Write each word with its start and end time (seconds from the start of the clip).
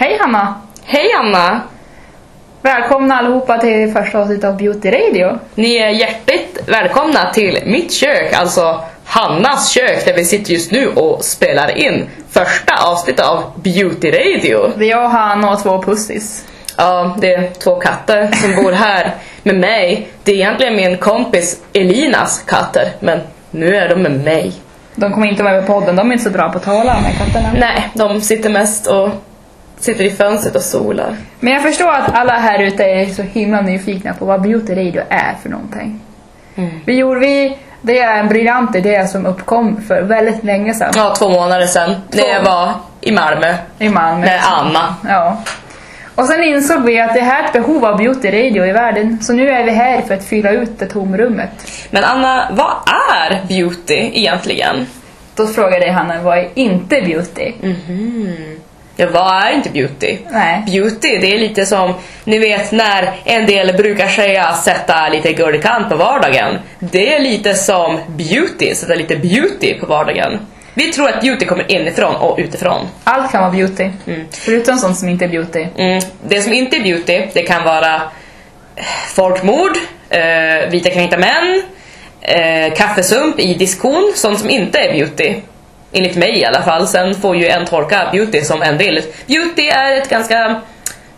Hej 0.00 0.18
Hanna! 0.20 0.54
Hej 0.84 1.12
Anna! 1.12 1.60
Välkomna 2.62 3.18
allihopa 3.18 3.58
till 3.58 3.92
första 3.92 4.18
avsnittet 4.18 4.44
av 4.44 4.56
Beauty 4.56 4.90
Radio. 4.90 5.38
Ni 5.54 5.76
är 5.76 5.88
hjärtligt 5.88 6.58
välkomna 6.66 7.32
till 7.32 7.58
mitt 7.66 7.92
kök, 7.92 8.32
alltså 8.34 8.80
Hannas 9.04 9.70
kök 9.70 10.04
där 10.04 10.14
vi 10.14 10.24
sitter 10.24 10.52
just 10.52 10.72
nu 10.72 10.88
och 10.88 11.24
spelar 11.24 11.78
in 11.78 12.08
första 12.30 12.74
avsnittet 12.86 13.26
av 13.26 13.42
Beauty 13.62 14.10
Radio. 14.10 14.72
Det 14.76 14.84
är 14.84 14.90
jag, 14.90 15.08
Hanna 15.08 15.52
och 15.52 15.62
två 15.62 15.82
pussis. 15.82 16.44
Ja, 16.76 17.16
det 17.20 17.34
är 17.34 17.50
två 17.50 17.76
katter 17.76 18.30
som 18.32 18.64
bor 18.64 18.72
här 18.72 19.14
med 19.42 19.54
mig. 19.54 20.08
Det 20.24 20.32
är 20.32 20.36
egentligen 20.36 20.76
min 20.76 20.96
kompis 20.96 21.62
Elinas 21.72 22.44
katter, 22.46 22.88
men 23.00 23.20
nu 23.50 23.76
är 23.76 23.88
de 23.88 24.02
med 24.02 24.24
mig. 24.24 24.52
De 24.94 25.12
kommer 25.12 25.26
inte 25.26 25.42
vara 25.42 25.54
med 25.54 25.66
på 25.66 25.72
podden, 25.72 25.96
de 25.96 26.08
är 26.08 26.12
inte 26.12 26.24
så 26.24 26.30
bra 26.30 26.48
på 26.48 26.58
att 26.58 26.64
tala 26.64 26.94
de 26.94 27.04
här 27.04 27.26
katterna. 27.26 27.48
Nej, 27.58 27.88
de 27.94 28.20
sitter 28.20 28.50
mest 28.50 28.86
och 28.86 29.10
sitter 29.80 30.04
i 30.04 30.10
fönstret 30.10 30.56
och 30.56 30.62
solar. 30.62 31.16
Men 31.40 31.52
jag 31.52 31.62
förstår 31.62 31.90
att 31.90 32.14
alla 32.14 32.32
här 32.32 32.58
ute 32.58 32.84
är 32.84 33.06
så 33.06 33.22
himla 33.22 33.60
nyfikna 33.60 34.14
på 34.14 34.24
vad 34.24 34.42
Beauty 34.42 34.74
Radio 34.74 35.02
är 35.08 35.34
för 35.42 35.48
någonting. 35.48 36.00
Vi 36.84 36.94
gjorde 36.96 37.20
vi, 37.20 37.58
det 37.82 37.98
är 37.98 38.18
en 38.18 38.28
briljant 38.28 38.76
idé 38.76 39.06
som 39.08 39.26
uppkom 39.26 39.82
för 39.82 40.02
väldigt 40.02 40.44
länge 40.44 40.74
sedan 40.74 40.92
Ja, 40.96 41.14
två 41.18 41.28
månader 41.28 41.66
sedan 41.66 41.94
när 42.12 42.28
jag 42.28 42.42
var 42.44 42.72
i 43.00 43.12
Malmö 43.12 43.54
i 43.78 43.88
Malmö. 43.88 44.26
med 44.26 44.40
Anna. 44.44 44.94
Ja. 45.08 45.42
Och 46.14 46.24
sen 46.26 46.44
insåg 46.44 46.82
vi 46.82 47.00
att 47.00 47.14
det 47.14 47.20
här 47.20 47.42
är 47.42 47.46
ett 47.46 47.52
behov 47.52 47.84
av 47.84 47.96
Beauty 47.98 48.28
Radio 48.30 48.66
i 48.66 48.72
världen. 48.72 49.18
Så 49.22 49.32
nu 49.32 49.48
är 49.48 49.64
vi 49.64 49.70
här 49.70 50.00
för 50.02 50.14
att 50.14 50.24
fylla 50.24 50.50
ut 50.50 50.78
det 50.78 50.86
tomrummet. 50.86 51.50
Men 51.90 52.04
Anna, 52.04 52.48
vad 52.52 52.72
är 53.22 53.46
beauty 53.48 53.94
egentligen? 54.12 54.86
Då 55.34 55.46
frågade 55.46 55.86
jag 55.86 55.92
Hanna, 55.94 56.22
vad 56.22 56.38
är 56.38 56.48
inte 56.54 57.00
beauty? 57.00 57.52
Ja, 59.00 59.06
vad 59.12 59.44
är 59.44 59.52
inte 59.52 59.70
beauty? 59.70 60.18
Nej. 60.30 60.62
Beauty, 60.66 61.18
det 61.20 61.34
är 61.34 61.38
lite 61.38 61.66
som, 61.66 61.94
ni 62.24 62.38
vet 62.38 62.72
när 62.72 63.12
en 63.24 63.46
del 63.46 63.76
brukar 63.76 64.08
säga 64.08 64.52
sätta 64.54 65.08
lite 65.08 65.32
guldkant 65.32 65.88
på 65.88 65.96
vardagen. 65.96 66.58
Det 66.78 67.14
är 67.14 67.20
lite 67.20 67.54
som 67.54 67.98
beauty, 68.08 68.74
sätta 68.74 68.94
lite 68.94 69.16
beauty 69.16 69.80
på 69.80 69.86
vardagen. 69.86 70.38
Vi 70.74 70.92
tror 70.92 71.08
att 71.08 71.20
beauty 71.20 71.46
kommer 71.46 71.72
inifrån 71.72 72.16
och 72.16 72.38
utifrån. 72.38 72.88
Allt 73.04 73.32
kan 73.32 73.40
vara 73.40 73.52
beauty. 73.52 73.90
Förutom 74.30 74.78
sånt 74.78 74.98
som 74.98 75.08
inte 75.08 75.24
är 75.24 75.28
beauty. 75.28 75.66
Mm. 75.76 76.02
Det 76.28 76.42
som 76.42 76.52
inte 76.52 76.76
är 76.76 76.82
beauty, 76.82 77.26
det 77.32 77.42
kan 77.42 77.64
vara 77.64 77.94
eh, 78.76 78.84
folkmord, 79.08 79.76
eh, 80.08 80.70
vita 80.70 80.90
kränkta 80.90 81.18
män, 81.18 81.62
eh, 82.20 82.74
kaffesump 82.74 83.38
i 83.38 83.54
diskon, 83.54 84.12
sånt 84.16 84.38
som 84.38 84.50
inte 84.50 84.78
är 84.78 84.92
beauty. 84.92 85.34
Enligt 85.92 86.16
mig 86.16 86.38
i 86.38 86.44
alla 86.44 86.62
fall. 86.62 86.88
Sen 86.88 87.14
får 87.14 87.36
ju 87.36 87.46
en 87.48 87.66
tolka 87.66 88.08
beauty 88.12 88.40
som 88.42 88.62
en 88.62 88.76
vill. 88.78 89.02
Beauty 89.26 89.66
är 89.66 89.96
ett 89.96 90.08
ganska 90.08 90.60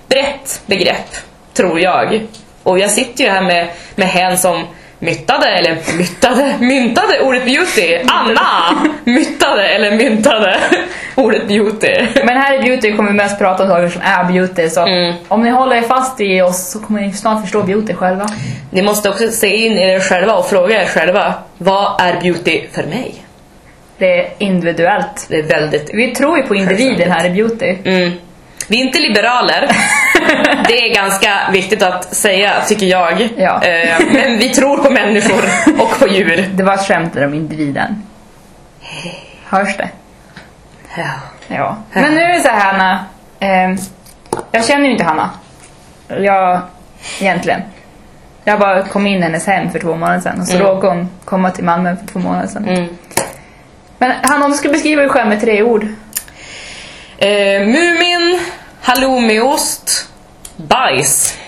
brett 0.08 0.60
begrepp, 0.66 1.16
tror 1.54 1.80
jag. 1.80 2.20
Och 2.62 2.78
jag 2.78 2.90
sitter 2.90 3.24
ju 3.24 3.30
här 3.30 3.42
med, 3.42 3.68
med 3.94 4.08
hen 4.08 4.38
som 4.38 4.64
myttade, 4.98 5.46
eller 5.48 5.78
myttade, 5.98 6.54
myntade 6.60 7.20
ordet 7.20 7.44
beauty. 7.44 7.98
Anna 8.08 8.82
myttade 9.04 9.68
eller 9.68 9.90
myntade 9.90 10.56
ordet 11.16 11.48
beauty. 11.48 12.06
Men 12.24 12.36
här 12.36 12.54
i 12.54 12.62
beauty 12.62 12.96
kommer 12.96 13.10
vi 13.10 13.16
mest 13.16 13.38
prata 13.38 13.62
om 13.62 13.68
saker 13.68 13.88
som 13.88 14.02
är 14.04 14.24
beauty. 14.32 14.68
Så 14.70 14.80
Mm. 14.86 15.14
om 15.28 15.42
ni 15.42 15.50
håller 15.50 15.76
er 15.76 15.82
fast 15.82 16.20
i 16.20 16.40
oss 16.42 16.70
så 16.70 16.78
kommer 16.80 17.00
ni 17.00 17.12
snart 17.12 17.40
förstå 17.42 17.62
beauty 17.62 17.94
själva. 17.94 18.26
Ni 18.70 18.82
måste 18.82 19.10
också 19.10 19.30
se 19.30 19.56
in 19.56 19.78
i 19.78 19.82
er 19.82 20.00
själva 20.00 20.32
och 20.34 20.48
fråga 20.48 20.82
er 20.82 20.86
själva, 20.86 21.34
vad 21.58 22.00
är 22.00 22.20
beauty 22.20 22.62
för 22.72 22.82
mig? 22.82 23.21
Det 24.02 24.20
är 24.20 24.28
individuellt. 24.38 25.26
Det 25.28 25.36
är 25.38 25.42
väldigt... 25.42 25.90
Vi 25.94 26.14
tror 26.14 26.38
ju 26.38 26.42
på 26.42 26.54
individen 26.54 27.12
här 27.12 27.24
i 27.26 27.30
beauty. 27.30 27.76
Mm. 27.84 28.12
Vi 28.68 28.80
är 28.80 28.84
inte 28.86 28.98
liberaler. 29.00 29.68
Det 30.68 30.78
är 30.90 30.94
ganska 30.94 31.38
viktigt 31.52 31.82
att 31.82 32.14
säga, 32.14 32.52
tycker 32.66 32.86
jag. 32.86 33.28
Ja. 33.36 33.62
Eh, 33.64 33.96
Men 34.12 34.38
vi 34.38 34.48
tror 34.48 34.76
på 34.76 34.90
människor 34.90 35.44
och 35.78 35.98
på 35.98 36.08
djur. 36.08 36.48
Det 36.54 36.62
var 36.62 36.74
ett 36.74 36.86
skämt 36.88 37.16
om 37.16 37.34
individen. 37.34 38.02
Hörs 39.46 39.76
det? 39.76 39.88
Ja. 40.96 41.10
Ja. 41.48 41.76
Men 41.92 42.14
nu 42.14 42.20
är 42.20 42.32
det 42.34 42.40
så 42.40 42.48
här 42.48 42.72
Hanna. 42.72 43.04
Eh, 43.40 43.78
jag 44.52 44.64
känner 44.64 44.84
ju 44.84 44.92
inte 44.92 45.04
Hanna. 45.04 45.30
Jag, 46.08 46.60
egentligen. 47.20 47.62
Jag 48.44 48.58
bara 48.60 48.82
kom 48.82 49.06
in 49.06 49.18
i 49.18 49.22
hennes 49.22 49.46
hem 49.46 49.70
för 49.70 49.78
två 49.78 49.94
månader 49.96 50.20
sedan 50.20 50.40
och 50.40 50.46
så 50.46 50.54
Mm. 50.56 50.66
råkade 50.66 50.94
hon 50.94 51.08
komma 51.24 51.50
till 51.50 51.64
Malmö 51.64 51.96
för 51.96 52.06
två 52.06 52.18
månader 52.18 52.46
sedan. 52.48 52.68
Mm. 52.68 52.88
Men 54.02 54.12
Hanna, 54.22 54.44
om 54.44 54.50
du 54.50 54.56
skulle 54.56 54.72
beskriva 54.72 55.02
dig 55.02 55.10
själv 55.10 55.28
med 55.28 55.40
tre 55.40 55.62
ord. 55.62 55.86
Eh, 57.18 57.60
Mumin, 57.66 58.40
halloumiost, 58.80 60.08
bajs. 60.56 61.38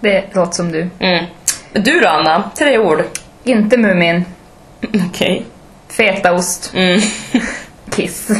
Det 0.00 0.24
låter 0.34 0.52
som 0.52 0.72
du. 0.72 0.88
Mm. 1.00 1.24
Du 1.72 2.00
då 2.00 2.08
Anna? 2.08 2.50
Tre 2.58 2.78
ord. 2.78 3.04
Inte 3.44 3.76
Mumin, 3.76 4.24
Okej. 5.10 5.44
fetaost, 5.96 6.72
Mm. 6.74 7.00
kiss. 7.90 8.28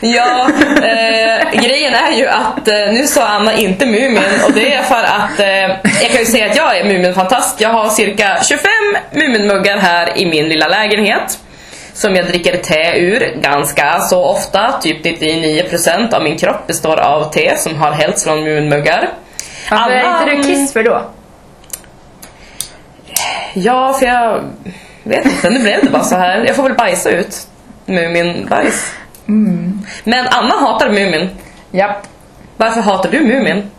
Ja, 0.00 0.50
eh, 0.76 1.60
grejen 1.62 1.94
är 1.94 2.12
ju 2.12 2.26
att 2.28 2.68
eh, 2.68 2.92
nu 2.92 3.06
sa 3.06 3.26
Anna 3.28 3.54
inte 3.54 3.86
Mumin 3.86 4.22
och 4.46 4.52
det 4.52 4.74
är 4.74 4.82
för 4.82 5.02
att 5.04 5.40
eh, 5.40 5.46
jag 6.02 6.10
kan 6.10 6.20
ju 6.20 6.26
säga 6.26 6.46
att 6.50 6.56
jag 6.56 6.78
är 6.78 6.84
Muminfantast. 6.84 7.60
Jag 7.60 7.68
har 7.70 7.88
cirka 7.90 8.38
25 8.48 8.70
Muminmuggar 9.12 9.78
här 9.78 10.18
i 10.18 10.26
min 10.26 10.48
lilla 10.48 10.68
lägenhet 10.68 11.38
som 12.00 12.14
jag 12.16 12.26
dricker 12.26 12.56
te 12.56 12.98
ur 13.00 13.34
ganska 13.42 14.00
så 14.00 14.24
ofta. 14.24 14.72
Typ 14.82 15.04
99% 15.04 16.14
av 16.14 16.22
min 16.22 16.38
kropp 16.38 16.66
består 16.66 17.00
av 17.00 17.32
te 17.32 17.56
som 17.56 17.76
har 17.76 17.90
hällts 17.92 18.24
från 18.24 18.44
Muminmuggar. 18.44 19.08
Varför 19.70 19.90
är 19.90 20.22
inte 20.34 20.36
du 20.36 20.42
kiss 20.42 20.72
för 20.72 20.82
då? 20.82 21.02
Ja, 23.54 23.92
för 23.92 24.06
jag 24.06 24.44
vet 25.02 25.24
inte, 25.24 25.50
nu 25.50 25.58
blev 25.62 25.84
det 25.84 25.90
bara 25.90 26.02
så 26.04 26.16
här. 26.16 26.44
Jag 26.46 26.56
får 26.56 26.62
väl 26.62 26.74
bajsa 26.74 27.10
ut 27.10 27.46
Mumin-bajs. 27.86 28.92
Men 30.04 30.26
Anna 30.30 30.54
hatar 30.60 30.88
Mumin. 30.90 31.28
Japp. 31.70 32.06
Varför 32.56 32.80
hatar 32.80 33.10
du 33.10 33.20
Mumin? 33.20 33.70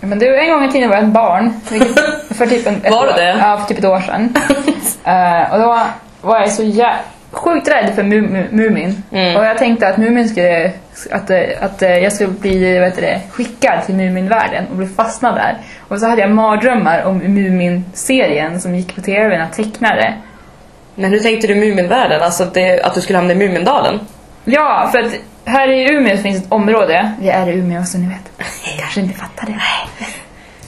Ja, 0.00 0.06
Men 0.06 0.18
du, 0.18 0.38
en 0.38 0.50
gång 0.50 0.64
i 0.64 0.72
tiden 0.72 0.88
var 0.90 0.96
jag 0.96 1.04
ett 1.04 1.10
barn. 1.12 1.60
För 2.34 2.46
typ 2.46 2.66
en, 2.66 2.80
ett 2.84 2.92
Var 2.92 3.06
år, 3.06 3.12
det? 3.16 3.36
Ja, 3.40 3.58
för 3.58 3.66
typ 3.68 3.78
ett 3.78 3.84
år 3.84 4.00
sedan. 4.00 4.34
Eh, 5.06 5.52
och 5.52 5.58
då 5.58 5.78
var 6.20 6.40
jag 6.40 6.50
så 6.52 6.62
jä- 6.62 6.96
sjukt 7.34 7.68
rädd 7.68 7.92
för 7.94 8.02
mu- 8.02 8.28
mu- 8.30 8.52
Mumin. 8.52 9.02
Mm. 9.12 9.36
Och 9.36 9.44
jag 9.44 9.58
tänkte 9.58 9.88
att 9.88 9.96
Mumin 9.96 10.28
skulle, 10.28 10.72
att, 11.10 11.30
att 11.60 11.82
jag 11.82 12.12
skulle 12.12 12.30
bli 12.30 12.78
vad 12.78 12.88
heter 12.88 13.02
det, 13.02 13.20
skickad 13.30 13.84
till 13.86 13.94
Muminvärlden 13.94 14.66
och 14.70 14.76
bli 14.76 14.86
fastnad 14.86 15.34
där. 15.34 15.56
Och 15.88 15.98
så 16.00 16.06
hade 16.06 16.20
jag 16.22 16.30
mardrömmar 16.30 17.02
om 17.04 17.18
Mumin-serien 17.18 18.60
som 18.60 18.74
gick 18.74 18.94
på 18.94 19.00
TV, 19.00 19.28
den 19.28 19.40
här 19.40 19.48
tecknade. 19.52 20.14
Men 20.94 21.10
hur 21.10 21.18
tänkte 21.20 21.46
du 21.46 21.54
Muminvärlden? 21.54 22.22
Alltså 22.22 22.44
det, 22.44 22.80
att 22.82 22.94
du 22.94 23.00
skulle 23.00 23.18
hamna 23.18 23.32
i 23.32 23.36
Mumindalen? 23.36 24.00
Ja, 24.44 24.88
för 24.92 24.98
att 24.98 25.12
här 25.44 25.68
i 25.68 25.92
Umeå 25.92 26.16
finns 26.16 26.44
ett 26.44 26.52
område. 26.52 27.12
Vi 27.20 27.28
är 27.28 27.48
i 27.48 27.52
Umeå 27.58 27.84
så 27.84 27.98
ni 27.98 28.06
vet. 28.08 28.46
Kanske 28.80 29.00
inte 29.00 29.14
fattar 29.14 29.46
det. 29.46 29.52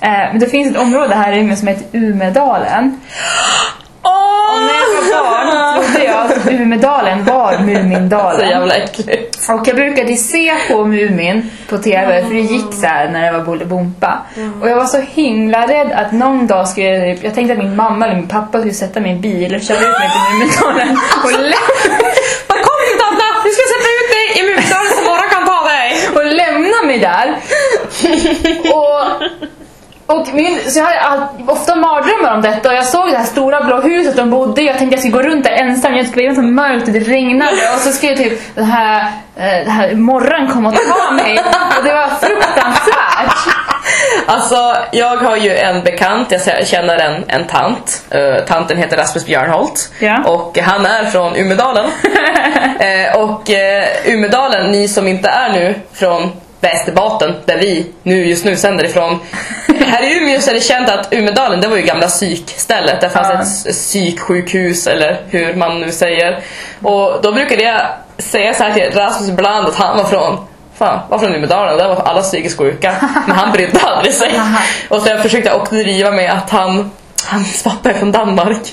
Eh, 0.07 0.13
Men 0.33 0.39
det 0.39 0.47
finns 0.47 0.71
ett 0.77 0.83
område 0.83 1.15
här 1.15 1.33
i 1.33 1.41
Umeå 1.41 1.57
som 1.57 1.69
heter 1.69 1.87
Umedalen. 1.93 3.01
Och 4.07 4.63
när 4.63 4.75
jag 4.75 4.89
var 5.03 5.23
barn 5.23 5.85
trodde 5.85 6.05
jag 6.05 6.17
att 6.17 6.47
Umedalen 6.61 7.25
var 7.25 7.53
Så 7.53 7.61
Mumindalen. 7.63 8.49
jävla 8.49 8.75
äckligt. 8.75 9.49
Och 9.49 9.69
jag 9.69 9.77
brukade 9.77 10.17
se 10.17 10.55
på 10.71 10.85
Mumin 10.85 11.51
på 11.69 11.79
TV 11.79 12.23
för 12.27 12.35
det 12.35 12.41
gick 12.41 12.75
så 12.75 12.87
här 12.87 13.09
när 13.09 13.33
det 13.33 13.39
var 13.39 13.45
Bolibompa. 13.45 14.19
Och 14.61 14.69
jag 14.71 14.77
var 14.77 14.85
så 14.87 15.01
himla 15.01 15.67
rädd 15.67 15.93
att 15.93 16.13
någon 16.13 16.47
dag 16.47 16.69
skulle 16.69 16.87
jag, 16.87 17.19
jag 17.23 17.35
tänkte 17.35 17.53
att 17.53 17.59
min 17.59 17.77
mamma 17.77 18.05
eller 18.07 18.17
min 18.17 18.29
pappa 18.29 18.59
skulle 18.59 18.75
sätta 18.75 19.01
mig 19.01 19.11
i 19.11 19.15
en 19.15 19.21
bil 19.21 19.55
och 19.55 19.61
köra 19.63 19.79
ut 19.79 19.99
mig 19.99 20.09
till 20.13 20.23
Mumindalen 20.39 20.99
och 21.25 21.31
lämna 21.33 21.57
Vad 22.49 22.59
kom 22.67 22.79
inte 22.93 23.05
Anna! 23.11 23.29
Vi 23.45 23.51
ska 23.51 23.63
sätta 23.75 23.89
ut 23.99 24.09
dig 24.17 24.27
i 24.39 24.43
Mumindalen 24.47 24.91
så 24.99 25.05
några 25.11 25.23
kan 25.35 25.47
ta 25.47 25.65
dig! 25.69 25.87
och 26.15 26.25
lämna 26.35 26.83
mig 26.87 26.99
där. 26.99 27.37
och, 28.77 29.23
och 30.07 30.35
min, 30.35 30.71
så 30.71 30.79
jag 30.79 30.87
hade 30.87 31.27
ofta 31.47 31.75
mardrömmar 31.75 32.35
om 32.35 32.43
detta 32.43 32.69
och 32.69 32.75
jag 32.75 32.87
såg 32.87 33.11
det 33.11 33.17
här 33.17 33.25
stora 33.25 33.65
blå 33.65 33.81
huset 33.81 34.17
de 34.17 34.31
bodde 34.31 34.63
i. 34.63 34.67
Jag 34.67 34.79
tänkte 34.79 34.95
jag 34.95 35.01
skulle 35.01 35.23
gå 35.23 35.29
runt 35.29 35.45
där 35.45 35.51
ensam. 35.51 35.97
Jag 35.97 36.07
skulle 36.07 36.27
vara 36.27 36.35
så 36.35 36.43
mörkt 36.43 36.89
och 36.89 36.93
det 36.93 37.01
regnade 37.01 37.53
och 37.75 37.81
så 37.81 37.93
skulle 37.93 38.17
typ 38.17 38.55
den 38.55 38.65
här, 38.65 39.01
eh, 39.37 39.45
den 39.45 39.71
här 39.71 39.95
morran 39.95 40.49
komma 40.49 40.69
och 40.69 40.75
ta 40.75 41.11
mig. 41.13 41.39
Och 41.79 41.85
det 41.85 41.93
var 41.93 42.09
fruktansvärt. 42.09 43.57
Alltså, 44.27 44.77
jag 44.93 45.17
har 45.17 45.37
ju 45.37 45.57
en 45.57 45.85
bekant, 45.85 46.31
jag 46.31 46.67
känner 46.67 46.99
en, 46.99 47.25
en 47.29 47.47
tant. 47.47 48.03
Uh, 48.15 48.45
tanten 48.47 48.79
heter 48.79 48.97
Rasmus 48.97 49.27
Björnholt. 49.27 49.93
Ja. 49.99 50.25
Och 50.25 50.59
han 50.59 50.87
är 50.87 51.05
från 51.05 51.37
Umedalen. 51.37 51.91
Eh, 52.79 53.17
och 53.17 53.51
uh, 53.51 54.13
Umedalen, 54.13 54.71
ni 54.71 54.89
som 54.89 55.09
inte 55.09 55.29
är 55.29 55.53
nu 55.53 55.75
från 55.93 56.33
Västerbotten, 56.61 57.35
där 57.45 57.59
vi 57.59 57.87
nu 58.03 58.27
just 58.27 58.45
nu 58.45 58.57
sänder 58.57 58.85
ifrån. 58.85 59.19
Här 59.87 60.03
i 60.03 60.17
Umeå 60.19 60.41
så 60.41 60.51
är 60.51 60.55
det 60.55 60.61
känt 60.61 60.89
att 60.91 61.09
Umedalen, 61.13 61.61
det 61.61 61.69
var 61.69 61.77
ju 61.77 61.83
gamla 61.83 62.07
psykstället. 62.07 63.01
Där 63.01 63.09
fanns 63.09 63.63
Ja. 63.65 63.71
ett 63.71 63.77
psyksjukhus, 63.77 64.87
eller 64.87 65.21
hur 65.31 65.55
man 65.55 65.81
nu 65.81 65.91
säger. 65.93 66.41
Och 66.83 67.19
då 67.23 67.33
brukade 67.33 67.63
jag 67.63 67.81
säga 68.19 68.55
så 68.55 68.63
här 68.63 68.73
till 68.75 68.91
Rasmus 68.99 69.29
ibland 69.31 69.69
att 69.69 69.77
han 69.77 69.97
var 69.97 70.05
från 70.05 70.39
fan, 70.79 71.01
var 71.09 71.19
från 71.19 71.35
Umedalen, 71.35 71.79
där 71.79 71.89
var 71.89 71.97
alla 71.97 72.23
psykiskt 72.23 72.59
sjuka. 72.59 72.95
Men 73.27 73.37
han 73.37 73.53
brydde 73.53 73.81
aldrig 73.81 74.15
sig. 74.15 74.41
Och 74.89 75.03
så 75.03 75.09
jag 75.09 75.23
försökte 75.23 75.53
också 75.53 75.75
driva 75.75 76.11
med 76.11 76.33
att 76.33 76.51
han, 76.51 76.91
hans 77.27 77.63
pappa 77.63 77.91
är 77.91 77.95
från 77.95 78.13
Danmark. 78.13 78.73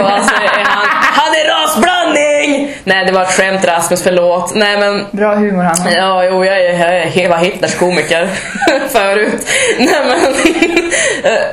Och 0.00 0.10
alltså 0.10 0.34
är 0.34 0.64
han, 0.64 0.86
han 1.02 1.32
är 1.34 1.48
rasblandning! 1.62 2.29
Nej 2.84 3.04
det 3.06 3.12
var 3.12 3.22
ett 3.22 3.32
skämt 3.32 3.64
Rasmus, 3.64 4.02
förlåt. 4.02 4.54
Nej 4.54 4.78
men 4.78 5.06
Bra 5.10 5.34
humor 5.34 5.62
han 5.62 5.78
har. 5.80 5.90
Ja, 5.90 6.24
jo, 6.24 6.44
jag 6.44 6.60
är, 6.60 6.78
jag 6.78 6.96
är, 6.96 7.22
jag 7.22 7.30
var 7.30 7.36
Hitlers 7.38 7.74
komiker 7.74 8.28
förut. 8.88 9.46
Nej 9.78 10.04
men, 10.06 10.18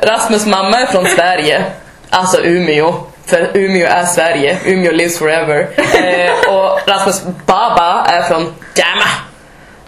Rasmus 0.10 0.46
mamma 0.46 0.80
är 0.80 0.86
från 0.86 1.06
Sverige. 1.06 1.64
Alltså 2.10 2.42
Umeå. 2.44 2.94
För 3.26 3.50
Umeå 3.54 3.88
är 3.88 4.06
Sverige. 4.06 4.58
Umeå 4.66 4.92
lives 4.92 5.20
forever. 5.20 5.68
Eh, 5.98 6.54
och 6.56 6.80
Rasmus 6.88 7.24
baba 7.46 8.06
är 8.10 8.22
från 8.22 8.54
Dama. 8.76 9.10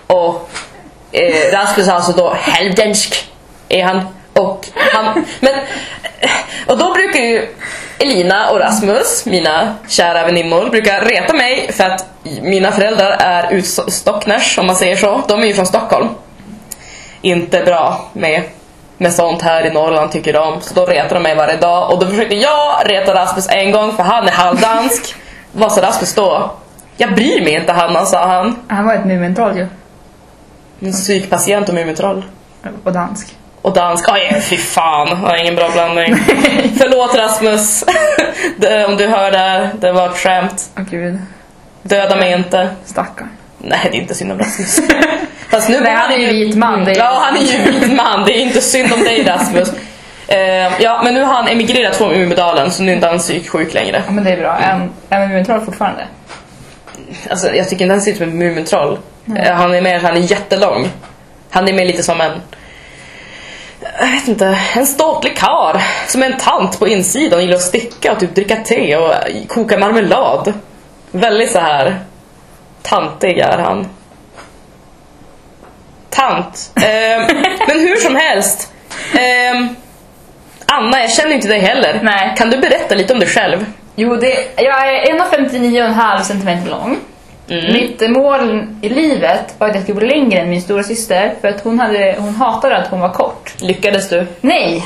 Och 0.07 0.49
eh, 1.11 1.51
Rasmus 1.53 1.87
är 1.87 1.91
alltså 1.91 2.11
då 2.11 2.37
halvdansk. 2.41 3.29
Är 3.69 3.83
han. 3.83 4.01
Och 4.39 4.67
han, 4.75 5.25
men, 5.39 5.53
och 6.67 6.77
då 6.77 6.93
brukar 6.93 7.19
ju 7.19 7.55
Elina 7.99 8.49
och 8.49 8.59
Rasmus, 8.59 9.25
mina 9.25 9.75
kära 9.87 10.25
väninnor, 10.25 10.69
brukar 10.69 11.01
reta 11.01 11.33
mig 11.33 11.71
för 11.71 11.83
att 11.83 12.05
mina 12.41 12.71
föräldrar 12.71 13.17
är 13.19 13.53
utstockners, 13.53 14.57
om 14.57 14.67
man 14.67 14.75
säger 14.75 14.95
så. 14.95 15.21
De 15.27 15.41
är 15.41 15.45
ju 15.47 15.53
från 15.53 15.65
Stockholm. 15.65 16.09
Inte 17.21 17.61
bra 17.65 18.09
med, 18.13 18.43
med 18.97 19.13
sånt 19.13 19.41
här 19.41 19.65
i 19.65 19.73
Norrland 19.73 20.11
tycker 20.11 20.33
de. 20.33 20.61
Så 20.61 20.73
då 20.73 20.85
retar 20.85 21.15
de 21.15 21.23
mig 21.23 21.35
varje 21.35 21.57
dag. 21.57 21.91
Och 21.91 21.99
då 21.99 22.07
försökte 22.07 22.35
jag 22.35 22.91
reta 22.91 23.13
Rasmus 23.13 23.47
en 23.49 23.71
gång 23.71 23.93
för 23.93 24.03
han 24.03 24.27
är 24.27 24.31
halvdansk. 24.31 25.15
Vad 25.51 25.71
sa 25.71 25.81
Rasmus 25.81 26.15
då? 26.15 26.51
Jag 26.97 27.15
bryr 27.15 27.41
mig 27.41 27.53
inte 27.53 27.71
Hanna, 27.71 28.05
sa 28.05 28.27
han. 28.27 28.59
Han 28.67 28.85
var 28.85 28.93
ett 28.93 29.05
Mumintroll 29.05 29.57
ju. 29.57 29.67
En 30.79 30.91
psykpatient 30.91 31.69
och 31.69 31.75
mumintroll. 31.75 32.25
Och 32.83 32.93
dansk. 32.93 33.38
Och 33.61 33.73
dansk, 33.73 34.11
oj 34.11 34.41
fy 34.41 34.57
fan, 34.57 35.21
var 35.21 35.35
ingen 35.41 35.55
bra 35.55 35.69
blandning. 35.69 36.15
Förlåt 36.77 37.15
Rasmus, 37.15 37.83
det, 38.57 38.85
om 38.85 38.97
du 38.97 39.07
hör 39.07 39.31
det 39.31 39.37
här, 39.37 39.69
det 39.79 39.91
var 39.91 40.09
ett 40.09 40.17
skämt. 40.17 40.69
Åh 40.77 40.83
gud. 40.89 41.19
Döda 41.81 42.15
mig 42.15 42.33
inte. 42.33 42.69
Stackarn. 42.85 43.29
Nej, 43.57 43.79
det 43.91 43.97
är 43.97 44.01
inte 44.01 44.13
synd 44.15 44.31
om 44.31 44.39
Rasmus. 44.39 44.79
Fast 45.49 45.69
nu 45.69 45.79
Nej, 45.81 45.93
han 45.95 46.11
är 46.11 46.17
ju 46.17 46.27
vit 46.27 46.55
man, 46.55 46.85
det 46.85 46.91
är- 46.91 46.97
Ja, 46.97 47.19
han 47.25 47.35
är 47.37 47.41
ju 47.41 47.71
vit 47.71 47.93
man. 47.95 48.25
Det 48.25 48.37
är 48.37 48.41
inte 48.41 48.61
synd 48.61 48.93
om 48.93 48.99
dig 49.03 49.23
Rasmus. 49.23 49.71
Eh, 50.27 50.37
ja, 50.81 51.01
men 51.03 51.13
nu 51.13 51.21
har 51.23 51.33
han 51.33 51.47
emigrerat 51.47 51.95
från 51.95 52.11
Umedalen 52.15 52.71
så 52.71 52.83
nu 52.83 52.91
är 52.91 52.95
inte 52.95 53.07
han 53.07 53.17
psyksjuk 53.19 53.73
längre. 53.73 54.03
Ja 54.07 54.11
men 54.11 54.23
det 54.23 54.29
är 54.31 54.37
bra. 54.37 54.57
En, 54.57 54.91
en 55.09 55.27
Mumintroll 55.29 55.61
fortfarande. 55.61 56.07
Alltså, 57.29 57.55
jag 57.55 57.69
tycker 57.69 57.85
inte 57.85 57.93
han 57.93 58.01
ser 58.01 58.11
ut 58.11 58.17
som 58.17 58.27
ett 58.29 58.33
Mumintroll. 58.35 58.97
Eh, 59.37 59.53
han 59.53 59.73
är 59.75 59.81
mer, 59.81 59.99
han 59.99 60.17
är 60.17 60.21
jättelång. 60.21 60.87
Han 61.49 61.67
är 61.67 61.73
mer 61.73 61.85
lite 61.85 62.03
som 62.03 62.21
en 62.21 62.31
jag 63.99 64.11
vet 64.11 64.27
inte, 64.27 64.59
en 64.75 64.87
ståtlig 64.87 65.37
kar 65.37 65.81
Som 66.07 66.23
är 66.23 66.25
en 66.25 66.37
tant 66.37 66.79
på 66.79 66.87
insidan, 66.87 67.41
gillar 67.41 67.55
att 67.55 67.61
sticka 67.61 68.11
och 68.11 68.19
typ 68.19 68.35
dricka 68.35 68.55
te 68.55 68.95
och 68.95 69.13
koka 69.47 69.77
marmelad. 69.77 70.53
Väldigt 71.11 71.51
så 71.51 71.59
här 71.59 71.99
tantig 72.81 73.37
är 73.37 73.57
han. 73.57 73.87
Tant. 76.09 76.71
Eh, 76.75 77.35
men 77.67 77.79
hur 77.79 77.95
som 77.95 78.15
helst. 78.15 78.73
Eh, 79.13 79.67
Anna, 80.65 81.01
jag 81.01 81.11
känner 81.11 81.31
inte 81.31 81.47
dig 81.47 81.59
heller. 81.59 81.99
Nej. 82.03 82.33
Kan 82.37 82.49
du 82.49 82.57
berätta 82.57 82.95
lite 82.95 83.13
om 83.13 83.19
dig 83.19 83.29
själv? 83.29 83.65
Jo, 83.95 84.15
det, 84.15 84.47
jag 84.55 84.87
är 84.87 85.13
1,59,5 85.13 86.21
cm 86.23 86.67
lång. 86.67 86.97
Mm. 87.49 87.73
Mitt 87.73 88.09
mål 88.09 88.63
i 88.81 88.89
livet 88.89 89.55
var 89.57 89.67
att 89.67 89.75
jag 89.75 89.83
skulle 89.83 89.99
bli 89.99 90.07
längre 90.07 90.39
än 90.39 90.49
min 90.49 90.61
stora 90.61 90.83
syster 90.83 91.33
för 91.41 91.47
att 91.47 91.63
hon, 91.63 91.79
hade, 91.79 92.15
hon 92.19 92.35
hatade 92.35 92.77
att 92.77 92.87
hon 92.87 92.99
var 92.99 93.09
kort. 93.09 93.53
Lyckades 93.61 94.09
du? 94.09 94.27
Nej! 94.41 94.85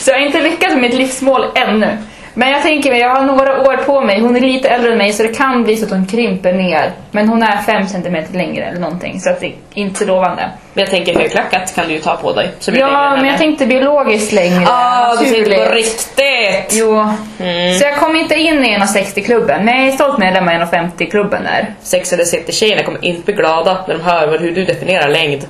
så 0.00 0.10
jag 0.10 0.18
har 0.18 0.26
inte 0.26 0.40
lyckats 0.40 0.74
med 0.74 0.82
mitt 0.82 0.94
livsmål 0.94 1.44
ännu. 1.54 1.98
Men 2.34 2.50
jag 2.50 2.62
tänker 2.62 2.90
mig, 2.90 3.00
jag 3.00 3.14
har 3.14 3.22
några 3.22 3.60
år 3.60 3.76
på 3.76 4.00
mig. 4.00 4.20
Hon 4.20 4.36
är 4.36 4.40
lite 4.40 4.68
äldre 4.68 4.92
än 4.92 4.98
mig 4.98 5.12
så 5.12 5.22
det 5.22 5.28
kan 5.36 5.64
bli 5.64 5.76
så 5.76 5.84
att 5.84 5.90
hon 5.90 6.06
krymper 6.06 6.52
ner. 6.52 6.92
Men 7.10 7.28
hon 7.28 7.42
är 7.42 7.56
5 7.62 7.86
cm 7.88 8.16
längre 8.32 8.64
eller 8.64 8.80
någonting 8.80 9.20
så 9.20 9.30
att 9.30 9.40
det 9.40 9.46
är 9.46 9.52
inte 9.74 10.04
lovande. 10.04 10.50
Men 10.74 10.80
jag 10.82 10.90
tänker 10.90 11.18
högklackat 11.18 11.74
kan 11.74 11.88
du 11.88 11.94
ju 11.94 12.00
ta 12.00 12.16
på 12.16 12.32
dig. 12.32 12.50
Längre 12.66 12.80
Ja, 12.80 13.10
men 13.10 13.16
henne. 13.16 13.28
jag 13.28 13.38
tänkte 13.38 13.66
biologiskt 13.66 14.32
längre. 14.32 14.66
Ah, 14.68 15.16
du 15.16 15.24
tänkte 15.30 15.54
på 15.68 15.74
riktigt! 15.74 16.72
Jo. 16.72 17.08
Mm. 17.40 17.74
Så 17.78 17.84
jag 17.84 17.96
kom 17.96 18.16
inte 18.16 18.34
in 18.34 18.64
i 18.64 18.78
1,60-klubben, 18.78 19.64
men 19.64 19.76
jag 19.78 19.88
är 19.88 19.92
stolt 19.92 20.18
medlem 20.18 20.48
i 20.48 20.52
1,50-klubben 20.52 21.42
där. 21.44 21.74
Sex 21.82 22.12
eller 22.12 22.24
City-tjejerna 22.24 22.82
kommer 22.82 23.04
inte 23.04 23.22
bli 23.22 23.34
glada 23.34 23.78
när 23.88 23.94
de 23.94 24.02
hör 24.04 24.38
hur 24.38 24.52
du 24.52 24.64
definierar 24.64 25.08
längd. 25.08 25.44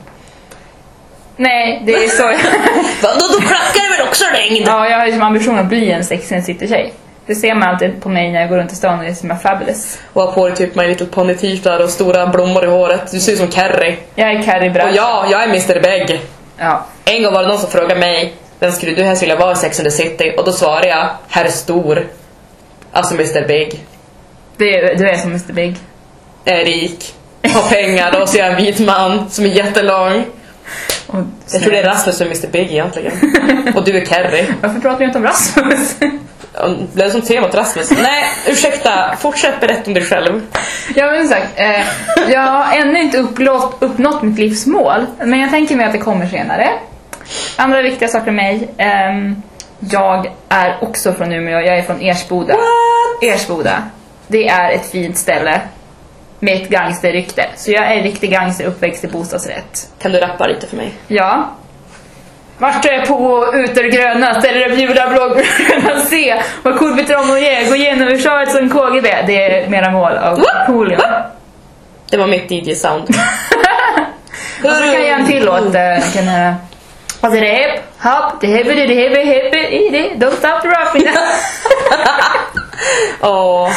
Nej, 1.40 1.82
det 1.86 1.92
är 1.94 2.08
så. 2.08 2.22
Va, 3.02 3.08
då, 3.20 3.26
då 3.26 3.40
klackar 3.40 3.90
det 3.90 3.96
väl 3.98 4.08
också 4.08 4.24
längd? 4.32 4.66
ja, 4.68 4.88
jag 4.88 4.98
har 4.98 5.06
ju 5.06 5.12
som 5.12 5.22
ambition 5.22 5.58
att 5.58 5.66
bli 5.66 5.90
en 5.92 6.04
sexig 6.04 6.44
city-tjej. 6.44 6.92
Det 7.26 7.34
ser 7.34 7.54
man 7.54 7.68
alltid 7.68 8.02
på 8.02 8.08
mig 8.08 8.32
när 8.32 8.40
jag 8.40 8.48
går 8.48 8.56
runt 8.56 8.72
i 8.72 8.74
stan 8.76 8.98
och 8.98 9.04
är 9.04 9.14
som 9.14 9.30
jag 9.30 9.42
fabulous. 9.42 9.98
Och 10.12 10.22
har 10.22 10.32
på 10.32 10.46
dig 10.46 10.56
typ 10.56 10.74
My 10.74 10.86
Little 10.86 11.06
Pony 11.06 11.34
t-shirtar 11.34 11.82
och 11.84 11.90
stora 11.90 12.26
blommor 12.26 12.64
i 12.64 12.68
håret. 12.68 13.12
Du 13.12 13.20
ser 13.20 13.32
ut 13.32 13.38
som 13.38 13.48
Carrie. 13.48 13.96
Jag 14.14 14.30
är 14.32 14.42
Carrie 14.42 14.66
Och 14.68 14.74
Bradshaw. 14.74 14.96
ja, 14.96 15.26
jag 15.30 15.42
är 15.42 15.48
Mr 15.48 15.80
Beg. 15.82 16.20
ja. 16.58 16.84
En 17.04 17.22
gång 17.22 17.32
var 17.34 17.42
det 17.42 17.48
någon 17.48 17.58
som 17.58 17.70
frågade 17.70 17.94
mig 18.00 18.32
vem 18.58 18.72
skulle 18.72 18.92
du 18.94 19.02
helst 19.02 19.22
vilja 19.22 19.36
vara 19.36 19.52
i 19.52 19.56
Sex 19.56 19.78
and 19.80 19.84
the 19.86 19.90
City? 19.90 20.34
Och 20.38 20.44
då 20.44 20.52
svarade 20.52 20.88
jag, 20.88 21.08
herr 21.28 21.48
stor. 21.48 22.06
Alltså 22.92 23.14
Mr 23.14 23.48
Big. 23.48 23.80
Det 24.56 24.94
du 24.98 25.08
är 25.08 25.16
som 25.16 25.30
Mr 25.30 25.52
Big. 25.52 25.76
Är 26.44 26.64
rik, 26.64 27.14
har 27.54 27.62
pengar 27.70 28.20
och 28.22 28.28
så 28.28 28.36
är 28.38 28.42
jag 28.42 28.50
en 28.50 28.56
vit 28.56 28.78
man 28.80 29.30
som 29.30 29.44
är 29.44 29.48
jättelång. 29.48 30.24
Och 31.12 31.24
Jag 31.52 31.62
tror 31.62 31.72
det 31.72 31.78
är 31.78 31.84
Rasmus 31.84 32.16
som 32.16 32.26
är 32.26 32.30
Mr 32.30 32.48
Big 32.52 32.70
egentligen. 32.70 33.12
Och 33.74 33.84
du 33.84 33.96
är 33.96 34.04
Carrie. 34.04 34.46
Varför 34.60 34.80
pratar 34.80 34.98
vi 34.98 35.04
inte 35.04 35.18
om 35.18 35.24
Rasmus? 35.24 35.96
Och 36.62 36.70
Blev 36.92 37.06
det 37.06 37.10
som 37.10 37.20
tema 37.22 37.46
åt 37.46 37.54
Rasmus? 37.54 37.90
Nej, 38.02 38.24
ursäkta. 38.48 39.16
Fortsätt 39.20 39.60
berätta 39.60 39.82
om 39.86 39.94
dig 39.94 40.04
själv. 40.04 40.42
ja, 40.94 41.10
men 41.10 41.28
sagt, 41.28 41.46
eh, 41.56 41.80
jag 42.32 42.40
har 42.40 42.76
ännu 42.76 43.00
inte 43.02 43.18
uppnått, 43.18 43.76
uppnått 43.80 44.22
mitt 44.22 44.38
livsmål, 44.38 45.06
men 45.18 45.40
jag 45.40 45.50
tänker 45.50 45.76
mig 45.76 45.86
att 45.86 45.92
det 45.92 45.98
kommer 45.98 46.26
senare. 46.26 46.68
Andra 47.56 47.82
viktiga 47.82 48.08
saker 48.08 48.30
med 48.30 48.34
mig. 48.44 48.70
ehm, 48.78 49.42
jag 49.80 50.30
är 50.48 50.78
också 50.80 51.12
från 51.12 51.32
Umeå, 51.32 51.60
jag 51.60 51.78
är 51.78 51.82
från 51.82 52.00
Ersboda. 52.00 52.54
Ersboda. 53.22 53.82
Det 54.26 54.48
är 54.48 54.70
ett 54.70 54.90
fint 54.90 55.16
ställe 55.16 55.60
med 56.40 56.62
ett 56.62 56.68
gangsterrykte. 56.68 57.46
Så 57.56 57.70
jag 57.70 57.84
är 57.86 57.96
en 57.96 58.02
riktig 58.02 58.30
gangster 58.30 58.64
uppväxt 58.64 59.04
i 59.04 59.08
bostadsrätt. 59.08 59.88
Kan 60.02 60.12
du 60.12 60.18
rappa 60.18 60.46
lite 60.46 60.66
för 60.66 60.76
mig? 60.76 60.92
Ja. 61.08 61.48
Vart 62.58 62.84
är 62.84 63.06
på 63.06 63.46
utergröna, 63.54 64.40
ställer 64.40 64.68
det 64.68 64.76
bjuda 64.76 65.08
blågröna 65.08 66.00
se. 66.10 66.42
Vad 66.62 66.78
cool 66.78 66.94
vi 66.94 67.14
om 67.14 67.30
och 67.30 67.38
ge, 67.38 67.64
gå 67.64 67.76
igenom 67.76 68.08
försvaret 68.08 68.52
som 68.52 68.70
KGB. 68.70 69.08
Det 69.26 69.44
är 69.44 69.68
mera 69.68 69.90
mål 69.90 70.12
av 70.12 70.38
Napoleon. 70.38 71.00
Det 72.10 72.16
var 72.16 72.26
mitt 72.26 72.50
DJ-sound. 72.50 73.02
Och 74.64 74.70
så 74.70 74.80
kan 74.80 74.92
jag 74.92 75.06
göra 75.06 75.18
en 75.18 75.26
till 75.26 75.44
låt. 75.44 75.74
eh, 75.74 76.12
Kan, 76.14 76.28
uh, 76.28 76.54
Alltså 77.22 77.40
det 77.40 77.48
är 77.64 77.68
hep, 77.68 77.80
hopp, 77.98 78.40
det 78.40 78.46
heppe, 78.46 78.74
det 78.74 78.94
heppe, 78.94 79.20
heppe, 79.24 79.58
i 79.68 79.88
det, 79.90 80.26
don't 80.26 80.36
stop 80.36 80.60
the 80.62 80.68
rocking. 80.68 81.08
Åh, 83.20 83.70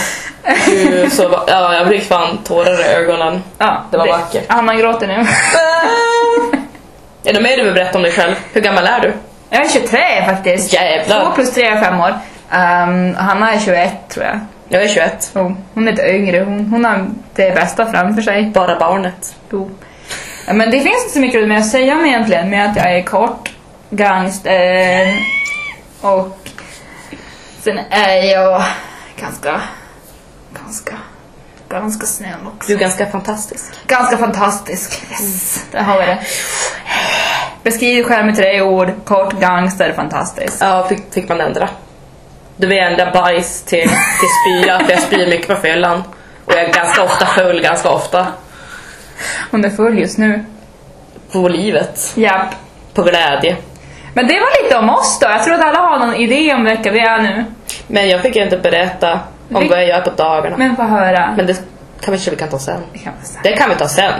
du 0.66 1.10
så 1.10 1.44
Ja, 1.48 1.74
jag 1.74 1.88
fick 1.88 2.04
fan 2.04 2.38
tårar 2.44 2.82
i 2.82 2.84
ögonen. 2.84 3.44
Ja, 3.58 3.84
Det 3.92 3.98
var 3.98 4.08
vackert. 4.08 4.44
Hanna 4.48 4.76
gråter 4.76 5.08
nu. 5.08 5.14
Är 7.26 7.34
det 7.34 7.42
mer 7.42 7.58
du 7.58 7.64
vill 7.64 7.74
berätta 7.74 7.98
om 7.98 8.04
dig 8.04 8.12
själv? 8.12 8.36
Hur 8.54 8.62
gammal 8.62 8.86
är 8.88 9.00
du? 9.00 9.14
Jag 9.50 9.66
är 9.66 9.70
23 9.70 10.26
faktiskt. 10.26 10.74
Jävlar. 10.74 11.22
2 11.26 11.32
plus 11.32 11.52
3 11.54 11.64
är 11.68 11.82
5 11.82 12.00
år. 12.00 12.10
Um, 12.10 13.16
Hanna 13.16 13.54
är 13.54 13.60
21 13.60 13.92
tror 14.10 14.26
jag. 14.26 14.40
Jag 14.70 14.84
är 14.84 14.88
21. 14.88 15.32
Oh, 15.36 15.52
hon 15.74 15.88
är 15.88 15.92
lite 15.92 16.08
yngre, 16.10 16.44
hon, 16.44 16.66
hon 16.66 16.86
har 16.86 17.06
det 17.36 17.56
bästa 17.56 17.92
framför 17.92 18.22
sig. 18.22 18.44
Bara 18.46 18.80
barnet. 18.80 19.36
Jo. 19.52 19.72
Ja, 20.48 20.54
Men 20.54 20.72
det 20.72 20.80
finns 20.80 21.04
inte 21.04 21.14
så 21.14 21.20
mycket 21.20 21.48
mer 21.48 21.58
att 21.58 21.70
säga 21.70 21.94
om 21.94 22.06
egentligen 22.06 22.50
med 22.50 22.70
att 22.70 22.76
jag 22.78 22.94
är 22.98 23.04
kort, 23.04 23.50
gangster 23.90 25.20
och 26.02 26.38
sen 27.62 27.80
är 27.90 28.32
jag 28.32 28.64
ganska, 29.20 29.62
ganska, 30.63 30.98
ganska 31.70 32.05
snäll 32.05 32.48
också. 32.48 32.67
Du 32.67 32.74
är 32.74 32.79
ganska 32.79 33.05
fantastisk. 33.05 33.63
Ganska 33.88 34.17
fantastisk. 34.17 35.03
Yes, 35.12 35.65
där 35.72 35.82
har 35.82 36.00
vi 36.00 36.05
det. 36.05 36.20
Beskriv 37.63 38.03
själv 38.03 38.25
med 38.25 38.36
tre 38.36 38.62
ord. 38.62 38.91
Kort, 39.05 39.34
gangster, 39.34 39.93
fantastisk. 39.93 40.58
Ja, 40.60 40.86
fick, 40.89 41.13
fick 41.13 41.29
man 41.29 41.41
ändra. 41.41 41.70
Du 42.58 42.67
vill 42.67 42.77
ändra 42.77 43.12
bajs 43.12 43.62
till, 43.62 43.89
till 43.89 44.62
spya, 44.63 44.79
för 44.79 44.91
jag 44.91 45.01
spyr 45.01 45.27
mycket 45.27 45.48
på 45.48 45.55
fyllan. 45.55 46.03
Och 46.46 46.53
jag 46.53 46.62
är 46.62 46.74
ganska 46.74 47.03
ofta 47.03 47.25
full, 47.25 47.62
ganska 47.62 47.89
ofta. 47.89 48.27
Hon 49.51 49.65
är 49.65 49.70
full 49.70 50.00
just 50.00 50.17
nu. 50.17 50.46
På 51.32 51.48
livet. 51.48 52.12
Japp. 52.15 52.55
På 52.93 53.03
glädje. 53.03 53.58
Men 54.13 54.27
det 54.27 54.39
var 54.39 54.63
lite 54.63 54.77
om 54.77 54.89
oss 54.89 55.20
då. 55.20 55.27
Jag 55.27 55.43
tror 55.43 55.53
att 55.53 55.62
alla 55.62 55.79
har 55.79 56.00
någon 56.00 56.15
idé 56.15 56.53
om 56.53 56.63
vilka 56.63 56.91
vi 56.91 57.00
är 57.00 57.22
nu. 57.22 57.46
Men 57.88 58.10
jag 58.10 58.22
fick 58.22 58.36
ju 58.36 58.43
inte 58.43 58.58
berätta 58.58 59.20
om 59.54 59.68
vad 59.68 59.78
jag 59.80 59.88
gör 59.88 60.02
på 60.02 60.10
dagarna. 60.10 60.58
Men, 60.58 60.68
Men 60.68 60.76
få 60.76 60.84
höra. 60.84 61.36
det 61.48 61.62
kanske 62.02 62.32
vi 62.32 62.36
kan 62.38 62.50
ta 62.50 62.60
sen. 62.60 62.82
Det 62.94 63.00
kan. 63.00 63.14
Det 63.44 63.52
kan 63.52 63.70
vi 63.70 63.76
ta 63.76 63.88
sen. 63.88 64.14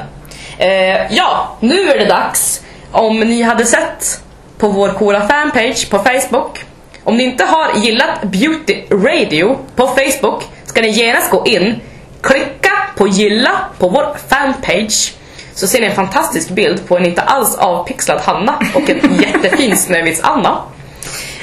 Eh, 0.58 1.14
ja, 1.16 1.58
nu 1.60 1.90
är 1.90 2.00
det 2.00 2.06
dags. 2.06 2.62
Om 2.92 3.20
ni 3.20 3.42
hade 3.42 3.66
sett 3.66 4.22
på 4.58 4.68
vår 4.68 4.90
coola 4.90 5.28
fanpage 5.28 5.90
på 5.90 6.00
Facebook. 6.00 6.66
Om 7.04 7.18
ni 7.18 7.24
inte 7.24 7.44
har 7.44 7.68
gillat 7.76 8.22
Beauty 8.24 8.84
Radio 8.92 9.58
på 9.76 9.88
Facebook 9.88 10.44
ska 10.66 10.82
ni 10.82 10.90
genast 10.90 11.32
gå 11.32 11.46
in, 11.46 11.80
klicka 12.22 12.72
på 12.98 13.08
gilla 13.08 13.52
på 13.80 13.88
vår 13.90 14.16
fanpage. 14.28 15.14
Så 15.54 15.68
ser 15.68 15.82
ni 15.82 15.88
en 15.88 15.96
fantastisk 15.96 16.50
bild 16.50 16.88
på 16.88 16.98
en 16.98 17.06
inte 17.06 17.22
alls 17.22 17.56
avpixlad 17.56 18.22
Hanna 18.22 18.60
och 18.76 18.90
en 18.90 19.00
jättefin 19.22 19.76
Snövits-Anna. 19.78 20.58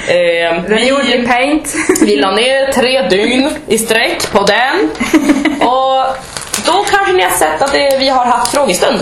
Eh, 0.07 0.61
Den 0.69 0.87
gjorde 0.87 1.15
i 1.17 1.27
paint. 1.27 1.73
vi 2.01 2.15
la 2.15 2.31
ner 2.31 2.71
tre 2.71 3.01
dygn 3.09 3.49
i 3.67 3.77
sträck 3.77 4.31
på 4.31 4.43
den. 4.43 4.89
Och 5.67 6.05
då 6.65 6.83
kanske 6.91 7.13
ni 7.13 7.23
har 7.23 7.31
sett 7.31 7.61
att 7.61 7.71
det, 7.73 7.97
vi 7.99 8.09
har 8.09 8.25
haft 8.25 8.53
frågestund. 8.55 8.99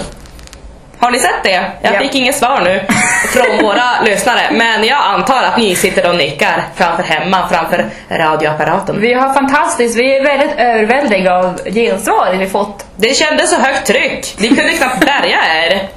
Har 1.02 1.12
ni 1.12 1.20
sett 1.20 1.44
det? 1.44 1.72
Jag 1.82 1.94
Ja. 1.94 2.00
fick 2.00 2.16
inget 2.16 2.36
svar 2.36 2.62
nu 2.64 2.82
från 3.34 3.66
våra 3.66 4.02
lyssnare. 4.06 4.42
Men 4.52 4.84
jag 4.84 4.98
antar 5.04 5.44
att 5.44 5.58
ni 5.58 5.76
sitter 5.76 6.10
och 6.10 6.16
nickar 6.16 6.64
framför 6.76 7.04
hemma, 7.04 7.48
framför 7.52 7.86
radioapparaten. 8.10 9.02
Vi 9.02 9.14
har 9.14 9.34
fantastiskt, 9.34 9.98
vi 10.00 10.16
är 10.18 10.24
väldigt 10.24 10.58
överväldigade 10.58 11.36
av 11.38 11.60
gensvaret 11.74 12.40
vi 12.40 12.48
fått. 12.48 12.86
Det 12.96 13.14
kändes 13.18 13.50
så 13.50 13.56
högt 13.62 13.88
tryck. 13.88 14.36
Ni 14.38 14.48
kunde 14.48 14.72
knappt 14.74 15.00
bärga 15.06 15.38
er. 15.66 15.88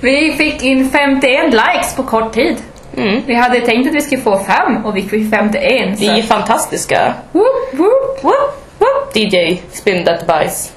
Vi 0.00 0.32
fick 0.38 0.62
in 0.62 0.90
51 0.90 1.44
likes 1.52 1.94
på 1.96 2.02
kort 2.02 2.34
tid. 2.34 2.56
Mm. 2.96 3.22
Vi 3.26 3.34
hade 3.34 3.60
tänkt 3.60 3.88
att 3.88 3.94
vi 3.94 4.00
skulle 4.00 4.22
få 4.22 4.38
fem 4.38 4.86
och 4.86 4.96
vi 4.96 5.02
fick 5.02 5.30
51. 5.30 5.98
Ni 6.00 6.06
är 6.18 6.22
Så. 6.22 6.28
fantastiska. 6.28 7.14
Woop, 7.32 7.46
woop. 7.72 8.18
Whoop, 8.22 8.64
whoop. 8.78 9.16
DJ, 9.16 9.56
spin 9.72 10.04
that 10.04 10.26
bajs. 10.26 10.72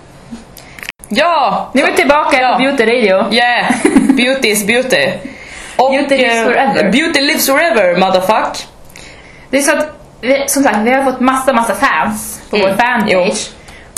Ja! 1.10 1.70
Nu 1.74 1.82
är 1.82 1.86
vi 1.88 1.94
tillbaka 1.98 2.42
Ja. 2.42 2.54
på 2.54 2.64
Beauty 2.64 2.86
Radio. 2.86 3.34
Yeah, 3.34 3.66
beauty 4.16 4.50
is 4.50 4.68
beauty. 4.68 5.10
Och, 5.78 5.92
Beauty 5.92 6.18
lives 6.18 6.34
eh, 6.38 6.44
forever. 6.46 6.92
Beauty 6.92 7.22
lives 7.22 7.46
forever, 7.48 7.96
motherfuck. 8.00 8.68
Det 9.50 9.58
är 9.58 9.62
så 9.62 9.78
att, 9.78 9.88
vi, 10.22 10.44
som 10.48 10.64
sagt, 10.64 10.78
vi 10.84 10.92
har 10.92 11.04
fått 11.04 11.20
massa, 11.20 11.54
massa 11.54 11.74
fans 11.76 12.42
på 12.50 12.56
Mm, 12.58 12.70
vår 12.70 12.78
fanpage. 12.78 13.50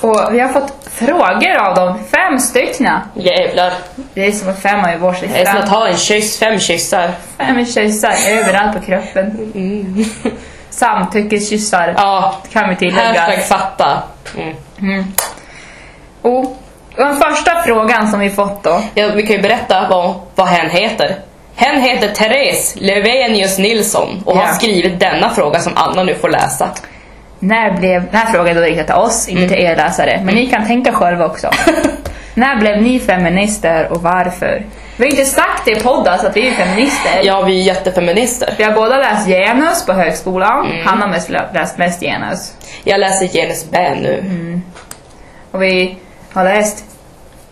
Och 0.01 0.33
vi 0.33 0.39
har 0.39 0.49
fått 0.49 0.80
frågor 0.93 1.57
av 1.57 1.75
dem, 1.75 1.99
fem 2.15 2.39
stycken. 2.39 2.93
Jävlar. 3.13 3.73
Det 4.13 4.25
är 4.27 4.31
som 4.31 4.49
att 4.49 4.61
fem 4.61 4.79
har 4.79 4.91
ju 4.91 4.99
som 5.45 5.57
att 5.57 5.63
fem. 5.63 5.69
ha 5.69 5.87
en 5.87 5.97
kyss, 5.97 6.39
fem 6.39 6.59
kyssar. 6.59 7.11
Fem 7.37 7.65
kyssar 7.65 8.13
överallt 8.31 8.73
på 8.79 8.85
kroppen. 8.85 9.53
Samtyckeskyssar 10.69 11.93
Ja, 11.97 12.35
kan 12.53 12.69
vi 12.69 12.75
tillägga. 12.75 13.21
hashtag 13.21 13.43
fatta. 13.45 14.03
Mm. 14.79 15.03
Och 16.21 16.57
den 16.95 17.15
första 17.17 17.61
frågan 17.65 18.07
som 18.11 18.19
vi 18.19 18.29
fått 18.29 18.63
då. 18.63 18.83
Ja, 18.95 19.07
vi 19.15 19.23
kan 19.23 19.35
ju 19.35 19.41
berätta 19.41 19.87
vad, 19.89 20.13
vad 20.35 20.47
hen 20.47 20.69
heter. 20.69 21.15
Hen 21.55 21.81
heter 21.81 22.07
Therese 22.07 22.75
Lövenius 22.79 23.57
Nilsson 23.57 24.23
och 24.25 24.35
har 24.37 24.43
Ja. 24.47 24.53
skrivit 24.53 24.99
denna 24.99 25.29
fråga 25.29 25.59
som 25.59 25.73
Anna 25.75 26.03
nu 26.03 26.15
får 26.15 26.29
läsa. 26.29 26.69
När 27.43 27.77
blev, 27.77 28.05
den 28.05 28.15
här 28.15 28.33
frågan 28.33 28.57
är 28.57 28.61
riktad 28.61 28.83
till 28.83 28.95
oss, 28.95 29.27
inte 29.27 29.47
till 29.47 29.63
er 29.65 29.75
läsare. 29.75 30.21
Men 30.23 30.35
ni 30.35 30.47
kan 30.47 30.67
tänka 30.67 30.91
själva 30.91 31.25
också. 31.25 31.49
när 32.33 32.55
blev 32.55 32.81
ni 32.81 32.99
feminister 32.99 33.91
och 33.91 34.01
varför? 34.01 34.65
Vi 34.97 35.03
har 35.03 35.11
inte 35.11 35.25
sagt 35.25 35.65
det 35.65 35.71
i 35.71 35.79
podden 35.79 36.19
så 36.19 36.27
att 36.27 36.37
vi 36.37 36.47
är 36.47 36.51
feminister. 36.51 37.21
Ja, 37.23 37.41
vi 37.41 37.61
är 37.61 37.63
jättefeminister. 37.63 38.53
Vi 38.57 38.63
har 38.63 38.71
båda 38.71 38.97
läst 38.97 39.27
genus 39.27 39.85
på 39.85 39.93
högskolan. 39.93 40.71
Han 40.85 41.01
har 41.01 41.07
mest 41.07 41.29
läst 41.29 41.77
mest 41.77 42.01
genus. 42.01 42.53
Jag 42.83 42.99
läser 42.99 43.27
genus 43.27 43.65
B 43.71 43.95
nu. 44.01 44.23
Och 45.51 45.61
vi 45.61 45.97
har 46.33 46.43
läst 46.43 46.90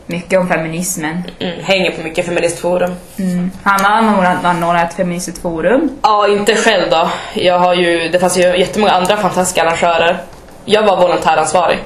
mycket 0.09 0.39
om 0.39 0.47
feminismen. 0.47 1.23
Mm. 1.39 1.63
Hänger 1.63 1.91
på 1.91 2.01
mycket 2.01 2.25
feministforum. 2.25 2.91
Mm. 3.19 3.51
Hanna 3.63 4.11
har 4.11 4.25
anordnat 4.43 4.89
ett 4.89 4.95
feministiskt 4.95 5.41
forum. 5.41 5.89
Ja, 6.01 6.27
inte 6.27 6.55
själv 6.55 6.89
då. 6.89 7.09
Jag 7.33 7.59
har 7.59 7.73
ju, 7.73 8.09
det 8.09 8.19
fanns 8.19 8.37
ju 8.37 8.41
jättemånga 8.41 8.91
andra 8.91 9.17
fantastiska 9.17 9.63
arrangörer. 9.63 10.17
Jag 10.65 10.83
var 10.83 10.97
volontäransvarig. 10.97 11.79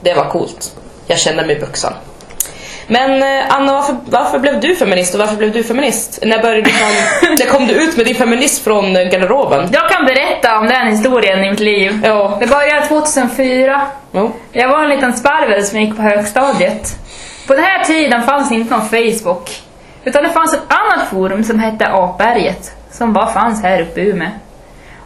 Det 0.00 0.14
var 0.14 0.24
coolt. 0.24 0.76
Jag 1.06 1.18
kände 1.18 1.46
mig 1.46 1.58
vuxen. 1.58 1.92
Men 2.86 3.22
eh, 3.22 3.54
Anna, 3.54 3.72
varför, 3.72 3.96
varför 4.06 4.38
blev 4.38 4.60
du 4.60 4.76
feminist 4.76 5.14
och 5.14 5.20
varför 5.20 5.36
blev 5.36 5.52
du 5.52 5.62
feminist? 5.64 6.18
När 6.22 6.42
började 6.42 6.62
du 6.62 6.70
när 7.38 7.46
kom 7.46 7.66
du 7.66 7.74
ut 7.74 7.96
med 7.96 8.06
din 8.06 8.14
feminism 8.14 8.64
från 8.64 8.96
eh, 8.96 9.02
garderoben? 9.02 9.68
Jag 9.72 9.90
kan 9.90 10.06
berätta 10.06 10.58
om 10.58 10.66
den 10.66 10.86
historien 10.86 11.44
i 11.44 11.50
mitt 11.50 11.60
liv. 11.60 12.00
Ja. 12.04 12.36
Det 12.40 12.46
började 12.46 12.86
2004. 12.86 13.86
Jo. 14.12 14.32
Jag 14.52 14.68
var 14.68 14.82
en 14.82 14.90
liten 14.90 15.12
sparvel 15.12 15.64
som 15.64 15.80
gick 15.80 15.96
på 15.96 16.02
högstadiet. 16.02 17.03
På 17.46 17.54
den 17.54 17.64
här 17.64 17.84
tiden 17.84 18.22
fanns 18.22 18.52
inte 18.52 18.76
någon 18.76 18.88
Facebook. 18.88 19.62
Utan 20.04 20.22
det 20.22 20.30
fanns 20.30 20.54
ett 20.54 20.62
annat 20.68 21.08
forum 21.08 21.44
som 21.44 21.58
hette 21.58 21.88
Apberget. 21.92 22.76
Som 22.90 23.12
bara 23.12 23.26
fanns 23.26 23.62
här 23.62 23.82
uppe 23.82 24.00
i 24.00 24.10
Umeå. 24.10 24.28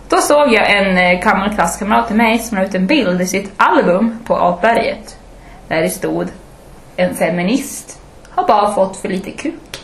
Då 0.08 0.16
såg 0.16 0.52
jag 0.52 0.76
en 0.76 0.98
eh, 0.98 1.20
gammal 1.20 1.54
klasskamrat 1.54 2.06
till 2.06 2.16
mig 2.16 2.38
som 2.38 2.58
la 2.58 2.64
ut 2.64 2.74
en 2.74 2.86
bild 2.86 3.20
i 3.20 3.26
sitt 3.26 3.52
album 3.56 4.18
på 4.24 4.36
Apberget. 4.36 5.18
Där 5.68 5.82
det 5.82 5.90
stod 5.90 6.28
En 6.96 7.14
feminist 7.14 8.00
har 8.30 8.46
bara 8.46 8.74
fått 8.74 8.96
för 8.96 9.08
lite 9.08 9.30
kuk. 9.30 9.78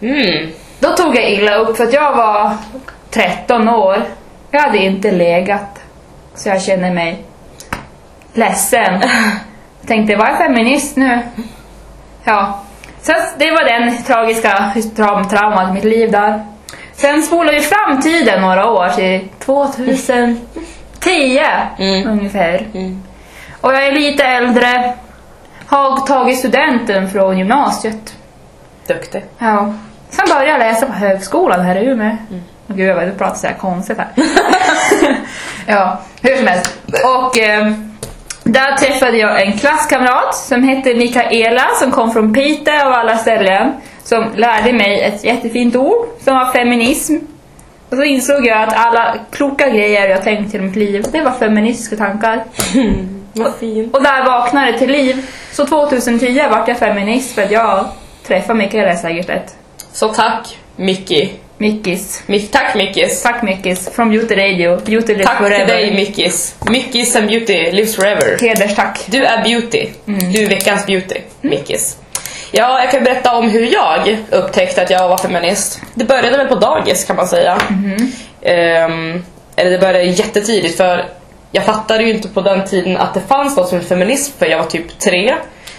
Mm. 0.00 0.50
Då 0.78 0.88
tog 0.88 1.16
jag 1.16 1.30
illa 1.30 1.54
upp 1.54 1.76
för 1.76 1.84
att 1.84 1.92
jag 1.92 2.16
var 2.16 2.56
13 3.10 3.68
år. 3.68 4.04
Jag 4.50 4.60
hade 4.60 4.78
inte 4.78 5.10
legat. 5.10 5.82
Så 6.34 6.48
jag 6.48 6.62
kände 6.62 6.90
mig 6.90 7.24
ledsen. 8.32 9.02
Tänkte, 9.86 10.16
vad 10.16 10.28
är 10.28 10.36
feminist 10.36 10.96
nu? 10.96 11.18
Ja. 12.24 12.60
Så 13.02 13.12
det 13.38 13.50
var 13.50 13.64
den 13.64 14.02
tragiska 14.02 14.72
traum 14.96 15.28
traumat 15.28 15.70
i 15.70 15.72
mitt 15.72 15.84
liv 15.84 16.10
där. 16.10 16.44
Sen 16.92 17.22
spolar 17.22 17.52
vi 17.52 17.60
fram 17.60 18.00
tiden 18.00 18.40
några 18.40 18.70
år 18.70 18.88
till 18.88 19.28
2010 19.38 21.40
Mm. 21.78 22.08
ungefär. 22.08 22.66
Mm. 22.74 23.02
Och 23.60 23.74
jag 23.74 23.86
är 23.86 23.92
lite 23.92 24.24
äldre. 24.24 24.92
Har 25.66 26.06
tagit 26.06 26.38
studenten 26.38 27.10
från 27.10 27.38
gymnasiet. 27.38 28.14
Duktig. 28.86 29.24
Ja. 29.38 29.72
Sen 30.10 30.24
började 30.28 30.50
jag 30.50 30.58
läsa 30.58 30.86
på 30.86 30.92
högskolan 30.92 31.60
här 31.60 31.76
i 31.76 31.86
Umeå. 31.86 32.16
Mm. 32.30 32.42
Gud, 32.66 32.88
jag 32.88 33.18
pratar 33.18 33.36
så 33.36 33.46
här 33.46 33.54
konstigt 33.54 33.98
här. 33.98 34.08
ja, 35.66 36.00
hur 36.22 36.36
som 36.36 36.46
helst. 36.46 36.78
Och 37.04 37.38
eh, 37.38 37.72
där 38.44 38.76
träffade 38.76 39.16
jag 39.16 39.46
en 39.46 39.58
klasskamrat 39.58 40.34
som 40.34 40.62
hette 40.62 40.94
Mikaela 40.94 41.66
som 41.80 41.90
kom 41.90 42.12
från 42.12 42.34
Piteå 42.34 42.86
av 42.86 42.92
alla 42.92 43.16
ställen. 43.16 43.72
Som 44.02 44.24
lärde 44.36 44.72
mig 44.72 45.00
ett 45.00 45.24
jättefint 45.24 45.76
ord 45.76 46.06
som 46.20 46.34
var 46.34 46.52
feminism. 46.52 47.16
Och 47.90 47.96
så 47.96 48.02
insåg 48.02 48.46
jag 48.46 48.62
att 48.62 48.72
alla 48.86 49.16
kloka 49.30 49.68
grejer 49.68 50.08
jag 50.08 50.22
tänkt 50.22 50.54
i 50.54 50.58
mitt 50.58 50.76
liv, 50.76 51.04
det 51.12 51.20
var 51.20 51.32
feministiska 51.32 51.96
tankar. 51.96 52.44
Vad 53.32 53.54
fint. 53.54 53.94
Och 53.96 54.02
där 54.02 54.24
vaknade 54.24 54.72
det 54.72 54.78
till 54.78 54.90
liv. 54.90 55.26
Så 55.52 55.66
2010 55.66 56.42
vart 56.50 56.68
jag 56.68 56.78
feminist 56.78 57.34
för 57.34 57.42
att 57.42 57.50
jag 57.50 57.86
träffade 58.26 58.58
Mikaela 58.58 58.96
säkert 58.96 59.50
Så 59.92 60.08
tack 60.08 60.58
Mickey. 60.76 61.32
Mickis. 61.58 62.22
Mick, 62.26 62.50
tack 62.50 62.74
Mickis. 62.74 63.22
Tack 63.22 63.42
Mickis, 63.42 63.88
från 63.92 64.10
Beauty 64.10 64.34
Radio. 64.36 64.76
Beauty 64.84 65.12
lives 65.14 65.26
Tack 65.26 65.38
till 65.38 65.46
forever. 65.46 65.66
dig 65.66 65.94
Mickis. 65.94 66.54
Mickis 66.70 67.16
and 67.16 67.26
beauty 67.26 67.70
lives 67.70 67.96
forever. 67.96 68.38
Hederstack. 68.40 68.98
Du 69.06 69.24
är 69.24 69.42
beauty. 69.42 69.88
Du 70.04 70.42
är 70.42 70.48
veckans 70.48 70.86
beauty, 70.86 71.16
Mickis. 71.40 71.96
Ja, 72.52 72.80
jag 72.80 72.90
kan 72.90 73.04
berätta 73.04 73.36
om 73.36 73.48
hur 73.50 73.72
jag 73.72 74.18
upptäckte 74.30 74.82
att 74.82 74.90
jag 74.90 75.08
var 75.08 75.18
feminist. 75.18 75.80
Det 75.94 76.04
började 76.04 76.36
väl 76.38 76.46
på 76.48 76.54
dagis 76.54 77.04
kan 77.04 77.16
man 77.16 77.28
säga. 77.28 77.58
Ehm, 78.42 79.24
eller 79.56 79.70
det 79.70 79.78
började 79.78 80.02
jättetidigt 80.04 80.76
för 80.76 81.06
jag 81.52 81.64
fattade 81.64 82.04
ju 82.04 82.10
inte 82.10 82.28
på 82.28 82.40
den 82.40 82.64
tiden 82.66 82.96
att 82.96 83.14
det 83.14 83.20
fanns 83.20 83.56
något 83.56 83.68
som 83.68 83.78
hette 83.78 83.88
feminism 83.88 84.32
för 84.38 84.46
jag 84.46 84.58
var 84.58 84.64
typ 84.64 84.98
tre. 84.98 85.34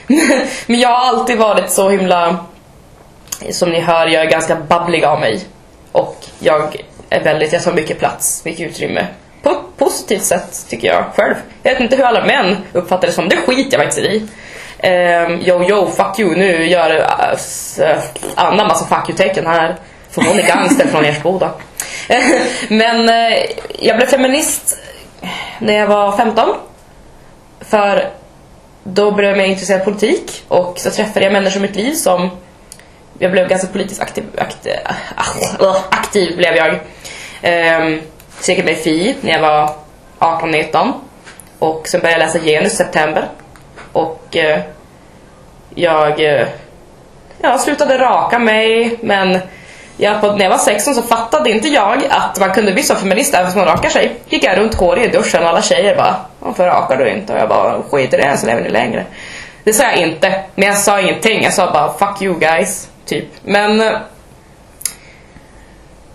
Men 0.68 0.80
jag 0.80 0.90
har 0.90 1.08
alltid 1.08 1.38
varit 1.38 1.70
så 1.72 1.90
himla, 1.90 2.38
som 3.52 3.70
ni 3.70 3.80
hör, 3.80 4.08
jag 4.08 4.26
är 4.26 4.30
ganska 4.30 4.56
babblig 4.56 5.04
av 5.04 5.20
mig. 5.20 5.40
Och 5.96 6.26
jag 6.40 6.76
är 7.10 7.24
väldigt, 7.24 7.54
jag 7.54 7.64
tar 7.64 7.74
mycket 7.74 8.00
plats, 8.00 8.46
mycket 8.46 8.70
utrymme. 8.70 9.08
På 9.42 9.50
ett 9.50 9.78
positivt 9.78 10.24
sätt 10.24 10.66
tycker 10.70 10.88
jag 10.88 11.06
själv. 11.16 11.36
Jag 11.64 11.72
vet 11.72 11.82
inte 11.82 11.96
hur 11.96 12.04
alla 12.04 12.26
män 12.26 12.58
uppfattar 12.74 13.08
det 13.08 13.14
som, 13.14 13.30
det 13.30 13.38
skiter 13.38 13.78
jag 13.78 13.86
faktiskt 13.86 14.08
i. 14.08 14.28
Um, 14.88 15.42
yo 15.42 15.64
yo, 15.64 15.88
fuck 15.88 16.20
you, 16.20 16.36
nu 16.36 16.68
gör 16.68 16.96
uh, 16.96 17.98
Anna 18.36 18.64
massa 18.68 18.86
fuck 18.86 19.10
you-tecken 19.10 19.46
här. 19.46 19.76
För 20.10 20.22
hon 20.22 20.40
är 20.40 20.48
gangster 20.48 20.88
från 20.88 21.06
Ersboda. 21.06 21.52
Men 22.70 23.10
uh, 23.10 23.38
jag 23.80 23.98
blev 23.98 24.08
feminist 24.08 24.78
när 25.60 25.74
jag 25.74 25.88
var 25.88 26.18
15. 26.18 26.50
För 27.62 28.10
då 28.84 29.12
blev 29.12 29.30
jag 29.30 29.38
mer 29.38 29.46
intresserad 29.46 29.82
av 29.82 29.86
politik 29.86 30.44
och 30.48 30.80
så 30.80 30.92
träffade 30.92 31.26
jag 31.26 31.34
människor 31.34 31.58
i 31.58 31.62
mitt 31.68 31.76
liv 31.76 31.94
som 31.94 32.30
jag 33.20 33.32
blev 33.32 33.48
ganska 33.48 33.68
politiskt 33.68 34.02
aktiv, 34.02 34.24
aktiv, 34.38 34.74
ah, 34.86 35.24
ah, 35.60 35.76
aktiv 35.90 36.38
blev 36.38 36.56
jag. 36.56 36.74
Um, 36.74 38.02
så 38.40 38.52
jag 38.52 38.58
gick 38.58 38.66
med 38.66 38.74
i 38.74 38.76
FI 38.76 39.16
när 39.22 39.32
jag 39.32 39.42
var 39.42 39.70
18-19. 40.20 40.94
Och 41.60 41.88
sen 41.88 42.02
började 42.02 42.22
jag 42.22 42.28
läsa 42.28 42.40
genus 42.40 42.74
i 42.74 42.76
september. 42.76 43.28
Och 43.92 44.36
uh, 44.36 44.60
jag 45.76 46.20
uh, 46.20 46.48
ja, 47.42 47.58
slutade 47.58 47.98
raka 47.98 48.40
mig 48.40 48.98
men 49.02 49.40
jag, 49.98 50.22
på, 50.22 50.32
när 50.32 50.44
jag 50.44 50.50
var 50.50 50.58
16 50.58 50.96
så 50.96 51.02
fattade 51.02 51.50
inte 51.50 51.68
jag 51.68 52.04
att 52.10 52.40
man 52.40 52.54
kunde 52.54 52.74
bli 52.74 52.84
så 52.84 52.96
feminist 52.96 53.34
även 53.34 53.52
om 53.52 53.58
man 53.58 53.66
rakar 53.66 53.90
sig. 53.90 54.16
Gick 54.30 54.44
jag 54.44 54.58
runt 54.58 54.76
hårig 54.76 55.06
i 55.06 55.08
duschen 55.08 55.44
och 55.44 55.50
alla 55.50 55.62
tjejer 55.62 55.96
bara 55.96 56.16
Varför 56.40 56.66
rakar 56.66 56.98
du 56.98 57.10
inte? 57.10 57.34
Och 57.34 57.40
jag 57.40 57.50
bara 57.50 57.82
skit 57.92 58.14
i 58.14 58.18
det 58.18 58.38
så 58.38 58.46
lever 58.46 58.62
ni 58.62 58.70
längre. 58.70 59.06
Det 59.64 59.74
sa 59.74 59.84
jag 59.84 59.96
inte, 59.96 60.44
men 60.56 60.68
jag 60.68 60.78
sa 60.78 61.02
ingenting. 61.02 61.44
Jag 61.44 61.54
sa 61.54 61.72
bara 61.72 61.94
fuck 61.94 62.22
you 62.22 62.40
guys, 62.40 62.90
typ. 63.06 63.28
Men 63.44 63.82
eh, 63.82 63.98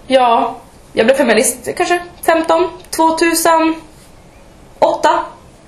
ja, 0.07 0.57
jag 0.93 1.07
blev 1.07 1.17
feminist 1.17 1.69
kanske 1.77 2.01
15, 2.27 2.69
2008. 2.97 3.81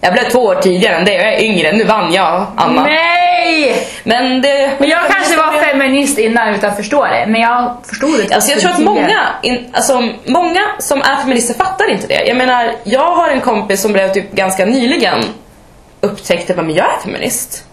Jag 0.01 0.13
blev 0.13 0.31
två 0.31 0.39
år 0.39 0.55
tidigare 0.55 0.97
än 0.97 1.05
det, 1.05 1.15
jag 1.15 1.35
är 1.35 1.41
yngre. 1.41 1.73
Nu 1.73 1.85
vann 1.85 2.13
jag, 2.13 2.47
Anna. 2.57 2.85
Nej! 2.85 3.87
Men 4.05 4.43
det... 4.43 4.71
Men 4.79 4.89
jag 4.89 5.01
kanske 5.11 5.37
var 5.37 5.53
feminist 5.53 6.19
innan 6.19 6.55
utan 6.55 6.71
att 6.71 6.77
förstå 6.77 7.05
det, 7.05 7.27
men 7.29 7.41
jag 7.41 7.77
förstod 7.85 8.19
det 8.19 8.35
Alltså 8.35 8.51
jag 8.51 8.61
tror 8.61 8.71
att 8.71 8.79
många, 8.79 9.29
in, 9.43 9.71
alltså 9.73 10.09
många 10.27 10.61
som 10.79 11.03
är 11.03 11.17
feminister 11.17 11.55
fattar 11.55 11.91
inte 11.91 12.07
det. 12.07 12.25
Jag 12.27 12.37
menar, 12.37 12.75
jag 12.85 13.15
har 13.15 13.29
en 13.29 13.41
kompis 13.41 13.83
som 13.83 13.93
blev 13.93 14.13
typ 14.13 14.33
ganska 14.33 14.65
nyligen 14.65 15.25
upptäckte 16.01 16.53
att 16.53 16.77
jag 16.77 16.95
är 16.95 17.01
feminist. 17.05 17.65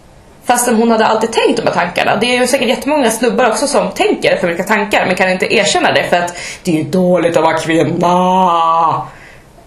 Fastän 0.49 0.75
hon 0.75 0.91
hade 0.91 1.05
alltid 1.05 1.31
tänkt 1.31 1.57
de 1.57 1.67
här 1.67 1.73
tankarna. 1.73 2.15
Det 2.15 2.35
är 2.35 2.41
ju 2.41 2.47
säkert 2.47 2.67
jättemånga 2.67 3.11
snubbar 3.11 3.49
också 3.49 3.67
som 3.67 3.91
tänker 3.91 4.37
för 4.37 4.47
vilka 4.47 4.63
tankar 4.63 5.05
men 5.05 5.15
kan 5.15 5.29
inte 5.29 5.53
erkänna 5.55 5.91
det 5.91 6.03
för 6.03 6.17
att 6.17 6.37
det 6.63 6.71
är 6.71 6.75
ju 6.75 6.83
dåligt 6.83 7.37
att 7.37 7.43
vara 7.43 7.57
kvinna. 7.57 9.07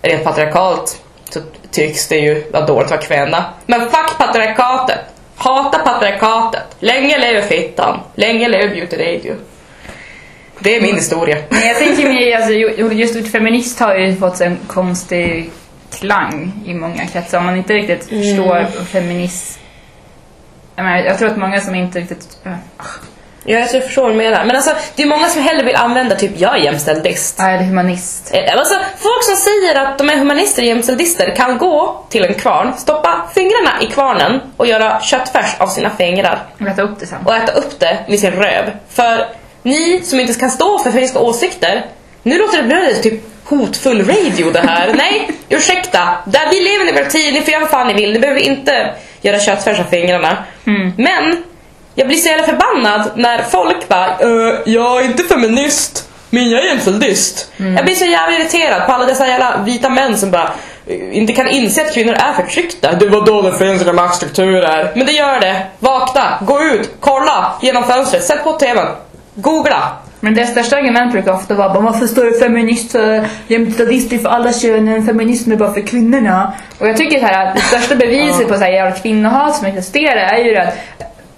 Rent 0.02 0.24
patriarkalt 0.24 1.00
så 1.30 1.40
tycks 1.70 2.08
det 2.08 2.16
ju 2.16 2.50
vara 2.52 2.66
dåligt 2.66 2.84
att 2.84 2.90
vara 2.90 3.00
kvinna. 3.24 3.44
Men 3.66 3.80
fuck 3.80 4.18
patriarkatet! 4.18 4.98
Hata 5.36 5.78
patriarkatet! 5.78 6.62
Länge 6.80 7.18
lever 7.18 7.42
fittan! 7.42 8.00
Länge 8.14 8.48
lever 8.48 8.68
beauty 8.68 8.96
radio! 8.96 9.34
Det 10.58 10.76
är 10.76 10.82
min 10.82 10.94
historia. 10.94 11.36
Men 11.48 11.66
jag 11.66 11.78
tänker 11.78 12.08
mig, 12.08 12.34
alltså, 12.34 12.52
ju- 12.52 12.92
just 12.92 13.16
ordet 13.16 13.32
feminist 13.32 13.80
har 13.80 13.94
ju 13.96 14.16
fått 14.16 14.40
en 14.40 14.58
konstig 14.66 15.50
klang 15.98 16.52
i 16.66 16.74
många 16.74 17.06
kretsar. 17.06 17.38
Om 17.38 17.44
man 17.46 17.56
inte 17.56 17.72
riktigt 17.72 18.04
förstår 18.08 18.84
feminist... 18.84 19.58
Jag, 20.76 20.84
menar, 20.84 20.98
jag 20.98 21.18
tror 21.18 21.28
att 21.28 21.36
många 21.36 21.60
som 21.60 21.74
inte 21.74 21.98
riktigt... 22.00 22.28
äh, 22.44 22.52
Ja, 23.44 23.58
jag 23.58 23.70
förstår 23.84 24.02
vad 24.02 24.10
du 24.12 24.16
menar. 24.16 24.44
Men 24.44 24.56
alltså, 24.56 24.70
det 24.96 25.02
är 25.02 25.06
många 25.06 25.28
som 25.28 25.42
hellre 25.42 25.64
vill 25.64 25.76
använda 25.76 26.14
typ 26.16 26.30
jag 26.36 26.54
är 26.58 26.64
jämställdist. 26.64 27.34
Ja, 27.38 27.48
eller 27.50 27.64
humanist. 27.64 28.30
Eh, 28.34 28.58
Alltså, 28.58 28.74
folk 28.98 29.24
som 29.24 29.36
säger 29.36 29.74
att 29.80 29.98
de 29.98 30.10
är 30.10 30.16
humanister 30.16 30.62
och 30.62 30.66
jämställdister 30.68 31.36
kan 31.36 31.58
gå 31.58 32.04
till 32.08 32.24
en 32.24 32.34
kvarn, 32.34 32.72
stoppa 32.78 33.22
fingrarna 33.34 33.82
i 33.82 33.86
kvarnen 33.86 34.40
och 34.56 34.66
göra 34.66 35.00
köttfärs 35.00 35.54
av 35.58 35.66
sina 35.66 35.90
fingrar 35.90 36.38
Och 36.60 36.66
äta 36.66 36.82
upp 36.82 37.00
det 37.00 37.06
sen. 37.06 37.18
och 37.26 37.34
äta 37.36 37.52
upp 37.52 37.80
det 37.80 37.98
med 38.08 38.18
sin 38.18 38.30
röv. 38.32 38.70
För 38.90 39.26
ni 39.62 40.00
som 40.04 40.20
inte 40.20 40.34
kan 40.34 40.50
stå 40.50 40.78
för 40.78 40.90
feministiska 40.90 41.20
åsikter, 41.20 41.86
nu 42.22 42.38
låter 42.38 42.62
det 42.62 42.64
bli 42.64 42.94
typ 43.02 43.20
hotfull 43.44 43.98
radio 44.06 44.50
det 44.50 44.60
här. 44.68 44.92
Nej, 44.96 45.30
ursäkta. 45.48 46.08
Där 46.26 46.48
vi 46.50 46.60
lever 46.60 46.84
i 46.84 46.86
demokrati, 46.92 47.32
ni 47.32 47.40
får 47.40 47.50
göra 47.52 47.60
vad 47.60 47.70
fan 47.70 47.86
ni 47.86 47.94
vill. 47.94 48.12
Ni 48.12 48.18
behöver 48.18 48.40
inte 48.40 48.94
göra 49.22 49.40
köttfärs 49.40 49.80
av 49.80 49.84
fingrarna. 49.84 50.36
Men 50.96 51.42
jag 51.94 52.06
blir 52.08 52.16
så 52.18 52.28
jävla 52.28 52.46
förbannad 52.46 53.10
när 53.16 53.42
folk 53.42 53.88
bara 53.88 54.06
"Eh, 54.08 54.54
jag 54.66 55.00
är 55.00 55.04
inte 55.04 55.22
feminist, 55.24 56.08
men 56.30 56.50
jag 56.50 56.62
är 56.62 56.66
jämställdist. 56.66 57.50
Jag 57.76 57.84
blir 57.84 57.94
så 57.94 58.04
jävla 58.04 58.36
irriterad 58.36 58.86
på 58.86 58.92
alla 58.92 59.04
dessa 59.06 59.26
jävla 59.26 59.56
vita 59.64 59.88
män 59.88 60.18
som 60.18 60.30
bara 60.30 60.52
eh, 60.86 61.16
inte 61.16 61.32
kan 61.32 61.48
inse 61.48 61.82
att 61.82 61.94
kvinnor 61.94 62.14
är 62.14 62.32
förtryckta. 62.32 62.92
Det 62.92 63.08
var 63.08 63.26
då 63.26 63.42
det 63.42 63.58
finns 63.58 63.82
inga 63.82 63.92
maktstrukturer. 63.92 64.92
Men 64.96 65.06
det 65.06 65.12
gör 65.12 65.40
det. 65.40 65.66
Vakna, 65.78 66.38
gå 66.42 66.62
ut, 66.62 66.90
kolla 67.00 67.54
genom 67.62 67.84
fönstret, 67.84 68.24
sätt 68.24 68.44
på 68.44 68.52
tvn, 68.52 68.86
googla. 69.34 69.92
Men 70.24 70.34
det 70.34 70.46
största 70.46 70.76
argumentet 70.76 71.12
brukar 71.12 71.32
ofta 71.32 71.54
vara 71.54 71.68
bara, 71.74 71.80
varför 71.80 72.06
står 72.06 72.24
det 72.24 72.38
feminist, 72.38 72.96
jämställdist 73.46 74.12
är 74.12 74.18
för 74.18 74.28
alla 74.28 74.52
könen, 74.52 75.06
feminism 75.06 75.52
är 75.52 75.56
bara 75.56 75.72
för 75.72 75.80
kvinnorna. 75.80 76.52
Och 76.78 76.88
jag 76.88 76.96
tycker 76.96 77.18
så 77.18 77.26
här 77.26 77.46
att 77.46 77.54
det 77.54 77.60
största 77.60 77.94
beviset 77.96 78.48
på 78.48 78.54
så 78.54 78.60
här 78.60 79.02
kvinnohat 79.02 79.56
som 79.56 79.66
existerar 79.66 80.34
är 80.34 80.44
ju 80.44 80.56
att 80.56 80.74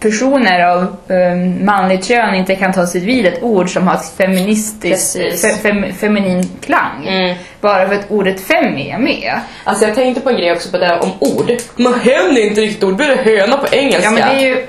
personer 0.04 0.66
av 0.66 0.96
um, 1.08 1.64
manligt 1.64 2.04
kön 2.04 2.34
inte 2.34 2.56
kan 2.56 2.72
ta 2.72 2.86
sig 2.86 3.00
vid 3.00 3.26
ett 3.26 3.42
ord 3.42 3.72
som 3.72 3.88
har 3.88 3.94
ett 3.94 4.16
feministiskt, 4.16 5.42
fe, 5.42 5.54
fem, 5.62 5.92
feminin 6.00 6.50
klang. 6.60 7.06
Mm. 7.08 7.36
Bara 7.60 7.88
för 7.88 7.94
att 7.94 8.10
ordet 8.10 8.40
femi 8.40 8.90
är 8.90 8.98
med. 8.98 9.40
Alltså 9.64 9.84
jag 9.84 9.94
tänkte 9.94 10.20
på 10.20 10.30
en 10.30 10.36
grej 10.36 10.52
också 10.52 10.70
på 10.70 10.78
det 10.78 10.86
här 10.86 11.02
om 11.02 11.10
ord. 11.18 11.52
Men 11.76 11.94
hen 11.94 12.36
är 12.36 12.46
inte 12.46 12.60
riktigt 12.60 12.84
ord, 12.84 12.98
det 12.98 13.04
är 13.04 13.16
höna 13.16 13.56
på 13.56 13.66
engelska. 13.74 14.04
Ja 14.04 14.10
men 14.10 14.28
det 14.28 14.44
är 14.44 14.48
ju... 14.48 14.66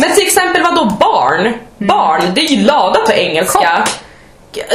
Men 0.00 0.10
till 0.14 0.26
exempel 0.26 0.62
vad 0.62 0.74
då 0.74 0.84
barn? 0.84 1.52
Barn, 1.78 2.22
det 2.34 2.40
är 2.40 2.56
ju 2.56 2.64
lada 2.64 3.00
på 3.06 3.12
engelska. 3.12 3.84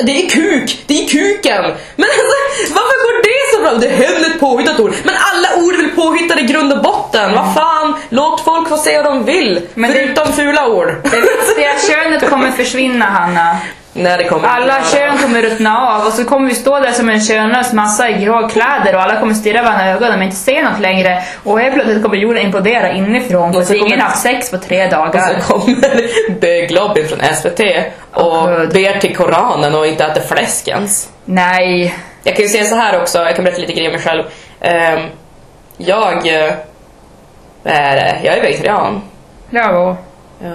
Det 0.06 0.26
är 0.26 0.30
kuk, 0.30 0.84
det 0.88 1.04
är 1.04 1.08
kuken. 1.08 1.64
Men 1.96 2.10
alltså, 2.10 2.74
varför 2.74 3.04
går 3.04 3.24
det 3.24 3.56
så 3.56 3.62
bra? 3.62 3.74
Det 3.74 4.06
är 4.06 4.30
ett 4.32 4.40
påhittat 4.40 4.80
ord. 4.80 4.94
Men 5.04 5.16
alla 5.34 5.64
ord 5.66 5.74
är 5.74 5.78
väl 5.78 5.90
påhittade 5.90 6.42
i 6.42 6.46
grund 6.46 6.74
och 6.74 6.84
botten? 6.84 7.36
Vad 7.36 7.54
fan, 7.56 7.94
låt 8.10 8.42
folk 8.44 8.70
få 8.70 8.78
säga 8.78 9.04
vad 9.04 9.14
de 9.14 9.26
vill. 9.26 9.62
Men 9.74 9.92
det- 9.92 9.98
förutom 9.98 10.34
fula 10.34 10.68
ord. 10.68 10.88
Det 11.04 11.18
riktiga 11.20 11.72
könet 11.88 12.30
kommer 12.30 12.52
försvinna 12.52 13.06
Hanna. 13.06 13.58
Nej 13.96 14.18
det 14.18 14.24
kommer 14.24 14.48
Alla 14.48 14.84
kön 14.84 15.18
kommer 15.18 15.42
ruttna 15.42 15.78
av 15.90 16.08
och 16.08 16.14
så 16.14 16.26
kommer 16.26 16.50
vi 16.50 16.56
stå 16.56 16.80
där 16.80 16.92
som 16.92 17.10
en 17.10 17.22
könlös 17.22 17.74
massa 17.74 18.10
i 18.10 18.14
grå 18.14 18.48
kläder 18.50 18.96
och 18.96 19.02
alla 19.02 19.20
kommer 19.20 19.34
stirra 19.34 19.64
varandra 19.64 19.88
i 19.88 19.92
ögonen 19.92 20.12
men 20.20 20.24
inte 20.24 20.36
se 20.38 20.62
något 20.64 20.80
längre. 20.80 21.24
Och 21.44 21.60
helt 21.60 21.74
plötsligt 21.74 22.04
kommer 22.04 22.16
jorden 22.18 22.44
implodera 22.46 22.92
inifrån 22.94 23.56
Och 23.56 23.64
så 23.64 23.74
ingen 23.74 23.90
kommer- 23.90 24.02
haft 24.04 24.22
sex 24.22 24.52
på 24.52 24.58
tre 24.58 24.86
Och 24.86 24.92
dagar. 24.92 25.42
så 25.46 25.54
kommer 25.54 26.40
Böglobbyn 26.42 27.08
från 27.08 27.20
SVT 27.20 27.60
och 28.14 28.44
Och 28.44 28.48
Gud. 28.50 28.74
ber 28.74 29.00
till 29.00 29.16
Koranen 29.16 29.76
och 29.76 29.88
inte 29.88 30.04
äter 30.06 30.22
fläsk 30.22 30.68
ens. 30.68 31.10
Nej. 31.26 31.96
Jag 32.24 32.36
kan 32.36 32.44
ju 32.44 32.50
säga 32.50 32.66
så 32.66 32.76
här 32.76 33.02
också, 33.02 33.18
jag 33.20 33.36
kan 33.36 33.46
berätta 33.46 33.62
lite 33.62 33.74
grejer 33.74 33.90
om 33.90 33.94
mig 33.96 34.02
själv. 34.04 34.24
Ehm, 34.62 35.00
jag, 35.78 36.28
eh, 36.28 36.54
vad 37.64 37.74
är 37.74 37.96
det? 37.96 38.20
jag 38.24 38.38
är 38.38 38.42
vegetarian. 38.42 39.02
Ja. 39.50 39.98
Ja. 40.44 40.48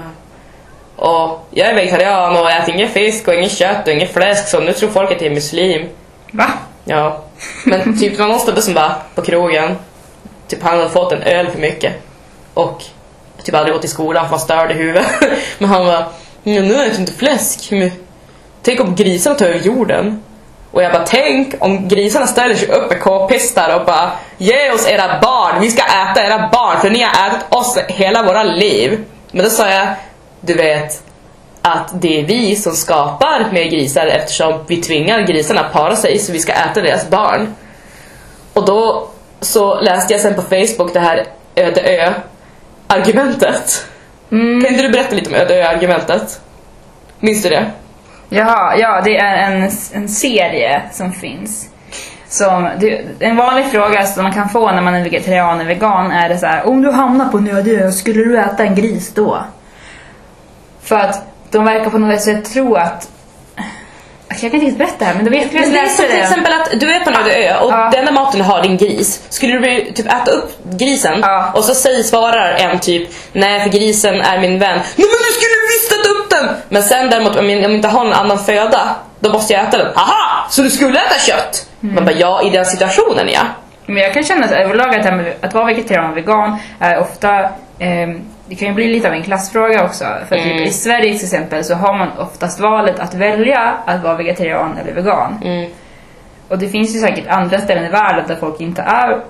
Och 0.98 1.46
jag 1.50 1.68
är 1.68 1.74
vegetarian 1.74 2.37
och 2.37 2.50
äter 2.50 2.74
ingen 2.74 2.88
fisk 2.88 3.28
och 3.28 3.34
ingen 3.34 3.50
kött 3.50 3.87
och 3.87 3.92
ingen 3.92 4.08
fläsk 4.08 4.48
så 4.48 4.61
nu 4.61 4.72
tror 4.72 4.90
folk 4.90 5.12
att 5.12 5.20
jag 5.20 5.30
är 5.30 5.34
muslim. 5.34 5.88
Va? 6.32 6.46
Ja. 6.84 7.22
Men 7.64 7.98
typ 7.98 8.12
det 8.16 8.22
var 8.22 8.28
någon 8.28 8.38
snubbe 8.40 8.62
som 8.62 8.74
bara 8.74 8.94
på 9.14 9.22
krogen, 9.22 9.76
typ 10.48 10.62
han 10.62 10.78
hade 10.78 10.90
fått 10.90 11.12
en 11.12 11.22
öl 11.22 11.50
för 11.50 11.58
mycket. 11.58 11.92
Och 12.54 12.82
typ 13.44 13.54
aldrig 13.54 13.74
gått 13.74 13.84
i 13.84 13.88
skolan 13.88 14.22
för 14.24 14.28
han 14.28 14.30
var 14.30 14.38
störd 14.38 14.70
i 14.70 14.74
huvudet. 14.74 15.06
Men 15.58 15.68
han 15.68 15.87
var 15.87 15.94
"Ja, 16.42 16.62
nu 16.62 16.74
äter 16.74 16.87
jag 16.87 16.94
inte 16.94 17.12
fläsk. 17.12 17.72
Tänk 18.62 18.80
om 18.80 18.94
grisarna 18.94 19.37
tar 19.37 19.46
över 19.46 19.58
jorden. 19.58 20.22
Och 20.70 20.82
jag 20.82 20.92
bara 20.92 21.06
tänk 21.06 21.54
om 21.58 21.88
grisarna 21.88 22.26
ställer 22.26 22.54
sig 22.54 22.68
upp 22.68 22.90
med 22.90 23.00
k-pistar 23.00 23.80
och 23.80 23.87
bara 23.87 24.11
ge 24.38 24.70
oss 24.72 24.88
era 24.88 25.20
barn, 25.22 25.61
vi 25.61 25.70
ska 25.70 25.82
äta 25.82 26.26
era 26.26 26.48
barn 26.52 26.80
för 26.80 26.90
ni 26.90 27.02
har 27.02 27.28
ätit 27.28 27.46
oss 27.48 27.78
hela 27.88 28.22
våra 28.22 28.42
liv. 28.42 29.04
Men 29.30 29.44
då 29.44 29.50
sa 29.50 29.68
jag, 29.70 29.88
du 30.40 30.55
vet 30.55 31.03
att 31.62 32.03
det 32.03 32.20
är 32.20 32.24
vi 32.24 32.57
som 32.57 32.72
skapar 32.72 33.46
mer 33.53 33.64
grisar 33.64 34.07
eftersom 34.07 34.64
vi 34.66 34.77
tvingar 34.77 35.20
grisarna 35.20 35.61
att 35.61 35.72
para 35.72 35.96
sig 35.96 36.18
så 36.18 36.33
vi 36.33 36.38
ska 36.38 36.53
äta 36.53 36.81
deras 36.81 37.11
barn. 37.11 37.55
Och 38.53 38.64
då 38.64 39.09
så 39.40 39.81
läste 39.81 40.12
jag 40.12 40.20
sen 40.20 40.35
på 40.35 40.42
Facebook 40.42 40.92
det 40.92 41.01
här 41.01 41.27
öde 41.55 41.81
ö 41.81 42.12
argumentet. 42.87 43.87
Mm. 44.33 44.61
Kan 44.61 44.70
inte 44.70 44.83
du 44.83 44.90
berätta 44.90 45.14
lite 45.14 45.31
om 45.31 45.37
öde 45.37 45.55
ö 45.55 45.66
argumentet? 45.66 46.40
Minns 47.20 47.42
du 47.42 47.48
det? 47.48 47.70
Jaha, 48.29 48.77
ja 48.79 49.01
det 49.05 49.16
är 49.16 49.37
en, 49.37 49.70
en 49.92 50.09
serie 50.09 50.83
som 50.92 51.12
finns. 51.12 51.68
Som, 52.29 52.70
det, 52.81 53.05
en 53.20 53.37
vanlig 53.37 53.66
fråga 53.66 54.07
som 54.07 54.22
man 54.22 54.33
kan 54.33 54.48
få 54.48 54.72
när 54.72 54.83
man 54.83 54.94
är 54.94 55.03
vegetarian 55.03 55.61
eller 55.61 55.68
vegan 55.68 56.11
är 56.11 56.29
det 56.29 56.38
så 56.38 56.46
här: 56.46 56.68
om 56.68 56.83
du 56.83 56.90
hamnar 56.90 57.29
på 57.29 57.38
en 57.38 57.57
öde 57.57 57.70
ö, 57.70 57.92
skulle 57.92 58.24
du 58.24 58.38
äta 58.38 58.64
en 58.64 58.74
gris 58.74 59.12
då? 59.14 59.44
För 60.88 60.96
att 60.96 61.22
de 61.51 61.64
verkar 61.64 61.90
på 61.90 61.98
något 61.98 62.20
sätt 62.20 62.53
tro 62.53 62.74
att 62.74 63.09
jag 64.29 64.38
kan 64.40 64.46
inte 64.46 64.57
riktigt 64.66 64.79
berätta 64.79 64.94
det 64.98 65.05
här 65.05 65.14
men 65.14 65.24
de 65.24 65.31
vet, 65.31 65.53
Men 65.53 65.72
det 65.72 65.79
är 65.79 65.87
som 65.88 66.05
till 66.07 66.18
exempel 66.20 66.53
att 66.53 66.81
du 66.81 66.92
är 66.92 67.01
på 67.01 67.11
en 67.11 67.16
öde 67.16 67.35
ö 67.35 67.57
och 67.59 67.72
Ja. 67.72 67.88
den 67.92 68.01
enda 68.01 68.12
maten 68.12 68.38
du 68.40 68.44
har 68.44 68.59
är 68.59 68.64
en 68.64 68.77
gris. 68.77 69.22
Skulle 69.29 69.59
du 69.59 69.92
typ 69.92 70.07
äta 70.07 70.31
upp 70.31 70.53
grisen 70.64 71.18
Ja. 71.22 71.51
och 71.55 71.64
så 71.64 71.74
säger, 71.74 72.03
svarar 72.03 72.51
en 72.55 72.79
typ 72.79 73.09
Nej 73.33 73.61
för 73.62 73.70
grisen 73.70 74.14
är 74.20 74.40
min 74.40 74.59
vän. 74.59 74.77
Nej 74.77 74.85
men 74.96 75.18
du 75.27 75.33
skulle 75.40 75.59
visst 75.68 75.92
äta 75.92 76.09
upp 76.11 76.31
den! 76.31 76.57
Men 76.68 76.83
sen 76.83 77.11
däremot 77.11 77.37
om 77.37 77.51
jag, 77.51 77.72
inte 77.72 77.88
har 77.88 78.05
någon 78.05 78.12
annan 78.12 78.38
föda 78.38 78.94
då 79.20 79.33
måste 79.33 79.53
jag 79.53 79.62
äta 79.62 79.79
den. 79.79 79.92
Aha! 79.96 80.46
Så 80.51 80.62
du 80.62 80.70
skulle 80.70 80.98
äta 80.98 81.18
kött? 81.18 81.66
Man 81.81 82.05
bara 82.05 82.12
ja 82.16 82.42
i 82.42 82.51
den 82.51 82.66
situationen 82.66 83.29
ja. 83.29 83.40
Men 83.87 83.96
jag 83.96 84.14
kan 84.14 84.24
känna 84.24 84.44
att 84.46 84.53
överlag 84.53 84.94
att, 84.94 85.44
att 85.44 85.55
vara 85.55 85.64
vegetarian 85.64 86.11
och 86.11 86.16
vegan 86.16 86.59
är 86.81 86.98
ofta 87.01 87.48
ehm, 87.79 88.20
det 88.48 88.54
kan 88.54 88.68
ju 88.68 88.74
bli 88.74 88.88
lite 88.92 89.08
av 89.08 89.14
en 89.14 89.22
klassfråga 89.22 89.84
också. 89.84 90.04
För 90.28 90.37
Mm. 90.37 90.58
typ 90.58 90.66
i 90.66 90.70
Sverige 90.70 91.14
till 91.14 91.24
exempel 91.24 91.64
så 91.64 91.74
har 91.74 91.98
man 91.98 92.08
oftast 92.18 92.61
valet 92.61 92.98
att 92.98 93.14
välja 93.14 93.74
att 93.87 94.02
vara 94.02 94.14
vegetarian 94.16 94.78
eller 94.78 94.92
vegan. 94.92 95.38
Mm. 95.44 95.70
Och 96.48 96.58
det 96.58 96.68
finns 96.68 96.94
ju 96.96 97.00
säkert 97.00 97.26
andra 97.28 97.58
ställen 97.61 97.84
i 97.84 97.88
världen 97.88 98.24
där 98.28 98.37
folk 98.37 98.61
inte 98.61 98.82
är 98.82 99.20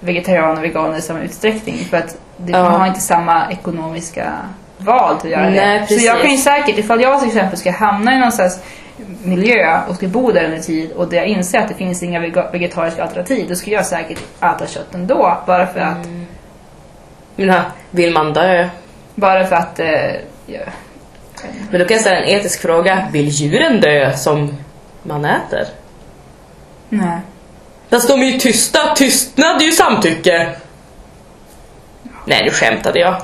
vegetarian 0.00 0.58
och 0.58 0.64
vegan 0.64 0.96
i 0.96 1.00
samma 1.00 1.20
utsträckning 1.20 1.76
för 1.76 1.96
att 1.96 2.16
det, 2.36 2.52
Ja. 2.52 2.62
man 2.70 2.80
har 2.80 2.86
inte 2.86 3.00
samma 3.00 3.50
ekonomiska 3.50 4.32
val 4.78 5.16
till 5.20 5.34
att 5.34 5.40
göra 5.40 5.50
Nej, 5.50 5.80
det. 5.80 5.86
Så 5.86 6.06
jag 6.06 6.20
precis. 6.20 6.22
kan 6.22 6.30
ju 6.30 6.36
säkert, 6.62 6.78
ifall 6.78 7.00
jag 7.02 7.18
till 7.20 7.28
exempel 7.28 7.58
ska 7.58 7.70
hamna 7.70 8.14
i 8.14 8.18
någon 8.18 8.32
slags 8.32 8.60
miljö 9.24 9.78
och 9.88 9.94
ska 9.94 10.06
bo 10.08 10.32
där 10.32 10.44
under 10.44 10.58
tid 10.58 10.92
och 10.92 11.08
där 11.08 11.16
jag 11.16 11.26
inser 11.26 11.58
att 11.58 11.68
det 11.68 11.74
finns 11.74 12.02
inga 12.02 12.20
vegetariska 12.52 13.02
alternativ, 13.02 13.48
då 13.48 13.54
skulle 13.54 13.76
jag 13.76 13.86
säkert 13.86 14.18
äta 14.40 14.66
kött 14.66 14.94
ändå. 14.94 15.36
Bara 15.46 15.66
för 15.66 15.80
att, 15.80 16.06
Men 17.36 17.50
här, 17.50 17.64
vill 17.90 18.12
man 18.12 18.32
dö? 18.32 18.68
bara 19.20 19.46
för 19.46 19.56
att 19.56 19.78
eh, 19.78 20.12
ja. 20.46 20.60
Men 21.70 21.80
då 21.80 21.86
kan 21.86 21.94
jag 21.94 22.00
ställa 22.00 22.16
en 22.16 22.28
etisk 22.28 22.62
fråga. 22.62 23.08
Vill 23.12 23.28
djuren 23.28 23.80
dö 23.80 24.16
som 24.16 24.54
man 25.02 25.24
äter? 25.24 25.66
Nej. 26.88 27.18
Fast 27.90 28.08
de 28.08 28.22
är 28.22 28.26
ju 28.26 28.38
tysta. 28.38 28.94
Tystnad 28.94 29.62
är 29.62 29.64
ju 29.64 29.72
samtycke. 29.72 30.50
Nej, 32.24 32.44
nu 32.44 32.50
skämtade 32.50 32.98
jag. 32.98 33.22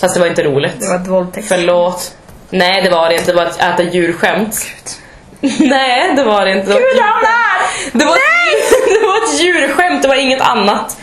Fast 0.00 0.14
det 0.14 0.20
var 0.20 0.26
inte 0.26 0.42
roligt. 0.42 0.80
Det 0.80 0.88
var 0.88 0.96
ett 0.96 1.06
våldtäkt. 1.06 1.48
Förlåt. 1.48 2.16
Nej, 2.50 2.82
det 2.82 2.90
var 2.90 3.08
det 3.08 3.14
inte. 3.14 3.32
Det 3.32 3.36
var 3.36 3.46
ett 3.46 3.60
äta 3.60 3.82
djurskämt. 3.82 4.66
Nej, 5.58 6.14
det 6.16 6.24
var 6.24 6.44
det 6.44 6.52
inte. 6.52 6.66
Det 6.66 6.72
var, 6.72 6.80
Gud, 6.80 6.88
djurskämt. 6.88 7.24
Anna! 7.24 7.58
det 7.92 8.04
var, 8.04 8.16
ett, 8.16 8.84
det 9.00 9.06
var 9.06 9.16
ett 9.24 9.40
djurskämt, 9.40 10.02
det 10.02 10.08
var 10.08 10.14
inget 10.14 10.40
annat. 10.40 10.96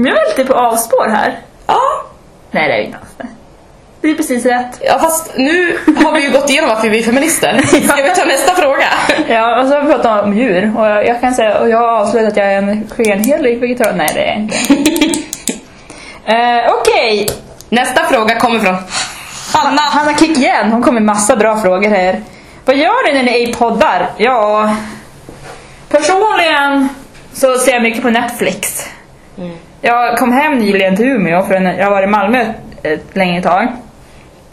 Men 0.00 0.12
jag 0.12 0.22
är 0.22 0.28
lite 0.28 0.52
på 0.52 0.58
avspår 0.58 1.08
här. 1.08 1.38
Ja. 1.66 1.80
Nej, 2.50 2.68
det 2.68 2.74
är 2.74 2.82
inte 2.82 2.98
alls 2.98 3.14
det. 3.16 3.26
Det 4.00 4.10
är 4.10 4.14
precis 4.14 4.46
rätt. 4.46 4.80
ja, 4.80 4.98
fast 4.98 5.32
nu 5.36 5.78
har 6.04 6.14
vi 6.14 6.20
ju 6.22 6.32
gått 6.32 6.50
igenom 6.50 6.70
varför 6.70 6.88
vi 6.88 6.98
är 6.98 7.02
feminister. 7.02 7.60
Ska 7.88 8.02
vi 8.02 8.10
ta 8.14 8.24
nästa 8.24 8.54
fråga? 8.54 8.86
Ja, 9.28 9.60
och 9.60 9.68
så 9.68 9.74
har 9.74 9.82
vi 9.82 9.92
pratat 9.92 10.24
om 10.24 10.38
djur 10.38 10.72
och 10.76 10.86
jag, 10.86 11.06
jag 11.06 11.20
kan 11.20 11.34
säga, 11.34 11.58
och 11.58 11.68
jag 11.68 11.78
har 11.78 11.88
avslöjat 11.88 12.32
att 12.32 12.36
jag 12.36 12.52
är 12.52 12.58
en 12.58 12.90
skenhelig 12.96 13.60
vegetarian. 13.60 13.96
Nej, 13.96 14.10
det 14.14 14.20
är 14.20 14.26
jag 14.26 14.36
inte. 14.36 14.56
uh, 16.28 16.74
Okej, 16.80 17.28
Nästa 17.68 18.04
fråga 18.04 18.38
kommer 18.38 18.58
från 18.58 18.76
Hanna. 19.52 19.82
Hanna 19.82 20.18
Kick 20.18 20.38
igen. 20.38 20.72
Hon 20.72 20.82
kom 20.82 20.94
med 20.94 21.02
massa 21.02 21.36
bra 21.36 21.60
frågor 21.60 21.90
här. 21.90 22.20
Vad 22.64 22.76
gör 22.76 23.08
ni 23.08 23.14
när 23.14 23.22
ni 23.22 23.32
ej 23.32 23.54
poddar? 23.54 24.10
Ja, 24.16 24.76
personligen 25.88 26.88
så 27.32 27.58
ser 27.58 27.72
jag 27.72 27.82
mycket 27.82 28.02
på 28.02 28.10
Netflix. 28.10 28.86
Jag 29.80 30.18
kom 30.18 30.32
hem 30.32 30.58
nyligen 30.58 30.96
till 30.96 31.06
Umeå, 31.06 31.42
för 31.42 31.54
jag 31.54 31.84
har 31.84 31.90
varit 31.90 32.08
i 32.08 32.10
Malmö 32.10 32.44
ett 32.82 33.16
längre 33.16 33.42
tag. 33.42 33.68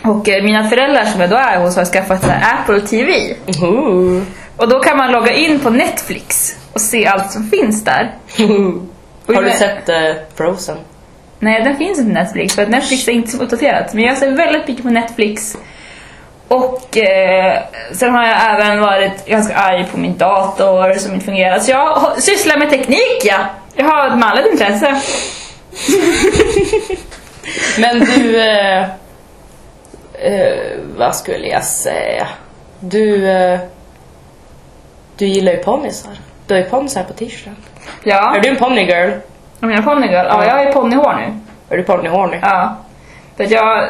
Och 0.03 0.29
eh, 0.29 0.43
mina 0.43 0.69
föräldrar 0.69 1.05
som 1.05 1.21
jag 1.21 1.29
då 1.29 1.35
är 1.35 1.59
hos 1.59 1.75
har 1.75 1.85
skaffat 1.85 2.23
så 2.23 2.31
Apple 2.31 2.81
TV. 2.81 3.35
Ooh. 3.61 4.23
Och 4.57 4.69
då 4.69 4.79
kan 4.79 4.97
man 4.97 5.11
logga 5.11 5.33
in 5.33 5.59
på 5.59 5.69
Netflix 5.69 6.55
och 6.73 6.81
se 6.81 7.05
allt 7.05 7.31
som 7.31 7.43
finns 7.43 7.83
där. 7.83 8.15
Har 9.35 9.43
du 9.43 9.51
sett 9.51 9.89
eh, 9.89 9.95
Frozen? 10.35 10.77
Nej, 11.39 11.63
den 11.63 11.77
finns 11.77 11.99
inte 11.99 12.13
på 12.13 12.19
Netflix 12.19 12.55
för 12.55 12.61
att 12.61 12.69
Netflix 12.69 13.07
är 13.07 13.11
inte 13.11 13.31
så 13.31 13.43
uppdaterat. 13.43 13.93
Men 13.93 14.03
jag 14.03 14.17
ser 14.17 14.31
väldigt 14.31 14.67
mycket 14.67 14.83
på 14.83 14.89
Netflix. 14.89 15.57
Och 16.47 16.97
eh, 16.97 17.63
sen 17.91 18.15
har 18.15 18.23
jag 18.23 18.38
även 18.51 18.79
varit 18.79 19.25
ganska 19.25 19.55
arg 19.55 19.86
på 19.91 19.97
min 19.97 20.17
dator 20.17 20.93
som 20.93 21.13
inte 21.13 21.25
fungerar. 21.25 21.60
Så 21.60 21.71
jag 21.71 22.21
sysslar 22.23 22.57
med 22.57 22.69
teknik, 22.69 23.21
ja. 23.23 23.38
Jag 23.75 23.86
har 23.86 24.07
ett 24.07 24.17
mallet 24.17 24.45
intresse. 24.51 25.01
Men 27.79 27.99
du... 27.99 28.41
Eh, 28.41 28.83
eh, 30.13 30.57
vad 30.97 31.15
skulle 31.15 31.47
jag 31.47 31.63
säga? 31.63 32.27
Du... 32.79 33.29
Eh, 33.29 33.60
du 35.17 35.25
gillar 35.25 35.51
ju 35.51 35.57
ponnysar. 35.57 36.12
Du 36.47 36.53
har 36.53 36.62
ju 36.62 36.69
ponnysar 36.69 37.03
på 37.03 37.13
t-shirten. 37.13 37.55
Ja, 38.03 38.36
Är 38.36 38.39
du 38.39 38.49
en 38.49 38.55
ponnygirl? 38.55 39.12
om 39.62 39.69
jag 39.69 39.79
är 39.79 39.83
ponnygirl? 39.83 40.25
Ja, 40.25 40.45
jag 40.45 40.65
ju 40.65 40.71
ponnyhår 40.71 41.13
nu. 41.13 41.39
Är 41.69 41.77
du 41.77 41.83
ponnyhorny? 41.83 42.39
Ja. 42.41 42.75
För 43.38 43.53
jag... 43.53 43.89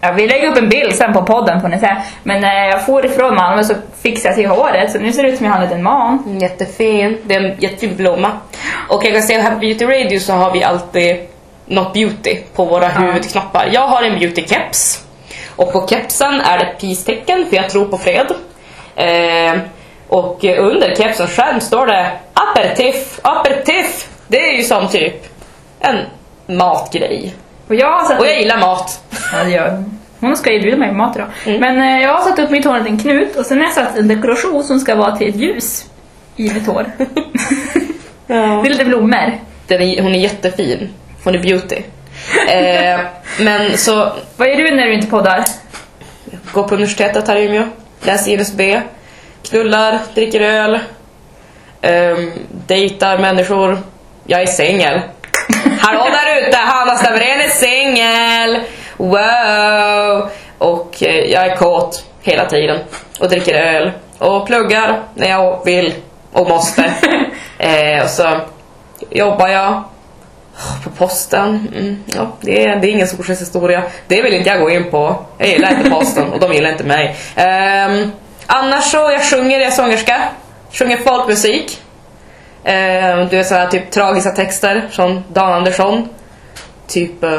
Jag 0.00 0.12
vill 0.12 0.28
lägga 0.28 0.48
upp 0.48 0.56
en 0.56 0.68
bild 0.68 0.94
sen 0.94 1.12
på 1.12 1.22
podden 1.22 1.60
får 1.60 1.68
ni 1.68 1.78
se. 1.78 1.96
Men 2.22 2.40
när 2.40 2.68
jag 2.68 2.86
får 2.86 3.06
ifrån 3.06 3.34
Malmö 3.34 3.64
så 3.64 3.74
fixade 4.02 4.28
jag 4.28 4.36
till 4.36 4.46
håret 4.46 4.92
så 4.92 4.98
nu 4.98 5.12
ser 5.12 5.22
det 5.22 5.28
ut 5.28 5.36
som 5.36 5.46
jag 5.46 5.52
har 5.52 5.58
en 5.60 5.64
liten 5.68 5.82
man. 5.82 6.22
Mm, 6.26 6.38
Jättefin. 6.38 7.18
Det 7.24 7.34
är 7.34 7.40
en 7.40 7.60
jättefin 7.60 7.96
blomma. 7.96 8.30
Och 8.88 9.04
jag 9.04 9.12
kan 9.12 9.22
säga 9.22 9.42
här 9.42 9.50
på 9.52 9.58
Beauty 9.58 9.84
Radio 9.84 10.20
så 10.20 10.32
har 10.32 10.52
vi 10.52 10.64
alltid 10.64 11.16
något 11.66 11.92
beauty 11.92 12.36
på 12.54 12.64
våra 12.64 12.88
huvudknappar. 12.88 13.70
Jag 13.72 13.88
har 13.88 14.02
en 14.02 14.18
beauty-keps. 14.18 15.04
Och 15.56 15.72
på 15.72 15.86
kepsen 15.88 16.40
är 16.40 16.58
det 16.58 16.64
ett 16.64 16.80
peace-tecken 16.80 17.46
för 17.46 17.56
jag 17.56 17.70
tror 17.70 17.84
på 17.84 17.98
fred. 17.98 18.26
Eh, 18.96 19.60
och 20.08 20.44
under 20.44 20.94
kepsens 20.94 21.30
skärm 21.30 21.60
står 21.60 21.86
det 21.86 22.10
aperitif, 22.34 23.20
aperitif. 23.22 24.08
Det 24.26 24.40
är 24.40 24.56
ju 24.56 24.62
som 24.62 24.88
typ 24.88 25.26
en 25.80 25.98
matgrej. 26.46 27.34
Och 27.68 27.74
jag 27.74 27.98
har 27.98 28.04
satt 28.04 28.20
Och 28.20 28.26
jag 28.26 28.40
gillar 28.40 28.58
mat. 28.58 29.04
Ja, 29.32 29.44
det 29.44 29.50
gör 29.50 29.84
hon. 30.20 30.36
Ska 30.36 30.52
ju 30.52 30.60
bjuda 30.60 30.76
mig 30.76 30.88
på 30.88 30.94
mat 30.94 31.16
idag. 31.16 31.28
Men 31.44 31.78
eh, 31.78 32.02
jag 32.02 32.14
har 32.14 32.30
satt 32.30 32.38
upp 32.38 32.50
mitt 32.50 32.64
hår 32.64 32.86
i 32.86 32.88
en 32.88 32.98
knut 32.98 33.36
och 33.36 33.46
sen 33.46 33.58
har 33.58 33.64
jag 33.64 33.74
satt 33.74 33.98
en 33.98 34.08
dekoration 34.08 34.64
som 34.64 34.80
ska 34.80 34.94
vara 34.94 35.16
till 35.16 35.28
ett 35.28 35.36
ljus 35.36 35.84
i 36.36 36.52
mitt 36.52 36.66
hår. 36.66 36.86
Det 38.26 38.34
är 38.34 38.70
lite 38.70 38.84
blommor. 38.84 39.32
Den 39.66 39.82
är, 39.82 40.02
hon 40.02 40.14
är 40.14 40.18
jättefin. 40.18 40.88
Hon 41.24 41.34
är 41.34 41.38
beauty. 41.38 41.82
Eh, 42.48 43.00
men 43.40 43.78
så 43.78 44.12
Vad 44.36 44.48
gör 44.48 44.56
du 44.56 44.76
när 44.76 44.86
du 44.86 44.94
inte 44.94 45.06
poddar? 45.06 45.44
Går 46.52 46.68
på 46.68 46.74
universitetet 46.74 47.28
här 47.28 47.36
i 47.36 47.44
Umeå, 47.44 47.64
läser 48.02 48.32
INSB, 48.32 48.80
knullar, 49.42 49.98
dricker 50.14 50.40
öl, 50.40 50.78
um, 51.82 52.32
dejtar 52.66 53.18
människor. 53.18 53.78
Jag 54.26 54.42
är 54.42 54.46
singel. 54.46 55.00
Hallå 55.80 56.04
där 56.04 56.48
ute, 56.48 56.56
Hanna 56.56 56.96
Stavren 56.96 57.40
är 57.40 57.48
singel! 57.48 58.62
Wow! 58.96 60.30
Och 60.58 61.02
eh, 61.02 61.30
jag 61.30 61.46
är 61.46 61.56
kåt 61.56 62.04
hela 62.22 62.44
tiden 62.44 62.80
och 63.20 63.28
dricker 63.28 63.54
öl 63.54 63.92
och 64.18 64.46
pluggar 64.46 65.02
när 65.14 65.28
jag 65.28 65.64
vill 65.64 65.94
och 66.32 66.48
måste. 66.48 66.84
eh, 67.58 68.02
och 68.02 68.10
så 68.10 68.40
jobbar 69.10 69.48
jag 69.48 69.82
på 70.84 70.90
posten, 70.90 71.68
mm, 71.76 72.04
ja, 72.06 72.36
det, 72.40 72.64
är, 72.64 72.76
det 72.76 72.88
är 72.88 72.90
ingen 72.90 73.08
solskenshistoria. 73.08 73.82
Det 74.06 74.22
vill 74.22 74.34
inte 74.34 74.48
jag 74.50 74.60
gå 74.60 74.70
in 74.70 74.90
på. 74.90 75.24
Jag 75.38 75.48
gillar 75.48 75.70
inte 75.70 75.90
posten 75.90 76.32
och 76.32 76.40
de 76.40 76.52
gillar 76.52 76.70
inte 76.70 76.84
mig. 76.84 77.16
Ehm, 77.34 78.10
annars 78.46 78.84
så, 78.84 78.96
jag 78.96 79.24
sjunger, 79.24 79.58
jag 79.58 79.66
är 79.66 79.70
sångerska. 79.70 80.22
Sjunger 80.72 80.96
folkmusik. 80.96 81.82
Ehm, 82.68 83.28
du 83.28 83.36
vet 83.36 83.46
såhär 83.46 83.66
typ 83.66 83.90
tragiska 83.90 84.30
texter 84.30 84.88
från 84.90 85.24
Dan 85.32 85.52
Andersson. 85.52 86.08
Typ... 86.86 87.24
eh, 87.24 87.32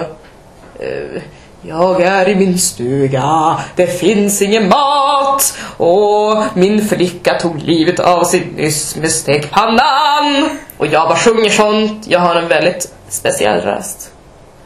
eh, 0.80 1.22
jag 1.62 2.02
är 2.02 2.30
i 2.30 2.36
min 2.36 2.60
stuga, 2.60 3.58
det 3.76 3.88
finns 3.88 4.42
ingen 4.42 4.70
mat 4.70 5.58
och 5.78 6.44
min 6.54 6.88
flicka 6.88 7.40
tog 7.40 7.62
livet 7.62 8.00
av 8.00 8.24
sig 8.24 8.48
nyss 8.56 8.96
med 8.96 9.12
stekpannan. 9.12 10.50
Och 10.78 10.88
jag 10.88 11.08
bara 11.10 11.18
sjunger 11.18 11.50
sånt, 11.50 12.08
jag 12.08 12.20
har 12.20 12.36
en 12.36 12.48
väldigt 12.48 12.94
speciell 13.10 13.62
röst. 13.62 14.12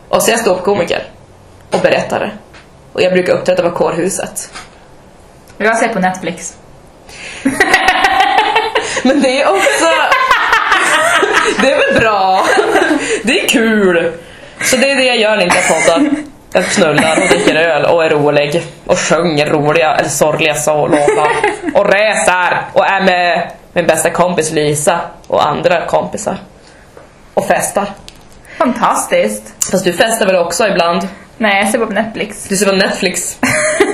Och 0.10 0.22
så 0.24 0.30
är 0.30 0.32
jag 0.32 0.40
ståuppkomiker 0.42 1.04
och 1.72 1.80
berättare. 1.80 2.32
Och 2.94 3.02
jag 3.02 3.14
brukar 3.14 3.34
uppträda 3.34 3.64
på 3.64 3.72
kårhuset. 3.72 4.52
Jag 5.58 5.78
sett 5.78 5.94
på 5.94 6.00
Netflix. 6.00 6.58
Men 9.04 9.22
det 9.22 9.42
är 9.42 9.50
också... 9.50 9.86
det 11.62 11.72
är 11.72 11.92
väl 11.94 12.02
bra? 12.02 12.44
Det 13.24 13.40
är 13.40 13.48
kul! 13.48 14.12
Så 14.62 14.76
det 14.78 14.92
är 14.92 14.96
det 14.96 15.04
jag 15.04 15.18
gör 15.18 15.36
när 15.38 15.44
inte 15.44 15.56
jag 15.56 15.68
poddar. 15.86 16.10
Jag 16.54 16.66
knullar 16.66 17.22
och 17.22 17.28
dricker 17.30 17.56
öl 17.56 17.86
och 17.86 18.06
är 18.06 18.10
rolig. 18.10 18.64
Och 18.86 19.00
sjunger 19.00 19.46
roliga 19.46 19.96
eller 19.96 20.10
sorgliga 20.10 20.56
så- 20.56 20.88
låtar. 20.88 21.32
Och 21.74 21.94
reser 21.94 22.58
och 22.74 22.86
är 22.86 23.02
med 23.02 23.52
min 23.74 23.88
bästa 23.88 24.10
kompis 24.10 24.52
Lisa 24.52 25.00
och 25.28 25.48
andra 25.48 25.86
kompisar. 25.86 26.38
Och 27.34 27.48
festar. 27.48 27.86
Fantastiskt. 28.58 29.54
Fast 29.72 29.86
du 29.86 29.94
festar 29.94 30.26
väl 30.26 30.36
också 30.36 30.68
ibland? 30.68 31.08
Nej, 31.38 31.60
jag 31.64 31.72
ser 31.72 31.80
på 31.80 31.86
Netflix. 31.94 32.48
Du 32.48 32.56
ser 32.56 32.66
på 32.66 32.72
Netflix. 32.76 33.38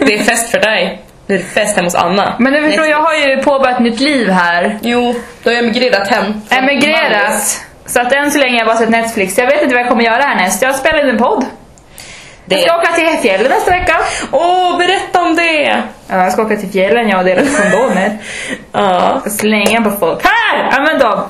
Det 0.06 0.14
är 0.14 0.24
fest 0.24 0.50
för 0.52 0.60
dig. 0.60 1.02
Det 1.30 1.36
är 1.36 1.40
fest 1.40 1.76
hemma 1.76 1.86
hos 1.86 1.96
Anna. 1.96 2.36
Men 2.40 2.54
du 2.54 2.64
förstår, 2.64 2.86
jag 2.86 3.02
har 3.02 3.14
ju 3.14 3.44
påbörjat 3.44 3.80
nytt 3.80 4.00
liv 4.00 4.30
här. 4.30 4.80
Jo, 4.82 5.16
då 5.44 5.50
har 5.50 5.56
jag 5.56 5.64
emigrerat 5.64 6.08
hem. 6.08 6.34
Emigrerat. 6.50 7.66
Så 7.86 8.02
att 8.02 8.12
än 8.14 8.32
så 8.32 8.38
länge 8.40 8.54
har 8.54 8.60
jag 8.60 8.68
bara 8.68 8.78
sett 8.78 8.90
Netflix. 8.90 9.38
Jag 9.38 9.48
vet 9.48 9.62
inte 9.62 9.76
vad 9.76 9.82
jag 9.82 9.90
kommer 9.90 10.04
göra 10.04 10.22
härnäst. 10.22 10.62
Jag 10.62 10.76
spelar 10.76 11.04
in 11.04 11.10
en 11.10 11.18
podd. 11.18 11.46
Det 12.46 12.56
Jag 12.56 12.64
ska 12.64 12.78
åka 12.78 12.92
till 12.92 13.18
fjällen 13.22 13.52
nästa 13.52 13.72
vecka. 13.72 13.98
Åh, 14.32 14.78
berätta 14.78 15.22
om 15.22 15.36
det! 15.36 15.84
Ja, 16.08 16.24
jag 16.24 16.32
ska 16.34 16.42
åka 16.42 16.56
till 16.58 16.70
fjällen 16.70 17.10
jag 17.10 17.20
och 17.20 17.26
dela 17.26 17.42
ut 17.42 17.58
kondomer. 17.62 18.18
Ja. 18.72 19.22
Slänga 19.30 19.82
på 19.82 19.92
folk. 19.92 20.20
Här! 20.24 20.80
Använd 20.80 21.00
dem! 21.00 21.24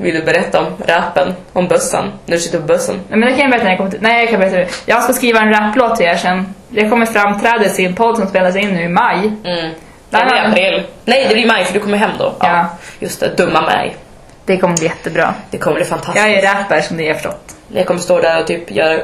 Vill 0.00 0.14
du 0.14 0.22
berätta 0.22 0.60
om 0.60 0.66
rappen? 0.86 1.34
Om 1.52 1.68
bussen? 1.68 2.12
När 2.26 2.36
du 2.36 2.40
sitter 2.42 2.60
på 2.60 2.66
bussen? 2.66 3.00
Nej, 3.08 3.18
men 3.18 3.28
det 3.28 3.34
kan 3.34 3.40
jag 3.40 3.50
berätta 3.50 3.64
när 3.64 3.70
jag 3.70 3.78
kommer 3.78 3.90
till... 3.90 4.00
Nej, 4.02 4.20
jag 4.20 4.30
kan 4.30 4.40
berätta 4.40 4.56
nu. 4.56 4.66
Jag 4.86 5.02
ska 5.02 5.12
skriva 5.12 5.40
en 5.40 5.50
raplåt 5.54 5.96
till 5.96 6.06
er 6.06 6.16
sen. 6.16 6.54
Jag 6.70 6.90
kommer 6.90 7.06
framträda 7.06 7.64
i 7.78 7.84
en 7.84 7.94
podd 7.94 8.16
som 8.18 8.26
spelas 8.26 8.56
in 8.56 8.70
nu 8.74 8.82
i 8.82 8.88
maj. 8.88 9.16
Mm. 9.44 9.70
Det 10.10 10.16
blir 10.24 10.36
har- 10.36 10.48
april. 10.50 10.82
Nej, 11.04 11.26
det 11.28 11.34
blir 11.34 11.46
maj 11.46 11.64
för 11.64 11.74
du 11.74 11.80
kommer 11.80 11.98
hem 11.98 12.10
då. 12.18 12.34
Ja. 12.40 12.66
Just 12.98 13.20
det, 13.20 13.28
dumma 13.36 13.60
mig. 13.60 13.96
Det 14.44 14.56
kommer 14.56 14.76
bli 14.76 14.86
jättebra. 14.86 15.34
Det 15.50 15.58
kommer 15.58 15.76
bli 15.76 15.84
fantastiskt. 15.84 16.26
Jag 16.26 16.34
är 16.34 16.42
rapper 16.54 16.80
som 16.80 16.96
ni 16.96 17.06
har 17.08 17.14
förstått. 17.14 17.54
Jag 17.68 17.86
kommer 17.86 18.00
stå 18.00 18.20
där 18.20 18.40
och 18.40 18.46
typ 18.46 18.70
göra 18.70 19.00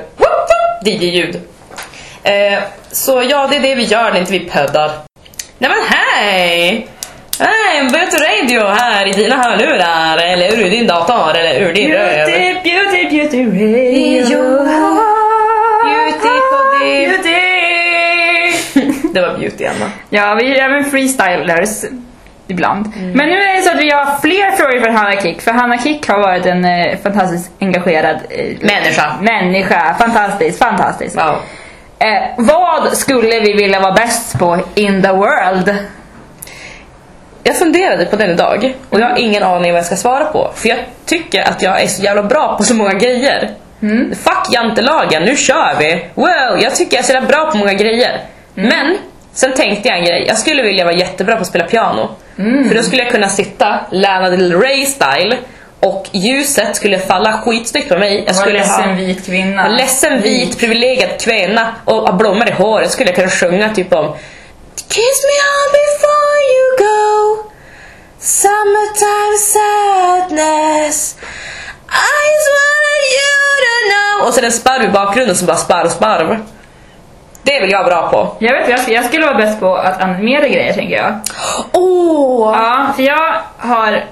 DJ-ljud. 0.84 1.40
Eh, 2.22 2.58
så 2.90 3.22
ja, 3.30 3.46
det 3.50 3.56
är 3.56 3.60
det 3.60 3.74
vi 3.74 3.82
gör 3.84 4.12
när 4.12 4.20
inte 4.20 4.32
vi 4.32 4.40
poddar. 4.40 4.90
Nej 5.58 5.70
men 5.70 5.78
hej! 5.88 6.88
Hej, 7.40 7.88
Beauty 7.92 8.16
Radio 8.16 8.66
här 8.68 9.06
i 9.08 9.12
dina 9.12 9.36
hörlurar, 9.36 10.18
eller 10.18 10.58
ur 10.58 10.70
din 10.70 10.86
dator, 10.86 11.36
eller 11.36 11.60
ur 11.60 11.72
din 11.74 11.92
röv. 11.92 12.26
Beauty, 12.26 12.62
beauty, 12.62 13.08
beauty 13.10 13.44
radio. 13.44 14.64
Beauty 15.84 16.28
på 16.50 16.78
det. 16.80 17.08
Beauty. 17.08 17.36
Det 19.14 19.20
var 19.20 19.38
beauty, 19.38 19.64
Anna. 19.64 19.90
Ja, 20.10 20.34
vi 20.40 20.58
är 20.58 20.64
även 20.64 20.84
freestylers 20.84 21.84
ibland. 22.48 22.86
Mm. 22.96 23.10
Men 23.12 23.28
nu 23.28 23.34
är 23.38 23.56
det 23.56 23.62
så 23.62 23.70
att 23.70 23.80
vi 23.80 23.90
har 23.90 24.20
fler 24.20 24.50
frågor 24.50 24.80
för 24.80 24.90
Hanna 24.90 25.20
Kick. 25.20 25.42
För 25.42 25.50
Hanna 25.52 25.78
Kick 25.78 26.08
har 26.08 26.18
varit 26.18 26.46
en 26.46 26.64
eh, 26.64 26.98
fantastiskt 27.02 27.50
engagerad 27.60 28.16
eh, 28.30 28.56
Människa. 28.60 29.16
människa. 29.20 29.94
Fantastiskt, 29.98 30.58
fantastiskt. 30.58 31.16
Ja. 31.16 31.40
Eh, 31.98 32.22
vad 32.36 32.92
skulle 32.96 33.40
vi 33.40 33.52
vilja 33.52 33.80
vara 33.80 33.92
bäst 33.92 34.38
på 34.38 34.58
in 34.74 35.02
the 35.02 35.12
world? 35.12 35.76
Jag 37.46 37.58
funderade 37.58 38.06
på 38.06 38.16
den 38.16 38.30
idag 38.30 38.74
och 38.90 39.00
jag 39.00 39.08
har 39.08 39.16
ingen 39.18 39.42
aning 39.42 39.72
vad 39.72 39.78
jag 39.78 39.86
ska 39.86 39.96
svara 39.96 40.24
på. 40.24 40.50
För 40.54 40.68
jag 40.68 40.78
tycker 41.04 41.42
att 41.42 41.62
jag 41.62 41.82
är 41.82 41.86
så 41.86 42.02
jävla 42.02 42.22
bra 42.22 42.56
på 42.56 42.64
så 42.64 42.74
många 42.74 42.92
grejer. 42.92 43.50
Fuck 44.24 44.52
jantelagen, 44.52 45.22
nu 45.22 45.36
kör 45.36 45.76
vi! 45.78 46.06
Wow, 46.14 46.62
jag 46.62 46.74
tycker 46.74 46.96
jag 46.96 47.02
är 47.02 47.06
så 47.06 47.12
jävla 47.12 47.28
bra 47.28 47.50
på 47.50 47.58
många 47.58 47.72
grejer. 47.72 48.20
Men, 48.54 48.98
sen 49.32 49.52
tänkte 49.52 49.88
jag 49.88 49.98
en 49.98 50.04
grej. 50.04 50.24
Jag 50.28 50.38
skulle 50.38 50.62
vilja 50.62 50.84
vara 50.84 50.94
jättebra 50.94 51.36
på 51.36 51.40
att 51.40 51.46
spela 51.46 51.64
piano. 51.64 52.08
För 52.68 52.74
då 52.74 52.82
skulle 52.82 53.02
jag 53.02 53.12
kunna 53.12 53.28
sitta 53.28 53.80
Lana 53.90 54.30
Del 54.30 54.60
Rey 54.60 54.86
style 54.86 55.36
och 55.80 56.08
ljuset 56.12 56.76
skulle 56.76 56.98
falla 56.98 57.32
skitsnyggt 57.32 57.88
på 57.88 57.98
mig. 57.98 58.24
Jag 58.26 58.36
skulle 58.36 58.58
ha 58.58 58.64
ledsen 58.66 58.96
vit 58.96 59.26
kvinna. 59.26 59.66
en 59.66 59.76
ledsen 59.76 60.22
vit 60.22 60.58
privilegierad 60.58 61.20
kvinna 61.20 61.74
och 61.84 61.94
ha 61.96 62.12
blommor 62.12 62.48
i 62.48 62.52
håret 62.52 62.90
skulle 62.90 63.08
jag 63.08 63.16
kunna 63.16 63.30
sjunga 63.30 63.74
typ 63.74 63.92
om 63.92 64.16
Kiss 64.88 65.20
me 65.28 65.36
all 65.48 65.70
before 65.72 66.38
you 66.52 66.76
go 66.78 67.05
Summertime 68.18 69.36
sadness 69.38 71.16
I 71.88 72.16
just 72.32 72.48
want 72.56 72.96
you 73.16 73.32
to 73.62 73.74
know 73.90 74.28
Och 74.28 74.34
sen 74.34 74.44
en 74.44 74.52
sparv 74.52 74.84
i 74.84 74.88
bakgrunden 74.88 75.36
som 75.36 75.46
bara 75.46 75.56
sparv, 75.56 75.88
sparv. 75.88 76.36
Det 77.42 77.60
vill 77.60 77.70
jag 77.70 77.78
vara 77.78 77.88
bra 77.88 78.10
på. 78.10 78.36
Jag 78.44 78.52
vet, 78.52 78.68
jag, 78.68 78.96
jag 78.96 79.04
skulle 79.04 79.26
vara 79.26 79.38
bäst 79.38 79.60
på 79.60 79.76
att 79.76 80.02
animera 80.02 80.48
grejer 80.48 80.72
tänker 80.72 80.96
jag. 80.96 81.20
Åh! 81.72 82.56
Ja, 82.58 82.92
för 82.96 83.02
jag 83.02 83.34
har 83.58 84.04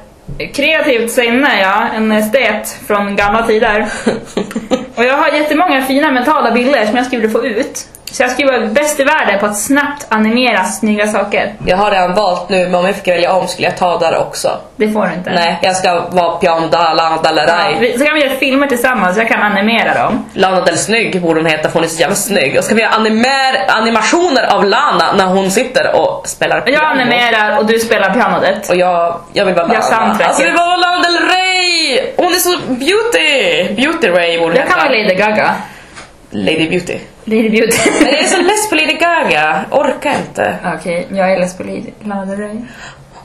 kreativt 0.55 1.13
sinne, 1.13 1.61
ja. 1.61 1.89
En 1.95 2.13
estet 2.13 2.77
från 2.87 3.17
gamla 3.17 3.47
tider. 3.47 3.87
Och 4.97 5.05
jag 5.05 5.17
har 5.17 5.29
jättemånga 5.29 5.83
fina 5.83 6.11
mentala 6.11 6.51
bilder 6.51 6.87
som 6.87 6.97
jag 6.97 7.07
skulle 7.07 7.29
få 7.29 7.47
ut. 7.47 7.87
Så 8.15 8.23
jag 8.23 8.31
skulle 8.31 8.53
vara 8.59 8.67
bäst 8.67 9.01
i 9.01 9.05
världen 9.05 9.39
på 9.41 9.47
att 9.47 9.59
snabbt 9.59 10.07
animera 10.09 10.65
snygga 10.65 11.07
saker. 11.07 11.53
Jag 11.67 11.77
har 11.77 11.91
redan 11.91 12.15
valt 12.15 12.49
nu, 12.49 12.65
men 12.65 12.75
om 12.75 12.87
jag 12.87 12.95
fick 12.95 13.09
välja 13.09 13.33
om 13.33 13.49
skulle 13.49 13.69
jag 13.69 13.77
ta 13.77 13.99
där 13.99 14.19
också. 14.19 14.59
Det 14.77 14.89
får 14.93 15.07
du 15.07 15.15
inte. 15.15 15.31
Nej, 15.31 15.59
jag 15.63 15.77
ska 15.77 16.01
vara 16.11 16.37
Piano 16.37 16.69
da 16.69 16.93
Lana 16.95 17.23
Del 17.23 17.37
Ja, 17.49 17.57
vi- 17.81 17.99
så 17.99 18.05
kan 18.05 18.15
vi 18.15 18.25
göra 18.25 18.37
filmer 18.37 18.67
tillsammans, 18.67 19.17
jag 19.17 19.29
kan 19.29 19.43
animera 19.43 19.95
dem. 19.95 20.25
Lana 20.33 20.61
Del 20.61 20.79
Snygg 20.79 21.23
borde 21.23 21.41
hon 21.41 21.47
heta 21.51 21.69
för 21.69 21.75
hon 21.75 21.85
är 21.85 21.89
så 21.89 22.01
jävla 22.01 22.17
snygg. 22.17 22.59
Och 22.59 22.65
ska 22.65 22.75
vi 22.75 22.81
göra 22.83 22.93
animer, 22.93 23.65
animationer 23.69 24.55
av 24.55 24.65
Lana 24.65 25.13
när 25.17 25.25
hon 25.27 25.51
sitter 25.51 25.97
och 26.01 26.29
spelar 26.29 26.61
piano. 26.61 26.83
Jag 26.83 26.91
animerar 27.01 27.59
och 27.59 27.67
du 27.67 27.79
spelar 27.79 28.11
pianodet. 28.15 28.71
Och 28.71 28.77
jag, 28.77 29.21
jag 29.33 29.45
vill 29.45 29.55
vara 29.55 29.67
Jag 29.67 29.73
Lana. 29.73 29.83
soundtracket. 29.83 30.27
Alltså 30.27 30.43
det 30.43 30.53
var 30.53 30.77
Lana 30.77 31.03
Del 31.03 31.19
Rey! 31.29 32.13
Hon 32.17 32.27
är 32.33 32.39
så 32.39 32.59
beauty! 32.67 33.75
Beauty 33.83 34.09
Ray 34.09 34.39
borde 34.39 34.51
hon 34.51 34.57
Jag 34.57 34.69
kan 34.69 34.79
heta. 34.81 34.89
vara 34.89 34.99
Lady 35.03 35.15
Gaga. 35.15 35.55
Lady 36.31 36.69
Beauty. 36.69 36.99
Lady 37.25 37.51
Beauty. 37.51 37.91
Men 38.01 38.09
jag 38.13 38.19
är 38.23 38.27
så 38.27 38.43
less 38.43 38.69
på 38.71 38.75
Lady 38.75 38.93
Gaga. 38.95 39.65
Orkar 39.71 40.11
inte. 40.11 40.57
Okej, 40.79 41.07
jag 41.11 41.33
är 41.33 41.39
less 41.41 41.57
på 41.57 41.63
Lady 41.63 41.93
Rey. 42.37 42.57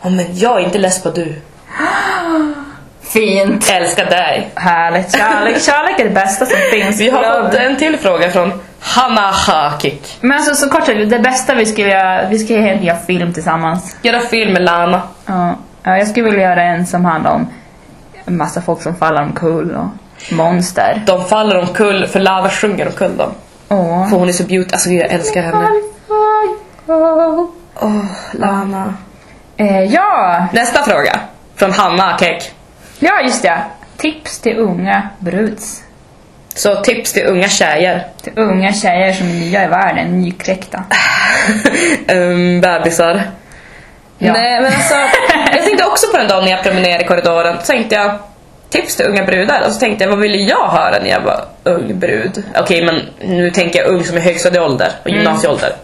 Oh, 0.01 0.11
men 0.11 0.25
jag 0.37 0.59
är 0.61 0.65
inte 0.65 0.77
less 0.77 1.03
på 1.03 1.09
du. 1.09 1.35
Fint. 3.01 3.69
Älskar 3.71 4.05
dig. 4.05 4.49
Härligt. 4.55 5.15
Kärlek, 5.17 5.61
kärlek 5.61 5.99
är 5.99 6.03
det 6.03 6.09
bästa 6.09 6.45
som 6.45 6.57
finns. 6.71 6.99
Vi 7.01 7.09
har 7.09 7.43
fått 7.43 7.53
en 7.53 7.77
till 7.77 7.97
fråga 7.97 8.31
från 8.31 8.51
Hanna 8.79 9.31
Hakik. 9.31 10.17
Men 10.21 10.31
alltså 10.31 10.55
så 10.55 10.69
kort 10.69 10.85
sagt, 10.85 11.09
det 11.09 11.19
bästa 11.19 11.55
vi 11.55 11.65
skulle 11.65 11.87
göra, 11.89 12.27
vi 12.29 12.39
ska 12.39 12.57
helt 12.57 12.83
göra 12.83 12.97
film 12.97 13.33
tillsammans. 13.33 13.95
Göra 14.01 14.19
film 14.19 14.53
med 14.53 14.61
Lana. 14.61 15.01
Ja, 15.25 15.55
ja, 15.83 15.97
jag 15.97 16.07
skulle 16.07 16.25
vilja 16.25 16.41
göra 16.49 16.63
en 16.63 16.85
som 16.85 17.05
handlar 17.05 17.31
om 17.31 17.49
en 18.25 18.37
massa 18.37 18.61
folk 18.61 18.81
som 18.81 18.95
faller 18.95 19.21
omkull 19.21 19.71
och 19.75 19.87
monster. 20.33 21.01
De 21.05 21.25
faller 21.25 21.57
omkull 21.57 22.07
för 22.07 22.19
Lana 22.19 22.49
sjunger 22.49 22.87
omkull 22.87 23.17
dem. 23.17 23.31
Åh. 23.69 24.09
För 24.09 24.17
hon 24.17 24.29
är 24.29 24.33
så 24.33 24.43
beauty. 24.43 24.73
Alltså 24.73 24.89
jag 24.89 25.11
älskar 25.11 25.41
henne. 25.41 25.69
Åh, 27.75 28.05
Lana. 28.31 28.93
Eh, 29.57 29.83
ja, 29.83 30.47
Nästa 30.53 30.83
fråga. 30.83 31.19
Från 31.55 31.71
Hanna 31.71 32.17
Kek. 32.19 32.51
ja 32.99 33.21
just 33.21 33.41
det. 33.43 33.61
Tips 33.97 34.39
till 34.39 34.57
unga 34.57 35.09
bruds. 35.19 35.83
Så 36.55 36.75
tips 36.75 37.13
till 37.13 37.25
unga 37.25 37.49
tjejer. 37.49 38.07
Till 38.23 38.33
unga 38.35 38.73
tjejer 38.73 39.13
som 39.13 39.27
är 39.27 39.33
nya 39.33 39.65
i 39.65 39.67
världen, 39.67 40.21
nykläckta. 40.21 40.83
um, 42.13 42.61
bebisar. 42.61 43.21
Ja. 44.17 44.33
Nej 44.33 44.61
men 44.61 44.73
alltså, 44.73 44.95
jag 45.51 45.63
tänkte 45.63 45.85
också 45.85 46.11
på 46.11 46.17
den 46.17 46.27
dagen 46.27 46.43
när 46.45 46.51
jag 46.51 46.63
promenerade 46.63 47.03
i 47.03 47.07
korridoren. 47.07 47.57
Så 47.59 47.65
tänkte 47.65 47.95
jag, 47.95 48.19
tips 48.69 48.95
till 48.95 49.05
unga 49.05 49.23
brudar. 49.23 49.61
Och 49.67 49.73
så 49.73 49.79
tänkte 49.79 50.03
jag, 50.03 50.09
vad 50.09 50.19
ville 50.19 50.37
jag 50.37 50.67
höra 50.67 50.99
när 51.01 51.09
jag 51.09 51.21
var 51.21 51.45
ung 51.63 51.99
brud? 51.99 52.43
Okej 52.59 52.85
men 52.85 53.01
nu 53.21 53.51
tänker 53.51 53.79
jag 53.79 53.87
ung 53.89 54.03
som 54.03 54.17
i 54.17 54.19
högstadieålder 54.21 54.91
och 55.03 55.09
gymnasieålder. 55.09 55.75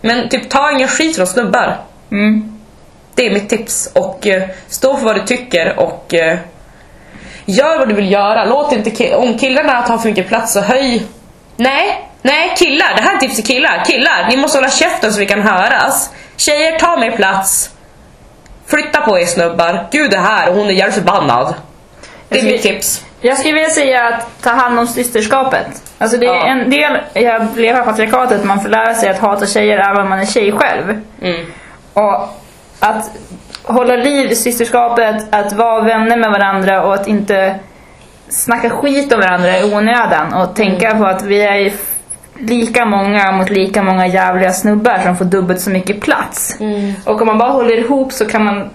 Men 0.00 0.28
typ 0.28 0.48
ta 0.50 0.70
ingen 0.72 0.88
skit 0.88 1.16
från 1.16 1.26
snubbar. 1.26 1.76
Mm. 2.10 2.58
Det 3.14 3.26
är 3.26 3.30
mitt 3.30 3.48
tips. 3.48 3.90
Och 3.94 4.26
eh, 4.26 4.42
stå 4.68 4.96
för 4.96 5.04
vad 5.04 5.16
du 5.16 5.20
tycker 5.26 5.78
och 5.78 6.14
eh, 6.14 6.38
gör 7.44 7.78
vad 7.78 7.88
du 7.88 7.94
vill 7.94 8.12
göra. 8.12 8.44
Låt 8.44 8.72
inte 8.72 8.90
ki- 8.90 9.14
om 9.14 9.38
killarna 9.38 9.82
tar 9.82 9.98
för 9.98 10.08
mycket 10.08 10.28
plats 10.28 10.52
så 10.52 10.60
höj. 10.60 11.02
Nej, 11.56 12.08
nej 12.22 12.54
killar. 12.58 12.92
Det 12.96 13.02
här 13.02 13.14
är 13.16 13.18
tips 13.20 13.34
till 13.34 13.44
killar. 13.44 13.84
Killar, 13.86 14.26
ni 14.30 14.36
måste 14.36 14.58
hålla 14.58 14.70
käften 14.70 15.12
så 15.12 15.18
vi 15.20 15.26
kan 15.26 15.42
höras. 15.42 16.10
Tjejer, 16.36 16.78
ta 16.78 16.96
mer 16.96 17.10
plats. 17.10 17.70
Flytta 18.66 19.00
på 19.00 19.18
er 19.18 19.26
snubbar. 19.26 19.86
Gud 19.92 20.14
är 20.14 20.18
här 20.18 20.48
och 20.48 20.54
hon 20.54 20.66
är 20.66 20.72
jävligt 20.72 20.94
förbannad. 20.94 21.54
Det 22.28 22.38
är 22.40 22.44
mitt 22.44 22.62
tips. 22.62 23.04
Jag 23.20 23.38
skulle 23.38 23.54
vilja 23.54 23.70
säga 23.70 24.04
att 24.08 24.42
ta 24.42 24.50
hand 24.50 24.78
om 24.78 24.86
systerskapet. 24.86 25.66
Alltså 25.98 26.16
det 26.16 26.26
är 26.26 26.34
Ja. 26.34 26.46
en 26.46 26.70
del 26.70 26.98
i 27.14 27.26
att 27.26 27.56
leva 27.56 27.80
i 27.80 27.84
patriarkatet, 27.84 28.44
man 28.44 28.60
får 28.60 28.68
lära 28.68 28.94
sig 28.94 29.08
att 29.08 29.18
hata 29.18 29.46
tjejer 29.46 29.78
även 29.78 30.02
om 30.02 30.08
man 30.08 30.18
är 30.20 30.26
tjej 30.26 30.52
själv. 30.52 31.00
Mm. 31.22 31.46
Och 31.92 32.28
att 32.80 33.10
hålla 33.62 33.96
liv 33.96 34.30
i 34.30 34.36
systerskapet, 34.36 35.16
att 35.30 35.52
vara 35.52 35.82
vänner 35.84 36.16
med 36.16 36.30
varandra 36.30 36.82
och 36.84 36.94
att 36.94 37.08
inte 37.08 37.54
snacka 38.28 38.70
skit 38.70 39.12
om 39.12 39.20
varandra 39.20 39.58
i 39.58 39.74
onödan 39.74 40.34
och 40.34 40.56
tänka 40.56 40.94
på 40.98 41.06
att 41.06 41.22
vi 41.22 41.40
är 41.40 41.72
lika 42.38 42.84
många 42.84 43.32
mot 43.32 43.50
lika 43.50 43.82
många 43.82 44.06
jävliga 44.06 44.52
snubbar 44.52 44.98
som 45.04 45.16
får 45.16 45.24
dubbelt 45.24 45.60
så 45.60 45.70
mycket 45.70 46.00
plats. 46.00 46.56
Och 47.04 47.20
om 47.20 47.26
man 47.26 47.38
bara 47.38 47.50
håller 47.50 47.76
ihop 47.78 48.12
så 48.12 48.26
kan 48.26 48.44
man 48.44 48.70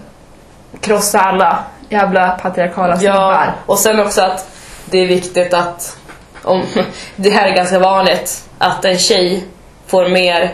krossa 0.80 1.20
alla 1.20 1.58
jävla 1.94 2.28
patriarkala 2.30 2.96
snubbar. 2.96 3.14
Ja, 3.14 3.44
och 3.66 3.78
sen 3.78 4.00
också 4.00 4.22
att 4.22 4.48
det 4.84 4.98
är 4.98 5.06
viktigt 5.06 5.54
att, 5.54 5.96
om, 6.42 6.62
det 7.16 7.30
här 7.30 7.48
är 7.48 7.56
ganska 7.56 7.78
vanligt, 7.78 8.48
att 8.58 8.84
en 8.84 8.98
tjej 8.98 9.44
får 9.86 10.08
mer, 10.08 10.52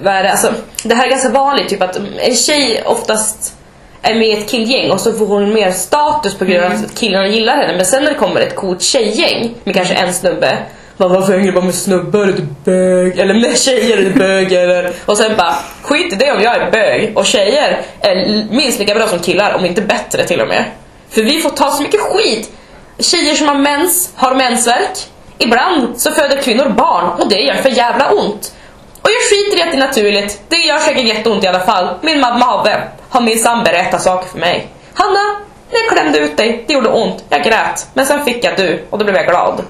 vad 0.00 0.14
är 0.14 0.22
det, 0.22 0.30
alltså, 0.30 0.52
det 0.84 0.94
här 0.94 1.06
är 1.06 1.10
ganska 1.10 1.30
vanligt, 1.30 1.68
typ 1.68 1.82
att 1.82 1.96
en 2.18 2.36
tjej 2.36 2.82
oftast 2.86 3.54
är 4.02 4.14
med 4.14 4.28
i 4.28 4.32
ett 4.32 4.50
killgäng 4.50 4.90
och 4.90 5.00
så 5.00 5.12
får 5.12 5.26
hon 5.26 5.52
mer 5.52 5.70
status 5.70 6.38
på 6.38 6.44
grund 6.44 6.64
av 6.64 6.72
att 6.72 6.98
killarna 6.98 7.26
gillar 7.26 7.56
henne. 7.56 7.76
Men 7.76 7.86
sen 7.86 8.04
när 8.04 8.10
det 8.10 8.18
kommer 8.18 8.40
ett 8.40 8.56
coolt 8.56 8.82
tjejgäng 8.82 9.54
med 9.64 9.74
kanske 9.74 9.94
en 9.94 10.14
snubbe, 10.14 10.58
bara, 10.98 11.08
varför 11.08 11.32
hänger 11.32 11.46
du 11.46 11.52
bara 11.52 11.64
med 11.64 11.74
snubbar? 11.74 12.20
Är 12.20 12.26
du 12.26 12.32
typ 12.32 12.64
bög? 12.64 13.18
Eller 13.18 13.34
med 13.34 13.58
tjejer? 13.58 13.98
Är 13.98 14.02
du 14.02 14.10
bög? 14.10 14.52
Eller? 14.52 14.92
Och 15.06 15.16
sen 15.16 15.36
bara, 15.36 15.54
skit 15.82 16.12
i 16.12 16.16
det 16.16 16.32
om 16.32 16.42
jag 16.42 16.56
är 16.56 16.70
bög. 16.70 17.12
Och 17.16 17.26
tjejer 17.26 17.80
är 18.00 18.44
minst 18.54 18.78
lika 18.78 18.94
bra 18.94 19.08
som 19.08 19.18
killar, 19.18 19.54
om 19.54 19.64
inte 19.64 19.82
bättre 19.82 20.24
till 20.24 20.40
och 20.40 20.48
med. 20.48 20.64
För 21.10 21.22
vi 21.22 21.40
får 21.40 21.50
ta 21.50 21.70
så 21.70 21.82
mycket 21.82 22.00
skit. 22.00 22.52
Tjejer 22.98 23.34
som 23.34 23.48
har 23.48 23.54
mens 23.54 24.12
har 24.14 24.34
mensvärk. 24.34 24.98
Ibland 25.38 26.00
så 26.00 26.10
föder 26.10 26.36
kvinnor 26.36 26.68
barn 26.68 27.20
och 27.20 27.28
det 27.28 27.40
gör 27.40 27.54
för 27.54 27.68
jävla 27.68 28.10
ont. 28.10 28.54
Och 29.02 29.10
jag 29.10 29.22
skiter 29.30 29.58
i 29.58 29.62
att 29.62 29.70
det 29.70 29.76
är 29.76 29.86
naturligt. 29.86 30.40
Det 30.48 30.56
gör 30.56 30.78
säkert 30.78 31.04
jätteont 31.04 31.44
i 31.44 31.46
alla 31.46 31.60
fall. 31.60 31.98
Min 32.02 32.20
mamma 32.20 32.44
har, 32.44 32.90
har 33.08 33.20
minsann 33.20 33.64
berättat 33.64 34.02
saker 34.02 34.28
för 34.28 34.38
mig. 34.38 34.66
Hanna, 34.94 35.40
när 35.70 35.78
jag 35.78 35.92
klämde 35.92 36.18
ut 36.18 36.36
dig, 36.36 36.64
det 36.66 36.74
gjorde 36.74 36.88
ont. 36.88 37.24
Jag 37.28 37.44
grät. 37.44 37.86
Men 37.94 38.06
sen 38.06 38.24
fick 38.24 38.44
jag 38.44 38.56
du 38.56 38.84
och 38.90 38.98
då 38.98 39.04
blev 39.04 39.16
jag 39.16 39.26
glad. 39.26 39.62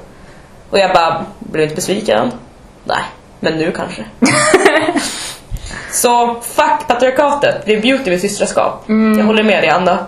Och 0.71 0.79
jag 0.79 0.93
bara, 0.95 1.25
blev 1.39 1.63
inte 1.63 1.75
besviken? 1.75 2.33
Nej, 2.85 3.03
men 3.41 3.53
nu 3.59 3.73
kanske. 3.73 4.05
Så 5.91 6.35
fuck 6.43 6.87
patriarkatet. 6.89 7.63
Det 7.67 7.75
är 7.77 7.81
beauty 7.83 8.11
med 8.11 8.21
systraskap. 8.21 8.85
Jag 9.19 9.25
håller 9.25 9.43
med 9.43 9.63
dig 9.63 9.71
Anna. 9.71 9.99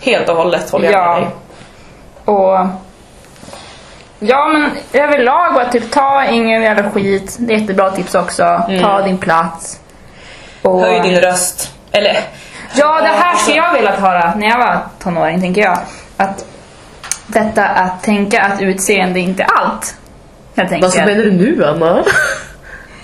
Helt 0.00 0.28
och 0.28 0.36
hållet 0.36 0.70
håller 0.70 0.90
jag 0.90 0.94
Ja. 1.02 1.14
med 1.14 1.22
dig. 1.22 1.30
Och... 2.24 2.66
Ja 4.18 4.48
men 4.48 4.70
överlag 5.02 5.54
bara 5.54 5.68
typ 5.68 5.90
ta 5.90 6.24
ingen 6.24 6.62
jävla 6.62 6.90
skit. 6.90 7.36
Det 7.38 7.54
är 7.54 7.58
jättebra 7.58 7.90
tips 7.90 8.14
också. 8.14 8.62
Ta 8.82 9.02
din 9.02 9.18
plats. 9.18 9.80
Och... 10.62 10.78
Mm. 10.78 10.90
Höj 11.02 11.10
din 11.10 11.20
röst. 11.20 11.72
Eller... 11.92 12.16
Ja, 12.74 13.00
det 13.00 13.08
här 13.08 13.36
skulle 13.36 13.56
jag 13.56 13.72
velat 13.72 13.98
höra 13.98 14.34
när 14.36 14.46
jag 14.48 14.58
var 14.58 14.78
tonåring, 15.02 15.40
tänker 15.40 15.60
jag. 15.62 15.78
Att 16.16 16.44
detta 17.26 17.64
att 17.66 18.02
tänka 18.02 18.42
att 18.42 18.62
utseende 18.62 19.20
inte 19.20 19.42
är 19.42 19.48
allt. 19.60 19.94
Jag 20.56 20.68
tänker. 20.68 21.06
du 21.06 21.32
nu 21.32 21.64
Anna? 21.64 22.04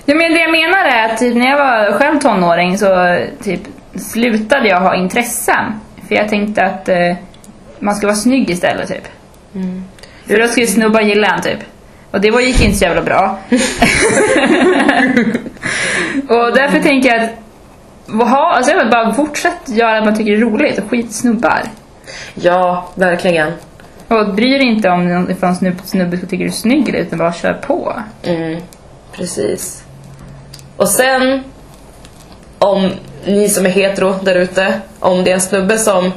Ja, 0.05 0.15
men 0.15 0.35
det 0.35 0.41
jag 0.41 0.51
menar 0.51 0.85
är 0.85 1.09
att 1.09 1.19
typ, 1.19 1.35
när 1.35 1.51
jag 1.51 1.59
var 1.59 1.93
själv 1.93 2.21
tonåring 2.21 2.79
så 2.79 3.19
typ, 3.43 3.61
slutade 3.95 4.69
jag 4.69 4.81
ha 4.81 4.97
intressen. 4.97 5.81
För 6.09 6.15
jag 6.15 6.29
tänkte 6.29 6.65
att 6.65 6.89
eh, 6.89 7.15
man 7.79 7.95
ska 7.95 8.07
vara 8.07 8.17
snygg 8.17 8.51
istället 8.51 8.89
typ. 8.89 9.09
För 10.27 10.41
då 10.41 10.49
skulle 10.49 10.67
snubbar 10.67 11.01
gilla 11.01 11.27
en 11.27 11.43
typ. 11.43 11.59
Och 12.11 12.21
det 12.21 12.31
var, 12.31 12.41
gick 12.41 12.65
inte 12.65 12.79
så 12.79 12.85
jävla 12.85 13.03
bra. 13.03 13.39
och 16.29 16.55
därför 16.55 16.81
tänker 16.81 17.09
jag 17.09 17.23
att 17.23 17.31
vad 18.07 18.29
ha, 18.29 18.53
alltså 18.53 18.73
jag 18.73 18.91
bara 18.91 19.15
fortsätt 19.15 19.69
göra 19.69 20.01
det 20.01 20.05
man 20.05 20.17
tycker 20.17 20.33
är 20.33 20.41
roligt 20.41 20.79
och 20.79 20.91
skit 20.91 21.13
snubbar. 21.13 21.63
Ja, 22.35 22.89
verkligen. 22.95 23.53
Och 24.13 24.35
bry 24.35 24.59
dig 24.59 24.67
inte 24.67 24.89
om 24.89 25.31
ifall 25.31 25.49
en 25.49 25.57
snubbe, 25.57 25.83
snubbe 25.85 26.17
tycker 26.17 26.37
du 26.37 26.45
är 26.45 26.51
snygg 26.51 26.89
eller 26.89 26.99
utan 26.99 27.19
bara 27.19 27.33
kör 27.33 27.55
på. 27.55 27.95
Mm, 28.23 28.61
precis. 29.13 29.85
Och 30.77 30.89
sen, 30.89 31.45
om 32.59 32.91
ni 33.25 33.49
som 33.49 33.67
är 33.67 33.71
hetero 33.71 34.15
där 34.23 34.35
ute, 34.35 34.73
om 34.99 35.25
det 35.25 35.31
är 35.31 35.35
en 35.35 35.41
snubbe 35.41 35.79
som 35.79 36.13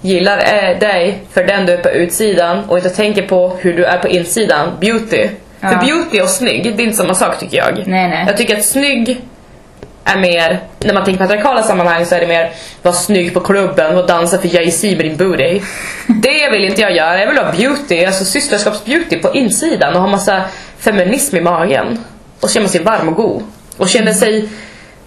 gillar 0.00 0.38
eh, 0.38 0.78
dig 0.78 1.22
för 1.30 1.44
den 1.44 1.66
du 1.66 1.72
är 1.72 1.82
på 1.82 1.88
utsidan 1.88 2.64
och 2.68 2.76
inte 2.76 2.90
tänker 2.90 3.22
på 3.22 3.56
hur 3.60 3.76
du 3.76 3.84
är 3.84 3.98
på 3.98 4.08
insidan, 4.08 4.72
beauty. 4.80 5.28
Ja. 5.60 5.68
För 5.68 5.78
beauty 5.86 6.20
och 6.20 6.28
snygg, 6.28 6.76
det 6.76 6.82
är 6.82 6.84
inte 6.84 6.96
samma 6.96 7.14
sak 7.14 7.38
tycker 7.38 7.56
jag. 7.56 7.74
Nej, 7.86 8.08
nej. 8.08 8.24
Jag 8.26 8.36
tycker 8.36 8.56
att 8.56 8.64
snygg 8.64 9.20
är 10.08 10.20
mer, 10.20 10.60
när 10.78 10.94
man 10.94 11.04
tänker 11.04 11.18
patriarkala 11.18 11.62
sammanhang 11.62 12.06
så 12.06 12.14
är 12.14 12.20
det 12.20 12.26
mer 12.26 12.52
vara 12.82 12.94
snygg 12.94 13.34
på 13.34 13.40
klubben 13.40 13.98
och 13.98 14.06
dansa 14.06 14.38
för 14.38 14.48
Jay-Z 14.48 14.96
med 14.96 15.06
din 15.06 15.16
booty. 15.16 15.60
Det 16.06 16.50
vill 16.52 16.64
inte 16.64 16.80
jag 16.80 16.92
göra, 16.96 17.20
jag 17.20 17.26
vill 17.28 17.38
ha 17.38 17.52
beauty, 17.52 18.04
alltså 18.04 18.24
systerskapsbeauty 18.24 19.18
på 19.18 19.34
insidan 19.34 19.94
och 19.94 20.00
ha 20.00 20.08
massa 20.08 20.42
feminism 20.78 21.36
i 21.36 21.40
magen. 21.40 22.04
Och 22.40 22.50
känna 22.50 22.68
sig 22.68 22.82
varm 22.82 23.08
och 23.08 23.14
god. 23.14 23.42
Och 23.76 23.88
känna 23.88 24.14
sig... 24.14 24.48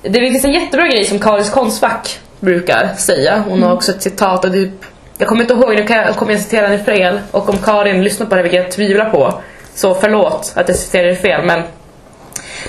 Det 0.02 0.20
finns 0.20 0.46
en 0.46 0.54
jättebra 0.54 0.88
grej 0.88 1.06
som 1.06 1.20
Karis 1.20 1.50
Konstfack 1.50 2.20
brukar 2.40 2.94
säga. 2.98 3.44
Hon 3.48 3.64
har 3.64 3.74
också 3.74 3.92
ett 3.92 4.02
citat 4.02 4.46
och 4.46 4.52
typ... 4.52 4.72
Jag 5.18 5.28
kommer 5.28 5.42
inte 5.42 5.54
ihåg, 5.54 5.76
nu 5.76 5.88
kan 5.88 5.98
jag, 5.98 6.16
kommer 6.16 6.32
jag 6.32 6.42
citera 6.42 6.68
henne 6.68 6.84
fel. 6.84 7.20
Och 7.32 7.50
om 7.50 7.58
Karin 7.58 8.04
lyssnar 8.04 8.28
på 8.28 8.36
det, 8.36 8.42
vilket 8.42 8.64
jag 8.64 8.72
tvivlar 8.72 9.10
på, 9.10 9.42
så 9.76 9.96
förlåt 9.96 10.54
att 10.56 10.68
jag 10.70 10.78
citerar 10.78 11.16
fel 11.16 11.46
men... 11.46 11.64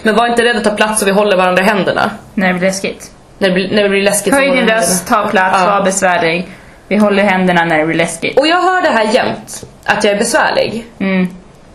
Men 0.03 0.17
var 0.17 0.27
inte 0.27 0.45
rädd 0.45 0.57
att 0.57 0.65
ta 0.65 0.71
plats 0.71 1.03
och 1.03 1.09
vi 1.09 1.13
håller 1.13 1.37
varandra 1.37 1.63
i 1.63 1.67
händerna. 1.67 2.11
När 2.35 2.49
det 2.49 2.55
blir 2.55 2.69
läskigt. 2.69 3.11
När 3.39 3.49
det 3.49 3.55
blir, 3.55 3.71
när 3.75 3.83
det 3.83 3.89
blir 3.89 4.03
läskigt. 4.03 4.35
Höj 4.35 4.51
din 4.51 4.69
röst, 4.69 5.09
ta 5.09 5.29
plats, 5.29 5.59
Ja. 5.61 5.67
var 5.67 5.83
besvärlig. 5.85 6.49
Vi 6.89 6.97
håller 6.97 7.23
händerna 7.23 7.65
när 7.65 7.79
det 7.79 7.85
blir 7.87 7.97
läskigt. 7.97 8.39
Och 8.39 8.47
jag 8.47 8.63
hör 8.63 8.83
det 8.83 8.89
här 8.91 9.05
jämt, 9.15 9.65
att 9.85 10.05
jag 10.05 10.13
är 10.15 10.19
besvärlig. 10.19 10.87
Mm. 10.99 11.29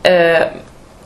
Eh, 0.03 0.43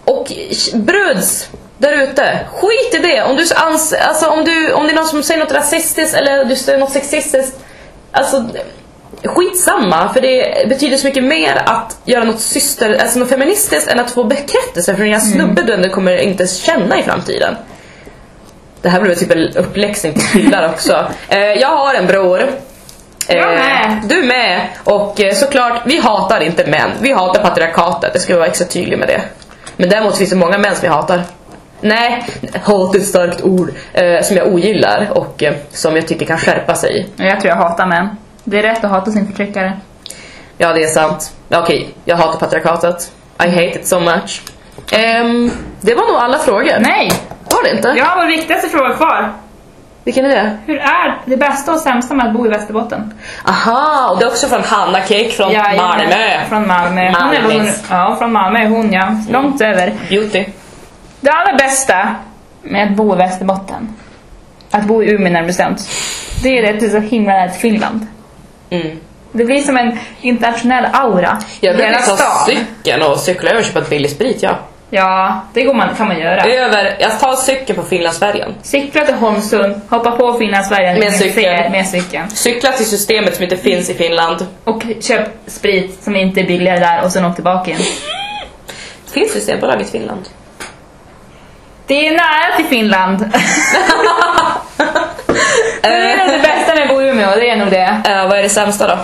och 0.06 0.32
bruds 0.74 1.50
där 1.78 2.04
ute, 2.04 2.40
skit 2.54 2.94
i 2.94 2.98
det. 2.98 3.24
Om 3.24 3.36
du 3.36 3.44
ans- 3.44 3.94
alltså 4.08 4.26
om 4.30 4.44
du 4.46 4.74
om 4.74 4.84
det 4.88 4.92
är 4.94 4.96
någon 4.96 5.06
som 5.08 5.24
säger 5.24 5.40
något 5.40 5.54
rasistiskt 5.54 6.16
eller 6.18 6.46
du 6.46 6.56
säger 6.56 6.80
något 6.80 6.92
sexistiskt. 6.92 7.60
Alltså 8.12 8.46
skitsamma 9.24 10.14
för 10.14 10.22
det 10.22 10.70
betyder 10.70 10.98
så 10.98 11.08
mycket 11.08 11.24
mer 11.24 11.62
att 11.66 11.98
göra 12.06 12.24
något 12.24 12.40
syster, 12.40 12.98
alltså 13.02 13.20
något 13.20 13.30
feministiskt 13.30 13.92
än 13.92 14.00
att 14.00 14.12
få 14.12 14.24
bekräftelse 14.24 14.96
från 14.96 15.08
en 15.08 15.22
snubbe 15.22 15.62
du 15.62 15.74
ändå 15.74 15.90
kommer 15.90 16.18
inte 16.18 16.48
känna 16.48 17.00
i 17.00 17.04
framtiden. 17.04 17.56
Det 18.82 18.90
här 18.90 19.02
blev 19.02 19.16
typ 19.16 19.32
en 19.32 19.58
uppläxning 19.58 20.14
till 20.14 20.28
killar 20.28 20.70
också. 20.70 21.06
Eh, 21.30 21.40
jag 21.40 21.68
har 21.68 21.94
en 21.94 22.08
bror. 22.08 22.44
Jag 23.28 23.54
Eh, 23.54 23.60
med. 23.60 24.02
Du 24.04 24.24
med. 24.24 24.68
Och 24.84 25.22
eh, 25.22 25.34
såklart, 25.34 25.82
vi 25.86 25.98
hatar 25.98 26.44
inte 26.44 26.68
män. 26.68 26.92
Vi 27.02 27.12
hatar 27.12 27.42
patriarkatet. 27.42 28.12
Jag 28.14 28.22
ska 28.22 28.36
vara 28.36 28.48
extra 28.48 28.68
tydlig 28.68 29.00
med 29.00 29.08
det. 29.08 29.22
Men 29.78 29.90
däremot 29.90 30.18
finns 30.18 30.30
det 30.30 30.36
många 30.36 30.58
män 30.58 30.76
som 30.76 30.82
vi 30.82 30.88
hatar. 30.88 31.24
Nej, 31.82 32.26
hat 32.64 32.96
är 32.96 33.00
ett 33.00 33.06
starkt 33.06 33.44
ord. 33.44 33.72
Eh, 33.94 34.22
som 34.22 34.38
jag 34.38 34.48
ogillar 34.48 35.08
och 35.12 35.44
eh, 35.44 35.54
som 35.72 35.96
jag 35.96 36.08
tycker 36.08 36.26
kan 36.26 36.38
skärpa 36.38 36.76
sig. 36.76 37.10
Jag 37.16 37.42
tror 37.42 37.50
jag 37.50 37.56
hatar 37.56 37.86
män. 37.86 38.08
Det 38.44 38.60
är 38.60 38.64
rätt 38.64 38.84
att 38.84 38.92
hata 38.92 39.12
sin 39.12 39.28
förtryckare. 39.28 39.80
Ja, 40.58 40.74
det 40.74 40.84
är 40.84 40.88
sant. 40.88 41.36
Ja, 41.50 41.62
Okej, 41.62 41.90
jag 42.06 42.18
hatar 42.18 42.40
patriarkatet. 42.40 43.12
I 43.46 43.50
hate 43.50 43.80
it 43.80 43.88
so 43.88 44.00
much. 44.00 44.42
Ehm, 44.92 45.52
det 45.82 45.94
var 45.96 46.12
nog 46.12 46.22
alla 46.22 46.38
frågor. 46.40 46.80
Nej! 46.80 47.12
Var 47.52 47.64
det 47.64 47.76
inte? 47.76 47.94
Jag 47.98 48.06
har 48.06 48.22
vår 48.22 48.28
viktigaste 48.28 48.70
fråga 48.70 48.94
kvar. 48.94 49.34
Vilken 50.04 50.26
är 50.26 50.30
det? 50.30 50.58
Hur 50.66 50.78
är 50.78 51.22
det 51.26 51.38
bästa 51.38 51.74
och 51.74 51.80
sämsta 51.80 52.14
med 52.14 52.28
att 52.28 52.34
bo 52.34 52.46
i 52.46 52.50
Västerbotten? 52.50 53.14
Aha, 53.46 54.10
och 54.12 54.20
det 54.20 54.26
är 54.26 54.30
också 54.30 54.48
från 54.48 54.64
Hanna 54.64 55.00
Cake 55.00 55.30
från 55.30 55.52
Jajamän, 55.52 55.78
Malmö. 55.78 56.46
Från 56.50 56.68
Malmö. 56.68 57.02
Hon 57.08 57.34
är, 57.34 57.42
hon, 57.42 57.54
Malmös. 57.58 57.84
ja, 57.90 58.16
från 58.20 58.32
Malmö 58.32 58.60
är 58.60 58.68
hon 58.70 58.94
ja. 58.94 59.16
Långt 59.30 59.62
över. 59.62 59.94
Beauty. 60.10 60.46
Det 61.22 61.32
allra 61.32 61.58
bästa 61.58 62.16
med 62.62 62.92
att 62.92 62.98
bo 62.98 63.14
i 63.14 63.18
Västerbotten, 63.18 63.96
att 64.72 64.84
bo 64.84 65.04
i 65.04 65.12
Umeå 65.12 65.24
närmare 65.32 65.48
bestämt, 65.48 65.90
det 66.44 66.60
är 66.60 66.74
att 66.74 66.80
det 66.80 66.86
är 66.86 66.90
så 66.90 67.00
himla 67.00 67.34
nära 67.34 67.50
till 67.50 67.62
Finland. 67.62 68.08
Mm. 68.72 69.00
Det 69.32 69.46
blir 69.46 69.62
som 69.62 69.78
en 69.78 70.00
internationell 70.22 70.86
aura. 70.94 71.38
Jag 71.60 71.76
brukar 71.76 72.02
ta 72.02 72.46
cykeln 72.48 73.02
och 73.02 73.20
cykla 73.20 73.50
över 73.50 73.60
och 73.60 73.66
köpa 73.66 73.82
billig 73.82 74.12
sprit, 74.12 74.44
ja. 74.44 74.56
Ja, 74.94 75.42
det 75.54 75.64
går 75.64 75.74
man, 75.74 75.96
kan 75.96 76.08
man 76.08 76.20
göra. 76.20 76.44
Över, 76.44 76.98
jag 77.00 77.20
tar 77.20 77.36
cykeln 77.36 77.80
på 77.80 77.84
Finlandsfärjan. 77.86 78.56
Cykla 78.62 79.06
till 79.06 79.16
Holmsund, 79.16 79.82
hoppa 79.90 80.12
på 80.12 80.34
Finlandsfärjan 80.34 81.00
Med 81.00 81.14
cykeln. 81.16 81.72
med 81.72 81.88
cykeln. 81.88 82.30
Cykla 82.30 82.72
till 82.72 82.86
systemet 82.86 83.36
som 83.36 83.44
inte 83.44 83.58
finns 83.58 83.90
i 83.90 83.94
Finland. 83.94 84.48
Och 84.64 84.84
köp 85.02 85.30
sprit 85.48 86.04
som 86.04 86.16
inte 86.16 86.40
är 86.40 86.48
billigare 86.48 86.80
där 86.80 87.04
och 87.04 87.12
sen 87.12 87.26
åk 87.26 87.36
tillbaka 87.36 87.72
igen. 87.72 87.82
Finns 89.14 89.32
Systembolaget 89.32 89.88
i 89.88 89.92
Finland? 89.92 90.22
Det 91.88 92.08
är 92.08 92.12
nära 92.12 92.56
till 92.58 92.66
Finland. 92.66 93.20
det 95.82 95.88
är 95.88 96.28
det 96.28 96.40
det 97.40 97.50
är 97.50 97.58
nog 97.58 97.70
det. 97.70 98.02
Eh, 98.06 98.28
vad 98.28 98.38
är 98.38 98.44
det 98.44 98.50
sämsta 98.50 98.88
då? 98.88 98.98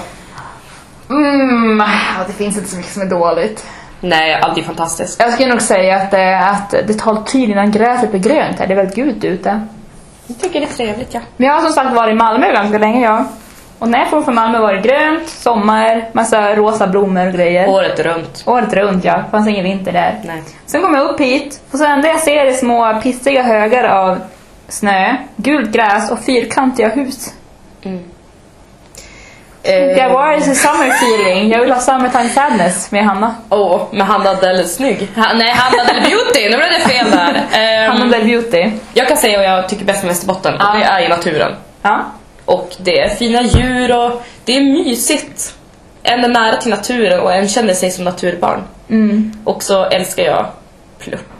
Mm, 1.15 1.79
ja, 1.79 2.23
det 2.27 2.33
finns 2.33 2.57
inte 2.57 2.69
så 2.69 2.77
mycket 2.77 2.91
som 2.91 3.01
är 3.01 3.05
dåligt. 3.05 3.65
Nej, 3.99 4.39
allt 4.41 4.57
är 4.57 4.61
fantastiskt. 4.61 5.19
Jag 5.19 5.33
skulle 5.33 5.49
nog 5.49 5.61
säga 5.61 5.95
att, 5.95 6.13
eh, 6.13 6.51
att 6.51 6.69
det 6.69 6.93
tar 6.93 7.15
tid 7.15 7.49
innan 7.49 7.71
gräset 7.71 8.11
blir 8.11 8.21
grönt 8.21 8.59
här. 8.59 8.67
Det 8.67 8.73
är 8.73 8.75
väldigt 8.75 8.95
gult 8.95 9.23
ute. 9.23 9.61
Jag 10.27 10.39
tycker 10.39 10.59
det 10.59 10.65
är 10.65 10.73
trevligt, 10.73 11.13
ja. 11.13 11.19
Men 11.37 11.47
jag 11.47 11.53
har 11.53 11.61
som 11.61 11.71
sagt 11.71 11.95
varit 11.95 12.11
i 12.11 12.15
Malmö 12.15 12.51
ganska 12.53 12.77
länge 12.77 13.03
jag. 13.03 13.25
Och 13.79 13.89
när 13.89 13.99
jag 13.99 14.09
får 14.09 14.21
från 14.21 14.35
Malmö 14.35 14.59
var 14.59 14.73
det 14.73 14.81
grönt, 14.81 15.27
sommar, 15.29 16.09
massa 16.13 16.55
rosa 16.55 16.87
blommor 16.87 17.27
och 17.27 17.33
grejer. 17.33 17.69
Året 17.69 17.99
runt. 17.99 18.43
Året 18.45 18.73
runt 18.73 19.03
ja, 19.03 19.23
fanns 19.31 19.47
ingen 19.47 19.63
vinter 19.63 19.91
där. 19.91 20.19
Nej. 20.23 20.43
Sen 20.65 20.81
kom 20.81 20.93
jag 20.93 21.09
upp 21.09 21.19
hit 21.19 21.61
och 21.71 21.77
så 21.77 21.85
enda 21.85 22.07
jag 22.07 22.19
ser 22.19 22.45
är 22.45 22.53
små 22.53 22.99
pissiga 23.03 23.43
högar 23.43 23.83
av 23.83 24.17
snö, 24.67 25.15
gult 25.35 25.71
gräs 25.71 26.11
och 26.11 26.19
fyrkantiga 26.19 26.89
hus. 26.89 27.33
Eh, 27.81 27.91
Jag 29.73 30.09
var 30.09 30.33
i 30.33 30.41
summer 30.41 30.87
feeling, 30.87 31.51
jag 31.51 31.61
vill 31.61 31.71
ha 31.71 31.79
summertime 31.79 32.29
sadness 32.29 32.91
med 32.91 33.05
Hanna. 33.05 33.35
Åh, 33.49 33.81
men 33.91 34.07
Hanna 34.07 34.33
Dell 34.33 34.59
är 34.59 34.63
snygg. 34.63 35.07
Ha, 35.15 35.33
nej, 35.33 35.51
Hanna 35.51 35.83
Dell 35.83 36.01
Beauty, 36.01 36.49
nu 36.49 36.57
blev 36.57 36.69
det 36.69 36.89
fel 36.89 37.11
där. 37.11 37.43
Ehm, 37.51 37.91
Hanna 37.91 38.17
Del 38.17 38.25
Beauty. 38.25 38.71
jag 38.93 39.07
kan 39.07 39.17
säga 39.17 39.37
vad 39.37 39.47
jag 39.47 39.69
tycker 39.69 39.85
bäst 39.85 40.03
om 40.03 40.09
Västerbotten, 40.09 40.53
och 40.53 40.77
det 40.79 40.83
är 40.83 41.05
i 41.05 41.07
naturen. 41.07 41.55
Ja. 41.81 42.05
Och 42.45 42.75
det 42.79 42.99
är 42.99 43.09
fina 43.09 43.41
djur 43.41 43.95
och 43.97 44.23
det 44.45 44.57
är 44.57 44.61
mysigt. 44.61 45.53
En 46.03 46.23
är 46.23 46.27
nära 46.27 46.57
till 46.57 46.69
naturen 46.69 47.19
och 47.19 47.33
en 47.33 47.47
känner 47.47 47.73
sig 47.73 47.91
som 47.91 48.03
naturbarn. 48.03 48.63
Mm. 48.89 49.31
Och 49.43 49.63
så 49.63 49.85
älskar 49.85 50.23
jag 50.23 50.45
Plupp. 50.99 51.33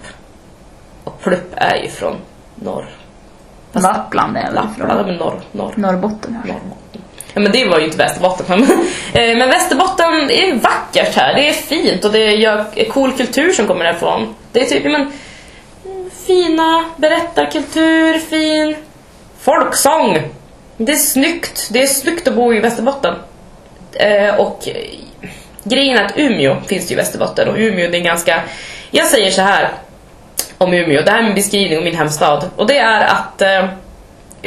Och 1.04 1.22
Plupp 1.22 1.54
är 1.56 1.76
ju 1.76 1.90
från 1.90 2.16
norr. 2.56 2.86
Lappland 3.72 4.38
är 4.38 4.44
väl 4.44 4.54
Lappland, 4.54 4.92
från 4.92 5.16
norr, 5.16 5.42
norr. 5.52 5.72
Norrbotten. 5.76 6.38
Norrbotten. 6.46 6.97
Ja, 7.38 7.42
men 7.42 7.52
det 7.52 7.66
var 7.66 7.80
ju 7.80 7.86
inte 7.86 7.98
Västerbotten. 7.98 8.68
Eh, 9.14 9.28
men, 9.28 9.38
men 9.38 9.50
Västerbotten 9.50 10.32
är 10.32 10.54
vackert 10.54 11.16
här. 11.16 11.34
Det 11.34 11.50
är 11.50 11.54
fint 11.54 12.06
och 12.06 12.12
det 12.12 12.20
är 12.20 12.90
cool 12.90 13.12
kultur 13.12 13.52
som 13.52 13.68
kommer 13.68 13.86
därifrån. 13.86 14.36
Det 14.52 14.62
är 14.62 14.66
typ 14.66 14.84
men, 14.84 15.12
fina 16.28 16.86
berättarkultur, 16.98 18.20
fin 18.20 18.76
folksång. 19.40 20.18
Det 20.78 20.92
är 20.92 20.96
snyggt. 20.98 21.70
Det 21.72 21.82
är 21.82 21.88
snyggt 21.88 22.28
att 22.28 22.36
bo 22.36 22.54
i 22.54 22.60
Västerbotten. 22.60 23.16
Eh, 23.94 24.36
och 24.36 24.68
eh, 24.68 24.76
grejen 25.64 25.98
är 25.98 26.06
att 26.06 26.18
Umeå 26.18 26.56
finns 26.68 26.92
ju 26.92 26.94
i 26.94 26.98
Västerbotten 26.98 27.50
och 27.50 27.56
Umeå 27.58 27.92
det 27.92 27.98
är 27.98 28.04
ganska... 28.04 28.42
Jag 28.92 29.06
säger 29.06 29.32
så 29.32 29.42
här 29.42 29.70
om 30.58 30.74
Umeå, 30.74 31.02
det 31.02 31.12
här 31.12 31.20
är 31.20 31.24
min 31.24 31.36
beskrivning 31.36 31.78
om 31.78 31.84
min 31.84 31.96
hemstad. 31.96 32.50
Och 32.56 32.68
det 32.68 32.78
är 32.78 33.02
att 33.02 33.42
eh, 33.42 33.66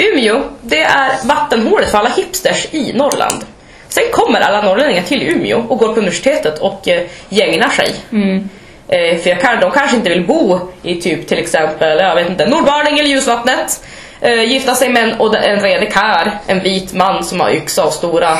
Umeå, 0.00 0.42
det 0.60 0.82
är 0.82 1.26
vattenhålet 1.28 1.90
för 1.90 1.98
alla 1.98 2.08
hipsters 2.08 2.66
i 2.70 2.92
Norrland. 2.92 3.44
Sen 3.88 4.04
kommer 4.12 4.40
alla 4.40 4.62
norrlänningar 4.62 5.02
till 5.02 5.22
Umeå 5.22 5.64
och 5.68 5.78
går 5.78 5.88
på 5.92 6.00
universitetet 6.00 6.58
och 6.58 6.88
eh, 6.88 7.02
gängnar 7.28 7.68
sig. 7.68 7.94
Mm. 8.12 8.48
Eh, 8.88 9.18
för 9.18 9.30
jag 9.30 9.40
kan, 9.40 9.60
de 9.60 9.70
kanske 9.70 9.96
inte 9.96 10.08
vill 10.08 10.26
bo 10.26 10.58
i 10.82 11.00
typ 11.00 11.28
till 11.28 11.38
exempel, 11.38 11.98
jag 11.98 12.14
vet 12.14 12.30
inte, 12.30 12.48
Nordmaling 12.48 12.98
eller 12.98 13.08
Ljusvattnet. 13.08 13.84
Eh, 14.20 14.42
gifta 14.42 14.74
sig 14.74 14.88
med 14.88 15.04
en, 15.04 15.20
och 15.20 15.36
en 15.36 15.60
redig 15.60 15.92
kar, 15.92 16.38
en 16.46 16.60
vit 16.60 16.94
man 16.94 17.24
som 17.24 17.40
har 17.40 17.50
yxa 17.50 17.84
och 17.84 17.92
stora 17.92 18.38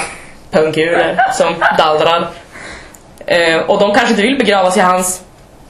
pungkulor 0.50 1.16
som 1.32 1.54
dallrar. 1.78 2.28
Eh, 3.26 3.56
och 3.56 3.80
de 3.80 3.94
kanske 3.94 4.10
inte 4.10 4.22
vill 4.22 4.38
begravas 4.38 4.76
i 4.76 4.80
hans 4.80 5.22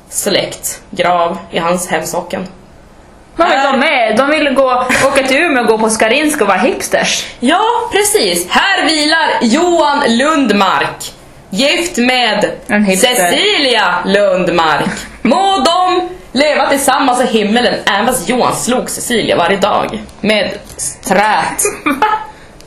släktgrav, 0.08 1.38
i 1.50 1.58
hans 1.58 1.88
hemsocken. 1.88 2.46
Vad 3.36 3.48
vill 3.48 3.58
de 3.72 3.78
med? 3.80 4.16
De 4.16 4.30
vill 4.30 4.54
gå, 4.54 4.84
åka 5.06 5.26
till 5.26 5.36
Umeå 5.36 5.62
och 5.62 5.68
gå 5.68 5.78
på 5.78 5.90
Skarinska 5.90 6.44
och 6.44 6.48
vara 6.48 6.58
hipsters. 6.58 7.26
Ja, 7.40 7.62
precis. 7.92 8.48
Här 8.50 8.84
vilar 8.88 9.28
Johan 9.40 10.02
Lundmark. 10.08 11.12
Gift 11.50 11.96
med 11.96 12.50
En 12.66 12.84
hipster. 12.84 13.14
Cecilia 13.14 13.94
Lundmark. 14.04 14.90
Må 15.22 15.64
de 15.64 16.08
leva 16.32 16.68
tillsammans 16.68 17.20
i 17.22 17.26
himmelen 17.38 17.74
även 17.94 18.06
fast 18.06 18.28
Johan 18.28 18.56
slog 18.56 18.90
Cecilia 18.90 19.36
varje 19.36 19.56
dag. 19.56 20.02
Med 20.20 20.50
strät. 20.76 21.62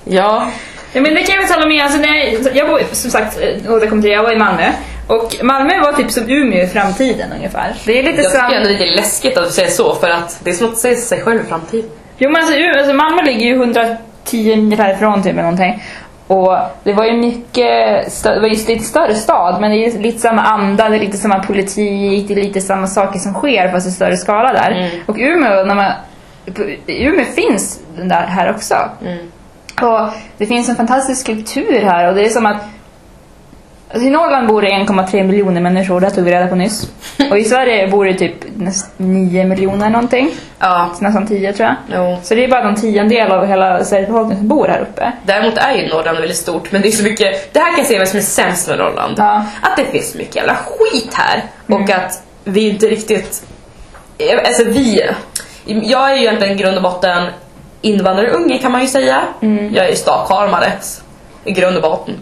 Ja. 0.05 0.47
Ja, 0.93 1.01
men 1.01 1.15
det 1.15 1.23
kan 1.23 1.35
jag 1.35 1.41
väl 1.41 1.51
hålla 1.53 1.67
med. 1.67 1.83
Alltså, 1.83 1.99
när 1.99 2.15
jag, 2.15 2.55
jag 2.55 2.67
bor, 2.67 2.81
som 2.91 3.11
sagt, 3.11 3.37
eh, 3.41 3.71
återkommer 3.73 4.01
till 4.01 4.09
det, 4.11 4.15
jag 4.15 4.23
var 4.23 4.31
i 4.33 4.37
Malmö. 4.37 4.71
Och 5.07 5.35
Malmö 5.43 5.79
var 5.79 5.93
typ 5.93 6.11
som 6.11 6.29
Umeå 6.29 6.63
i 6.63 6.67
framtiden 6.67 7.31
ungefär. 7.31 7.75
Det 7.85 7.99
är 7.99 8.03
lite 8.03 8.21
Jag 8.21 8.31
tycker 8.31 8.55
ändå 8.55 8.69
det 8.69 8.75
är 8.75 8.79
lite 8.79 8.95
läskigt 8.95 9.37
att 9.37 9.51
säga 9.51 9.69
så 9.69 9.95
för 9.95 10.09
att 10.09 10.39
det 10.43 10.49
är 10.49 10.53
som 10.53 10.69
att 10.69 10.77
säga 10.77 10.95
sig 10.95 11.21
själv 11.21 11.41
i 11.41 11.43
framtiden. 11.43 11.89
Jo 12.17 12.29
men 12.29 12.41
alltså, 12.41 12.57
alltså 12.77 12.93
Malmö 12.93 13.21
ligger 13.21 13.45
ju 13.45 13.53
110 13.53 14.55
mil 14.55 14.79
härifrån 14.79 15.23
typ 15.23 15.31
eller 15.31 15.41
någonting. 15.41 15.83
Och 16.27 16.57
det 16.83 16.93
var 16.93 17.05
ju 17.05 17.17
mycket, 17.17 18.23
det 18.23 18.39
var 18.39 18.47
ju 18.47 18.49
lite 18.49 18.79
större 18.79 19.15
stad 19.15 19.61
men 19.61 19.71
det 19.71 19.77
är 19.77 19.99
lite 19.99 20.19
samma 20.19 20.41
anda, 20.41 20.89
det 20.89 20.95
är 20.95 20.99
lite 20.99 21.17
samma 21.17 21.39
politik, 21.43 22.27
det 22.27 22.33
är 22.33 22.43
lite 22.43 22.61
samma 22.61 22.87
saker 22.87 23.19
som 23.19 23.33
sker 23.33 23.71
fast 23.71 23.87
i 23.87 23.91
större 23.91 24.17
skala 24.17 24.53
där. 24.53 24.71
Mm. 24.71 24.89
Och 25.05 25.15
Umeå, 25.19 25.65
när 25.65 25.75
man, 25.75 25.91
Umeå 26.87 27.25
finns 27.25 27.79
den 27.95 28.07
där 28.07 28.25
här 28.25 28.51
också. 28.51 28.75
Mm. 29.05 29.31
Och 29.81 30.09
det 30.37 30.45
finns 30.45 30.69
en 30.69 30.75
fantastisk 30.75 31.25
kultur 31.25 31.81
här 31.81 32.09
och 32.09 32.15
det 32.15 32.25
är 32.25 32.29
som 32.29 32.45
att 32.45 32.57
Alltså 33.93 34.07
I 34.07 34.09
Norrland 34.09 34.47
bor 34.47 34.61
det 34.61 34.67
1,3 34.67 35.23
miljoner 35.23 35.61
människor, 35.61 35.99
det 35.99 36.09
tog 36.09 36.23
vi 36.23 36.31
reda 36.31 36.47
på 36.47 36.55
nyss. 36.55 36.91
Och 37.31 37.37
i 37.37 37.43
Sverige 37.43 37.87
bor 37.87 38.05
det 38.05 38.13
typ 38.13 38.35
näst 38.55 38.91
9 38.97 39.45
miljoner 39.45 39.89
någonting. 39.89 40.31
Ja. 40.59 40.95
Nästan 40.99 41.27
10 41.27 41.53
tror 41.53 41.69
jag. 41.69 41.75
Jo. 41.87 42.17
Så 42.23 42.35
det 42.35 42.43
är 42.43 42.47
bara 42.47 42.69
en 42.69 42.75
tiondel 42.75 43.31
av 43.31 43.45
hela 43.45 43.83
Sveriges 43.83 44.07
befolkning 44.07 44.37
som 44.37 44.47
bor 44.47 44.67
här 44.67 44.79
uppe. 44.81 45.11
Däremot 45.25 45.57
är 45.57 45.75
ju 45.75 45.87
Norrland 45.87 46.17
väldigt 46.17 46.37
stort, 46.37 46.71
men 46.71 46.81
det 46.81 46.87
är 46.87 46.91
så 46.91 47.03
mycket... 47.03 47.53
Det 47.53 47.59
här 47.59 47.69
kan 47.71 47.77
jag 47.77 47.87
säga 47.87 47.99
vad 47.99 48.07
som 48.07 48.19
är 48.19 48.23
sämst 48.23 48.67
med 48.67 48.77
Norrland. 48.77 49.15
Ja. 49.17 49.45
Att 49.61 49.77
det 49.77 49.85
finns 49.85 50.11
så 50.11 50.17
mycket 50.17 50.35
jävla 50.35 50.55
skit 50.55 51.13
här. 51.13 51.43
Och 51.67 51.89
att 51.89 52.23
vi 52.43 52.69
inte 52.69 52.87
riktigt... 52.87 53.43
Alltså 54.45 54.63
vi... 54.63 55.01
Jag 55.65 56.11
är 56.11 56.15
ju 56.15 56.21
egentligen 56.21 56.53
i 56.53 56.61
grund 56.61 56.77
och 56.77 56.83
botten 56.83 57.27
invandrarunge 57.81 58.57
kan 58.57 58.71
man 58.71 58.81
ju 58.81 58.87
säga. 58.87 59.23
Jag 59.71 59.89
är 59.89 59.95
stockholmare 59.95 60.71
i 61.43 61.51
grund 61.51 61.75
och 61.75 61.81
botten. 61.81 62.15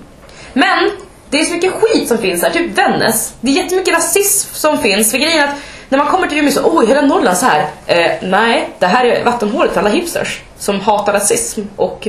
Men 0.53 0.89
det 1.31 1.39
är 1.39 1.45
så 1.45 1.53
mycket 1.53 1.71
skit 1.73 2.07
som 2.07 2.17
finns 2.17 2.43
här, 2.43 2.49
typ 2.49 2.77
Vännäs. 2.77 3.33
Det 3.41 3.51
är 3.51 3.63
jättemycket 3.63 3.93
rasism 3.93 4.49
som 4.55 4.77
finns. 4.77 5.11
För 5.11 5.17
grejen 5.17 5.39
är 5.39 5.43
att 5.43 5.55
när 5.89 5.97
man 5.97 6.07
kommer 6.07 6.27
till 6.27 6.37
Umeå 6.39 6.51
så, 6.51 6.61
oj, 6.77 6.85
hela 6.87 7.01
Norrland 7.01 7.37
så 7.37 7.45
här. 7.45 7.67
Eh, 7.87 8.11
nej, 8.21 8.69
det 8.79 8.85
här 8.85 9.05
är 9.05 9.23
vattenhålet 9.23 9.71
för 9.73 9.79
alla 9.79 9.89
hipsters 9.89 10.41
som 10.57 10.79
hatar 10.79 11.13
rasism 11.13 11.61
och 11.75 12.07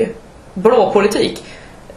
blå 0.54 0.92
politik. 0.92 1.44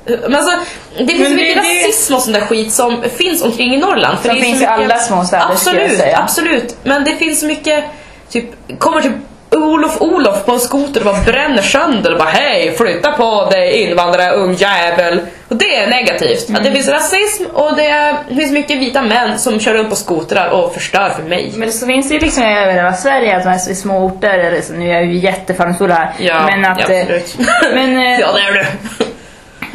Eh, 0.05 0.15
Men 0.21 0.35
alltså, 0.35 0.59
det 0.97 1.07
finns 1.07 1.19
Men 1.19 1.29
så 1.29 1.35
mycket 1.35 1.55
det- 1.63 1.83
rasism 1.83 2.13
och 2.15 2.21
sån 2.21 2.33
där 2.33 2.41
skit 2.41 2.73
som 2.73 3.03
finns 3.15 3.41
omkring 3.43 3.73
i 3.73 3.77
Norrland. 3.77 4.17
Som 4.23 4.35
det 4.35 4.41
finns 4.41 4.61
i 4.61 4.65
alla 4.65 4.97
små 4.97 5.23
städer, 5.25 5.55
skulle 5.55 5.81
jag 5.81 5.91
Absolut, 5.91 6.15
absolut. 6.15 6.75
Men 6.83 7.03
det 7.03 7.15
finns 7.15 7.39
så 7.39 7.45
mycket, 7.45 7.83
typ, 8.29 8.45
kommer 8.79 9.01
typ 9.01 9.13
Olof 9.51 10.01
Olof 10.01 10.45
på 10.45 10.51
en 10.51 10.59
skoter 10.59 10.99
och 10.99 11.05
bara 11.13 11.23
bränner 11.23 11.61
sönder 11.61 12.11
och 12.11 12.17
bara 12.19 12.29
hej, 12.29 12.75
flytta 12.77 13.11
på 13.11 13.47
dig 13.51 13.81
invandrare, 13.81 14.31
ung 14.35 14.53
jävel. 14.53 15.19
Och 15.49 15.55
det 15.55 15.75
är 15.75 15.87
negativt. 15.89 16.43
Att 16.43 16.49
Mm. 16.49 16.63
det 16.63 16.71
finns 16.71 16.87
rasism 16.87 17.43
och 17.53 17.75
det, 17.75 17.85
är, 17.85 18.15
det 18.29 18.35
finns 18.35 18.51
mycket 18.51 18.77
vita 18.77 19.01
män 19.01 19.39
som 19.39 19.59
kör 19.59 19.73
runt 19.73 19.89
på 19.89 19.95
skotrar 19.95 20.49
och 20.49 20.73
förstör 20.73 21.09
för 21.09 21.23
mig. 21.23 21.51
Men 21.55 21.71
så 21.71 21.85
finns 21.85 22.07
det 22.09 22.13
ju 22.13 22.19
liksom 22.19 22.43
över 22.43 22.73
hela 22.73 22.93
Sverige, 22.93 23.37
att 23.37 23.45
man 23.45 23.53
är 23.53 23.69
i 23.71 23.75
små 23.75 24.05
orter, 24.05 24.39
eller 24.39 24.61
så, 24.61 24.73
nu 24.73 24.89
är 24.89 24.93
jag 24.93 25.05
ju 25.05 25.17
jättefördomsfull 25.17 25.91
här. 25.91 26.11
Ja, 26.19 26.45
men 26.51 26.65
att, 26.71 26.79
ja, 26.89 26.95
eh, 26.95 27.01
absolut. 27.01 27.37
men, 27.73 27.97
eh, 28.13 28.19
ja, 28.19 28.27
det 28.33 28.41
är 28.41 28.53
du. 28.53 28.65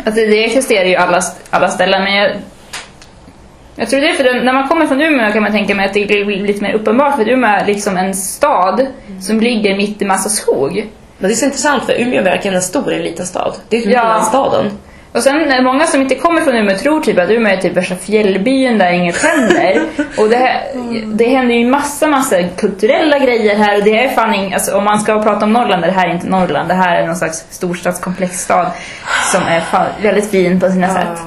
att 0.09 0.15
det, 0.15 0.27
det 0.27 0.45
existerar 0.45 0.85
ju 0.85 0.97
alla, 0.97 1.23
alla 1.51 1.69
ställen, 1.69 2.05
men 2.05 2.15
jag, 2.15 2.31
jag 3.81 3.89
tror 3.91 4.01
det 4.01 4.09
är 4.11 4.15
för 4.15 4.25
den, 4.25 4.45
när 4.45 4.53
man 4.53 4.69
kommer 4.69 4.87
från 4.87 5.01
Umeå 5.03 5.33
kan 5.33 5.43
man 5.43 5.53
tänka 5.53 5.75
mig 5.75 5.87
att 5.87 5.95
det 5.95 6.07
blir 6.07 6.25
lite 6.25 6.63
mer 6.63 6.75
uppenbart, 6.75 7.17
för 7.17 7.29
Umeå 7.29 7.51
är 7.51 7.67
liksom 7.67 7.97
en 7.97 8.15
stad 8.15 8.87
som 9.21 9.41
ligger 9.41 9.77
mitt 9.77 10.03
i 10.03 10.05
massa 10.05 10.29
skog. 10.29 10.87
Men 11.19 11.29
det 11.29 11.35
är 11.35 11.37
så 11.37 11.45
intressant 11.45 11.85
för 11.85 12.01
Umeå 12.01 12.19
är 12.21 12.25
verkligen 12.25 12.55
en 12.55 12.63
stor 12.63 12.93
en 12.93 13.03
liten 13.03 13.27
stad. 13.27 13.55
Det 13.69 13.77
är 13.77 13.81
typ 13.81 13.93
Ja. 13.93 14.03
mellanstaden. 14.03 14.71
Och 15.13 15.23
sen 15.23 15.51
är 15.51 15.63
många 15.63 15.87
som 15.87 16.01
inte 16.01 16.15
kommer 16.15 16.41
från 16.41 16.55
Umeå 16.55 16.79
tror 16.79 17.01
typ 17.01 17.19
att 17.19 17.31
Umeå 17.31 17.53
är 17.53 17.57
typ 17.57 17.77
värsta 17.77 17.97
fjällbyn 17.97 18.79
där 18.79 18.93
inget 18.93 19.23
händer. 19.23 19.83
och 20.19 20.29
det, 20.29 20.37
här, 20.37 20.63
det 21.07 21.29
händer 21.29 21.55
ju 21.55 21.67
massa, 21.67 22.07
massa 22.07 22.43
kulturella 22.43 23.19
grejer 23.19 23.57
här 23.57 23.77
och 23.79 23.85
det 23.85 24.05
är 24.05 24.09
fan 24.09 24.35
ing, 24.35 24.55
alltså, 24.55 24.77
om 24.77 24.85
man 24.85 25.01
ska 25.01 25.23
prata 25.23 25.45
om 25.45 25.53
Norrland, 25.53 25.83
det 25.83 25.93
här 25.93 26.09
är 26.09 26.13
inte 26.15 26.27
Norrland, 26.27 26.69
det 26.69 26.75
här 26.75 26.97
är 27.03 27.07
någon 27.07 27.17
slags 27.17 27.45
storstadskomplexstad 27.51 28.71
som 29.33 29.43
är 29.43 29.63
väldigt 30.03 30.31
fin 30.31 30.61
på 30.61 30.71
sina 30.71 30.95
sätt. 30.95 31.21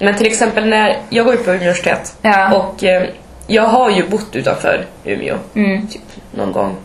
Men 0.00 0.14
till 0.16 0.26
exempel 0.26 0.66
när 0.68 0.98
jag 1.10 1.24
går 1.26 1.34
ut 1.34 1.44
på 1.44 1.50
universitet 1.50 2.14
Ja. 2.22 2.54
och 2.54 2.84
eh, 2.84 3.02
jag 3.46 3.62
har 3.62 3.90
ju 3.90 4.08
bott 4.08 4.36
utanför 4.36 4.86
Umeå 5.04 5.36
Mm. 5.54 5.86
typ 5.88 6.02
någon 6.30 6.52
gång. 6.52 6.76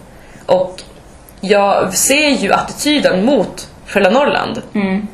Och 0.45 0.81
jag 1.41 1.93
ser 1.93 2.29
ju 2.29 2.53
attityden 2.53 3.25
mot 3.25 3.67
själva 3.87 4.09
Norrland. 4.09 4.61
Mm. 4.75 5.07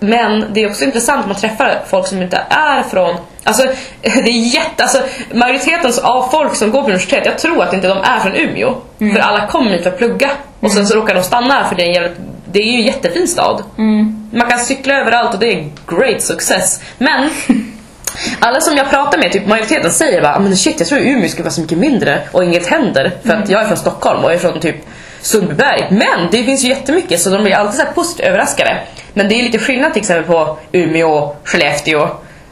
Men 0.00 0.44
det 0.52 0.62
är 0.62 0.70
också 0.70 0.84
intressant 0.84 1.20
att 1.20 1.26
man 1.26 1.36
träffar 1.36 1.78
folk 1.86 2.06
som 2.06 2.22
inte 2.22 2.42
är 2.50 2.82
från... 2.82 3.16
Alltså, 3.44 3.62
det 4.02 4.08
är 4.30 4.54
jätte... 4.54 4.82
Alltså, 4.82 5.02
majoriteten 5.34 5.92
av 6.02 6.28
folk 6.30 6.54
som 6.54 6.70
går 6.70 6.80
på 6.80 6.84
universitet, 6.86 7.26
jag 7.26 7.38
tror 7.38 7.62
att 7.62 7.72
inte 7.72 7.88
de 7.88 7.98
är 7.98 8.18
från 8.20 8.34
Umeå. 8.36 8.74
För 8.98 9.18
alla 9.20 9.46
kommer 9.46 9.70
hit 9.70 9.82
för 9.82 9.90
att 9.90 9.98
plugga. 9.98 10.30
Och 10.60 10.72
sen 10.72 10.86
så 10.86 10.96
råkar 10.96 11.14
de 11.14 11.22
stanna 11.22 11.54
här 11.54 11.64
för 11.64 11.74
det 11.76 11.82
är, 11.82 11.86
en 11.86 11.94
jävligt, 11.94 12.18
det 12.52 12.58
är 12.58 12.72
ju 12.72 12.78
en 12.80 12.86
jättefin 12.86 13.28
stad. 13.28 13.62
Mm. 13.78 14.28
Man 14.32 14.50
kan 14.50 14.58
cykla 14.58 14.94
överallt 14.94 15.34
och 15.34 15.40
det 15.40 15.52
är 15.52 15.70
great 15.86 16.22
success. 16.22 16.80
Men 16.98 17.30
alla 18.40 18.60
som 18.60 18.76
jag 18.76 18.90
pratar 18.90 19.18
med, 19.18 19.32
typ 19.32 19.46
majoriteten 19.46 19.90
säger 19.90 20.22
bara 20.22 20.36
"Ah, 20.36 20.38
men 20.40 20.56
shit 20.56 20.74
jag 20.80 20.88
tror 20.88 21.00
Umeå 21.00 21.28
skulle 21.28 21.44
vara 21.44 21.52
så 21.52 21.60
mycket 21.60 21.78
mindre 21.78 22.20
och 22.32 22.44
inget 22.44 22.66
händer 22.66 23.12
för 23.24 23.32
att 23.34 23.48
jag 23.50 23.60
är 23.62 23.66
från 23.66 23.76
Stockholm 23.76 24.24
och 24.24 24.30
jag 24.30 24.34
är 24.34 24.38
från 24.38 24.60
typ 24.60 24.76
Sundbyberg. 25.20 25.86
Men 25.90 26.28
det 26.30 26.44
finns 26.44 26.64
ju 26.64 26.68
jättemycket 26.68 27.20
så 27.20 27.30
de 27.30 27.42
blir 27.42 27.54
alltid 27.54 27.80
så 27.80 27.86
här 27.86 27.92
positivt 27.92 28.26
överraskade. 28.26 28.80
Men 29.14 29.28
det 29.28 29.34
är 29.34 29.42
lite 29.42 29.58
skillnad 29.58 29.92
till 29.92 30.00
exempel 30.00 30.24
på 30.24 30.58
Umeå 30.72 31.34
Skellefteå. 31.44 32.08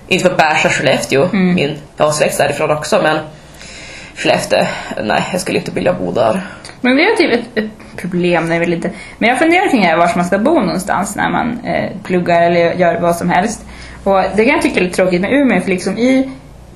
Inte 0.08 0.24
för 0.24 0.30
att 0.30 0.36
bärsa 0.38 0.68
Skellefteå, 0.68 1.28
min, 1.32 1.78
jag 1.96 2.04
har 2.04 2.12
släkt 2.12 2.38
därifrån 2.38 2.70
också 2.70 3.00
men 3.02 3.18
Skellefteå, 4.16 4.64
nej 5.02 5.22
jag 5.32 5.40
skulle 5.40 5.58
inte 5.58 5.70
vilja 5.70 5.92
bo 5.92 6.12
där. 6.12 6.40
Men 6.80 6.96
det 6.96 7.02
är 7.02 7.16
typ 7.16 7.32
ett, 7.32 7.58
ett 7.64 7.96
problem, 7.96 8.48
det 8.48 8.54
är 8.54 8.60
väl 8.60 8.72
inte... 8.72 8.90
Men 9.18 9.28
jag 9.28 9.38
funderar 9.38 9.68
kring 9.70 9.82
det 9.82 9.96
var 9.96 10.10
man 10.16 10.24
ska 10.24 10.38
bo 10.38 10.60
någonstans 10.60 11.16
när 11.16 11.30
man 11.30 11.60
eh, 11.64 11.90
pluggar 12.04 12.42
eller 12.42 12.72
gör 12.74 13.00
vad 13.00 13.16
som 13.16 13.30
helst. 13.30 13.64
Och 14.04 14.22
det 14.36 14.44
kan 14.44 14.54
jag 14.54 14.62
tycka 14.62 14.80
är 14.80 14.84
lite 14.84 14.96
tråkigt 14.96 15.20
med 15.20 15.32
Umeå, 15.32 15.60
för 15.60 15.70
liksom 15.70 15.98
i 15.98 16.30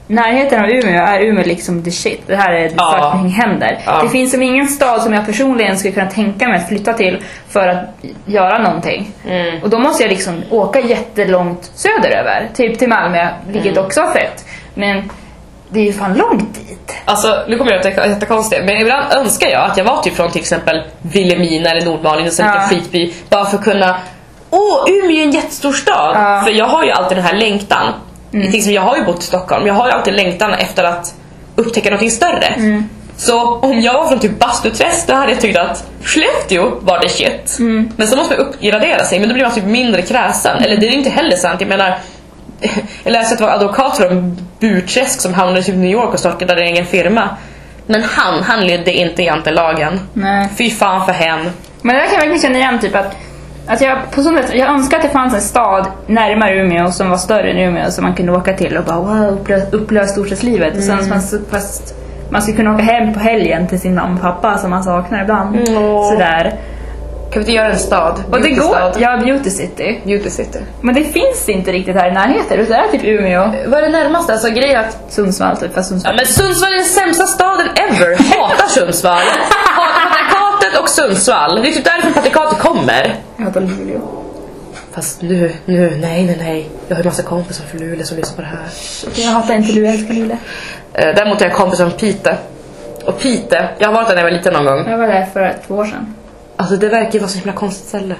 närheten 0.06 0.64
av 0.64 0.70
Umeå 0.70 1.02
är 1.02 1.20
Umeå 1.24 1.44
liksom 1.44 1.82
the 1.84 1.90
shit. 1.90 2.22
Det 2.26 2.36
här 2.36 2.52
är 2.52 2.68
det 2.68 2.74
Ja. 2.76 3.12
fucking 3.14 3.30
händer. 3.30 3.78
Ja. 3.86 4.00
Det 4.02 4.08
finns 4.08 4.30
som 4.32 4.42
ingen 4.42 4.68
stad 4.68 5.02
som 5.02 5.12
jag 5.12 5.26
personligen 5.26 5.78
skulle 5.78 5.94
kunna 5.94 6.10
tänka 6.10 6.48
mig 6.48 6.56
att 6.56 6.68
flytta 6.68 6.92
till 6.92 7.22
för 7.48 7.68
att 7.68 7.84
göra 8.26 8.58
någonting. 8.62 9.10
Mm. 9.28 9.62
Och 9.62 9.70
då 9.70 9.78
måste 9.78 10.02
jag 10.02 10.10
liksom 10.10 10.42
åka 10.50 10.80
jättelångt 10.80 11.70
söderöver, 11.74 12.48
typ 12.54 12.78
till 12.78 12.88
Malmö, 12.88 13.28
vilket 13.48 13.72
Mm. 13.72 13.84
också 13.84 14.00
har 14.00 14.12
fett. 14.12 14.44
Men 14.74 15.10
det 15.70 15.80
är 15.80 15.84
ju 15.84 15.92
fan 15.92 16.14
långt 16.14 16.54
dit. 16.54 16.94
Alltså, 17.04 17.44
nu 17.48 17.58
kommer 17.58 17.70
jag 17.72 17.80
att 17.80 17.96
låta 17.96 18.08
jättekonstigt, 18.08 18.64
men 18.64 18.76
ibland 18.76 19.12
önskar 19.12 19.48
jag 19.48 19.70
att 19.70 19.76
jag 19.76 19.84
var 19.84 20.02
typ 20.02 20.16
från 20.16 20.30
till 20.30 20.40
exempel 20.40 20.82
Vilhelmina 21.02 21.70
eller 21.70 21.86
Nordmaling, 21.86 22.26
och 22.26 22.32
sen 22.32 22.46
Ja. 22.46 22.60
skitby, 22.68 23.14
bara 23.28 23.46
för 23.46 23.58
att 23.58 23.64
kunna 23.64 23.96
Åh, 24.50 24.84
Umeå 24.88 25.16
är 25.16 25.24
en 25.24 25.30
jättestor 25.30 25.72
stad! 25.72 26.12
Ja. 26.14 26.28
Mm. 26.28 26.44
För 26.44 26.52
jag 26.52 26.66
har 26.66 26.84
ju 26.84 26.90
alltid 26.90 27.16
den 27.16 27.24
här 27.24 27.36
längtan. 27.36 27.92
Till 28.30 28.40
exempel, 28.40 28.74
jag 28.74 28.82
har 28.82 28.96
ju 28.96 29.04
bott 29.04 29.22
i 29.22 29.26
Stockholm, 29.26 29.66
jag 29.66 29.74
har 29.74 29.86
ju 29.86 29.92
alltid 29.92 30.14
längtan 30.14 30.54
efter 30.54 30.84
att 30.84 31.14
upptäcka 31.56 31.90
något 31.90 32.12
större. 32.12 32.46
Mm. 32.46 32.88
Så 33.16 33.54
om 33.54 33.80
jag 33.80 33.94
var 33.94 34.08
från 34.08 34.18
typ 34.18 34.38
Bastuträsk 34.38 35.06
då 35.06 35.14
hade 35.14 35.32
jag 35.32 35.40
tyckt 35.40 35.58
att 35.58 35.84
Skellefteå 36.04 36.72
var 36.80 36.98
det 37.00 37.08
shit. 37.08 37.56
Mm. 37.58 37.92
Men 37.96 38.08
så 38.08 38.16
måste 38.16 38.36
man 38.36 38.46
uppgradera 38.46 39.04
sig, 39.04 39.20
men 39.20 39.28
då 39.28 39.34
blir 39.34 39.44
man 39.44 39.54
typ 39.54 39.64
mindre 39.64 40.02
kräsen. 40.02 40.62
Eller 40.62 40.76
det 40.76 40.88
är 40.88 40.92
inte 40.92 41.10
heller 41.10 41.36
sant, 41.36 41.60
jag 41.60 41.68
menar 41.68 41.98
jag 43.04 43.12
läste 43.12 43.32
att 43.32 43.38
det 43.38 43.44
var 43.44 43.52
advokat 43.52 43.96
från 43.96 44.38
Burträsk 44.60 45.20
som 45.20 45.34
hamnade 45.34 45.62
typ 45.62 45.74
i 45.74 45.78
New 45.78 45.90
York 45.90 46.12
och 46.12 46.18
startade 46.18 46.52
en 46.52 46.68
egen 46.68 46.86
firma. 46.86 47.28
Men 47.86 48.02
han, 48.02 48.42
han 48.42 48.66
ledde 48.66 48.92
inte 48.92 49.22
jantelagen. 49.22 50.00
Nej. 50.12 50.48
Fy 50.58 50.70
fan 50.70 51.06
för 51.06 51.12
hen. 51.12 51.50
Men 51.82 51.94
det 51.94 52.00
där 52.00 52.06
kan 52.06 52.14
jag 52.14 52.20
verkligen 52.20 52.40
känna 52.40 52.58
igen, 52.58 52.78
typ 52.78 52.94
att 52.94 53.16
Att 53.66 53.80
jag, 53.80 53.98
på 54.10 54.22
sätt, 54.22 54.54
jag 54.54 54.68
önskar 54.68 54.96
att 54.96 55.02
det 55.02 55.08
fanns 55.08 55.34
en 55.34 55.40
stad 55.40 55.86
närmare 56.06 56.58
Umeå 56.58 56.90
som 56.90 57.10
var 57.10 57.16
större 57.16 57.50
än 57.50 57.58
Umeå 57.58 57.90
som 57.90 58.04
man 58.04 58.14
kunde 58.14 58.32
åka 58.32 58.52
till 58.52 58.76
och 58.76 58.84
bara 58.84 59.00
wow, 59.00 59.48
uppleva, 59.72 60.06
storstadslivet. 60.06 60.76
Och 60.76 60.82
sen, 60.82 61.08
fast, 61.08 61.34
fast 61.50 61.94
man 62.30 62.42
skulle 62.42 62.56
kunna 62.56 62.74
åka 62.74 62.82
hem 62.82 63.14
på 63.14 63.20
helgen 63.20 63.66
till 63.66 63.80
sin 63.80 63.94
mamma 63.94 64.14
och 64.14 64.20
pappa 64.20 64.58
som 64.58 64.70
man 64.70 64.82
saknar 64.82 65.22
ibland. 65.22 65.56
Mm. 65.56 65.66
Sådär. 66.04 66.52
Kan 67.30 67.40
vi 67.40 67.40
inte 67.40 67.52
göra 67.52 67.72
en 67.72 67.78
stad? 67.78 68.22
Och 68.32 68.40
det 68.42 68.50
går, 68.50 68.68
stad. 68.74 68.96
ja 68.98 69.16
Beauty 69.16 69.50
City. 69.50 70.00
Beauty 70.04 70.30
city. 70.30 70.58
Men 70.80 70.94
det 70.94 71.04
finns 71.04 71.48
inte 71.48 71.72
riktigt 71.72 71.96
här 71.96 72.08
i 72.10 72.12
närheten 72.12 72.58
utan 72.60 72.76
det 72.76 72.84
är 72.84 72.88
typ 72.92 73.04
Umeå. 73.04 73.50
Vad 73.66 73.78
är 73.78 73.82
det 73.82 73.88
närmaste? 73.88 74.32
Alltså 74.32 74.48
grejen 74.50 74.76
är 74.80 74.88
att 74.88 74.98
Sundsvall 75.08 75.56
typ, 75.56 75.74
fast 75.74 75.76
Ja, 75.76 75.82
Sundsvall. 75.94 76.16
men 76.16 76.26
Sundsvall 76.26 76.72
är 76.72 76.76
den 76.76 76.84
sämsta 76.84 77.26
staden 77.26 77.66
ever. 77.76 78.16
Hatar 78.40 78.66
Sundsvall. 78.68 79.18
Hatar 79.64 80.10
patrikatet 80.10 80.80
och 80.82 80.88
Sundsvall. 80.88 81.62
Det 81.62 81.68
är 81.68 81.72
typ 81.72 81.84
därifrån 81.84 82.12
patrikatet 82.12 82.58
kommer. 82.58 83.14
Jag 83.36 83.44
hatar 83.44 83.60
Luleå. 83.60 84.00
Fast 84.92 85.22
nu, 85.22 85.52
nu, 85.64 85.96
nej, 86.00 86.24
nej, 86.26 86.36
nej. 86.40 86.68
Jag 86.88 86.96
har 86.96 87.02
ju 87.02 87.08
massa 87.08 87.22
kompisar 87.22 87.64
från 87.64 87.80
Luleå 87.80 88.06
som 88.06 88.16
lyssnar 88.16 88.36
på 88.36 88.42
det 88.42 88.48
här. 88.48 88.58
Jag 89.14 89.30
hatar 89.30 89.54
inte 89.54 89.72
Luleå, 89.72 89.84
jag 89.90 89.94
älskar 89.94 90.14
Luleå. 90.14 90.36
Eh, 90.92 91.14
däremot 91.16 91.40
har 91.40 91.46
jag 91.46 91.56
kompisar 91.56 91.84
från 91.88 91.98
Pite. 91.98 92.36
Och 93.04 93.18
Pite, 93.20 93.68
jag 93.78 93.88
har 93.88 93.94
varit 93.94 94.08
där 94.08 94.14
när 94.14 94.22
jag 94.22 94.30
var 94.30 94.36
liten 94.36 94.52
någon 94.52 94.64
gång. 94.64 94.90
Jag 94.90 94.98
var 94.98 95.06
där 95.06 95.26
för 95.32 95.54
två 95.66 95.74
år 95.74 95.84
sedan. 95.84 96.14
Alltså 96.60 96.76
det 96.76 96.88
verkar 96.88 97.12
ju 97.12 97.18
vara 97.18 97.30
så 97.30 97.38
himla 97.38 97.52
konstigt 97.52 97.88
ställe. 97.88 98.14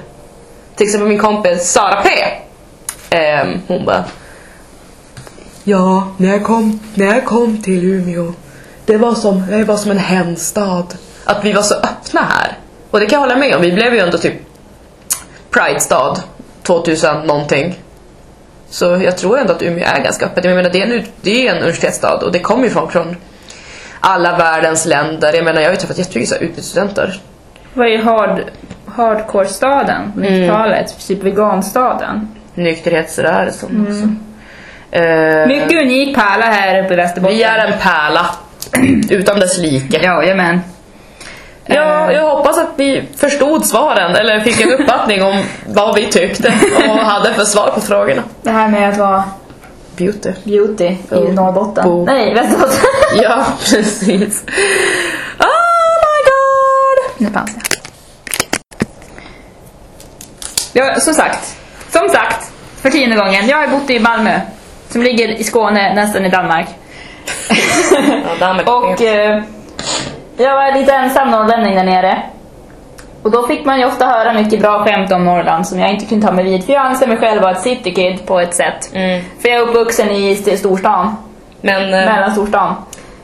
Till 0.77 0.87
exempel 0.87 1.09
min 1.09 1.19
kompis 1.19 1.71
Sara 1.71 2.03
P. 2.03 2.09
Ehm, 3.11 3.61
hon 3.67 3.85
bara... 3.85 4.05
Ja, 5.65 6.09
när 6.17 6.29
jag, 6.29 6.45
kom, 6.45 6.81
när 6.95 7.07
jag 7.07 7.25
kom 7.25 7.63
till 7.63 7.85
Umeå, 7.85 8.33
det 8.87 8.97
var 8.97 9.15
som, 9.15 9.47
det 9.51 9.65
var 9.65 9.77
som 9.77 9.91
en 9.91 9.99
hemstad. 9.99 10.97
Att 11.25 11.45
vi 11.45 11.53
var 11.53 11.63
så 11.63 11.75
öppna 11.75 12.21
här. 12.21 12.59
Och 12.91 13.01
det 13.01 13.07
kan 13.07 13.17
jag 13.17 13.21
hålla 13.21 13.37
med 13.37 13.57
om, 13.57 13.63
vi 13.63 13.73
blev 13.73 13.95
ju 13.95 14.01
ändå 14.01 14.19
typ 14.19 14.35
Pride-stad 15.51 16.21
2000 16.63 17.27
någonting. 17.27 17.79
Så 18.71 18.85
jag 18.85 19.19
tror 19.19 19.39
ändå 19.39 19.53
att 19.53 19.63
Umeå 19.63 19.85
är 19.85 20.05
ganska 20.05 20.27
öppet. 20.27 20.45
Jag 20.45 20.57
menar 20.57 20.71
det 20.71 20.83
är 20.83 20.87
en, 20.87 21.05
det 21.23 21.47
är 21.47 21.51
en 21.51 21.59
universitetsstad 21.59 22.17
och 22.25 22.33
det 22.33 22.41
kommer 22.41 22.65
ju 22.65 22.71
folk 22.71 22.93
från 22.93 23.17
alla 24.01 24.37
världens 24.39 24.87
länder. 24.87 25.33
Jag 25.35 25.45
menar 25.45 25.61
jag 25.61 25.69
har 25.69 25.75
ju 25.75 25.81
träffat 25.81 25.99
jättemycket 25.99 26.43
utbytesstudenter 26.43 27.21
Vad 27.75 27.87
är 27.87 27.99
hard, 27.99 28.41
hardcore-staden? 28.87 30.13
90-talet, 30.17 31.07
typ 31.09 31.23
veganstaden. 31.23 32.29
nykterhetsrörelsen 32.55 33.87
också. 33.89 34.09
Eh, 34.99 35.47
Mycket 35.47 35.83
unik 35.83 36.17
pärla 36.17 36.47
här 36.47 36.85
uppe 36.85 36.93
i 36.95 36.97
Västerbotten. 36.97 37.37
vi 37.37 37.43
är 37.43 37.59
en 37.67 37.79
pärla 37.79 38.27
utan 39.11 39.41
dess 39.41 39.59
like. 39.59 40.01
Ja, 40.03 40.23
jajamän. 40.23 40.61
Ja, 41.67 42.13
jag 42.13 42.37
hoppas 42.37 42.59
att 42.59 42.69
vi 42.77 43.03
förstod 43.17 43.67
svaren 43.67 44.17
eller 44.17 44.41
fick 44.41 44.61
en 44.61 44.71
uppfattning 44.73 45.23
om 45.23 45.43
vad 45.67 45.95
vi 45.95 46.07
tyckte 46.07 46.53
och 46.89 46.97
hade 46.99 47.35
för 47.35 47.45
svar 47.45 47.71
på 47.75 47.81
frågorna. 47.81 48.23
Det 48.43 48.51
här 48.51 48.69
med 48.69 48.89
att 48.91 48.99
vara 48.99 49.25
Beauty. 49.97 50.31
beauty 50.45 50.85
i 50.85 50.99
Oh. 51.11 51.33
Norrbotten. 51.35 51.85
Bo. 51.85 52.05
Nej, 52.05 52.35
Västerbotten. 52.35 52.79
Ja, 53.23 53.45
precis. 53.59 54.45
Oh 55.39 55.47
my 56.07 56.21
god! 56.31 57.27
Nu 57.27 57.27
fanns 57.39 57.57
det. 60.73 60.79
Ja, 60.81 61.01
som 61.01 61.15
sagt. 61.15 61.57
Som 61.89 62.09
sagt, 62.09 62.53
för 62.83 62.91
tionde 62.91 63.17
gången. 63.17 63.47
Jag 63.49 63.57
har 63.57 63.67
bott 63.69 63.91
i 63.91 64.01
Malmö. 64.01 64.41
Som 64.89 65.03
ligger 65.03 65.29
i 65.29 65.45
Skåne, 65.45 65.95
nästan 65.95 66.25
i 66.25 66.29
Danmark. 66.29 66.67
Ja, 68.25 68.47
Danmark. 68.47 68.69
Och 68.69 69.03
eh, 69.03 69.43
jag 70.37 70.55
var 70.55 70.75
lite 70.79 70.93
ensam 70.93 71.31
norrlänning 71.31 71.75
där 71.77 71.85
nere. 71.85 72.23
Och 73.23 73.31
då 73.31 73.47
fick 73.47 73.65
man 73.65 73.79
ju 73.79 73.87
ofta 73.87 74.07
höra 74.07 74.33
mycket 74.33 74.61
bra 74.61 74.85
skämt 74.85 75.13
om 75.13 75.25
Norrland 75.25 75.67
som 75.69 75.81
jag 75.81 75.91
inte 75.91 76.05
kunde 76.07 76.27
ta 76.27 76.33
mig 76.33 76.45
vid. 76.45 76.65
För 76.65 76.73
jag 76.73 76.83
anser 76.87 77.07
mig 77.07 77.17
själv 77.17 77.43
vara 77.43 77.53
ett 77.53 77.61
citykid 77.61 78.27
på 78.27 78.41
ett 78.41 78.55
sätt. 78.55 78.91
Mm. 78.95 79.25
För 79.43 79.49
jag 79.49 79.59
är 79.59 79.63
uppvuxen 79.63 80.11
i 80.11 80.33
st- 80.33 80.57
storstan. 80.57 81.17
Men 81.61 81.83
eh, 81.95 82.13
mellan 82.13 82.33
storstan. 82.33 82.75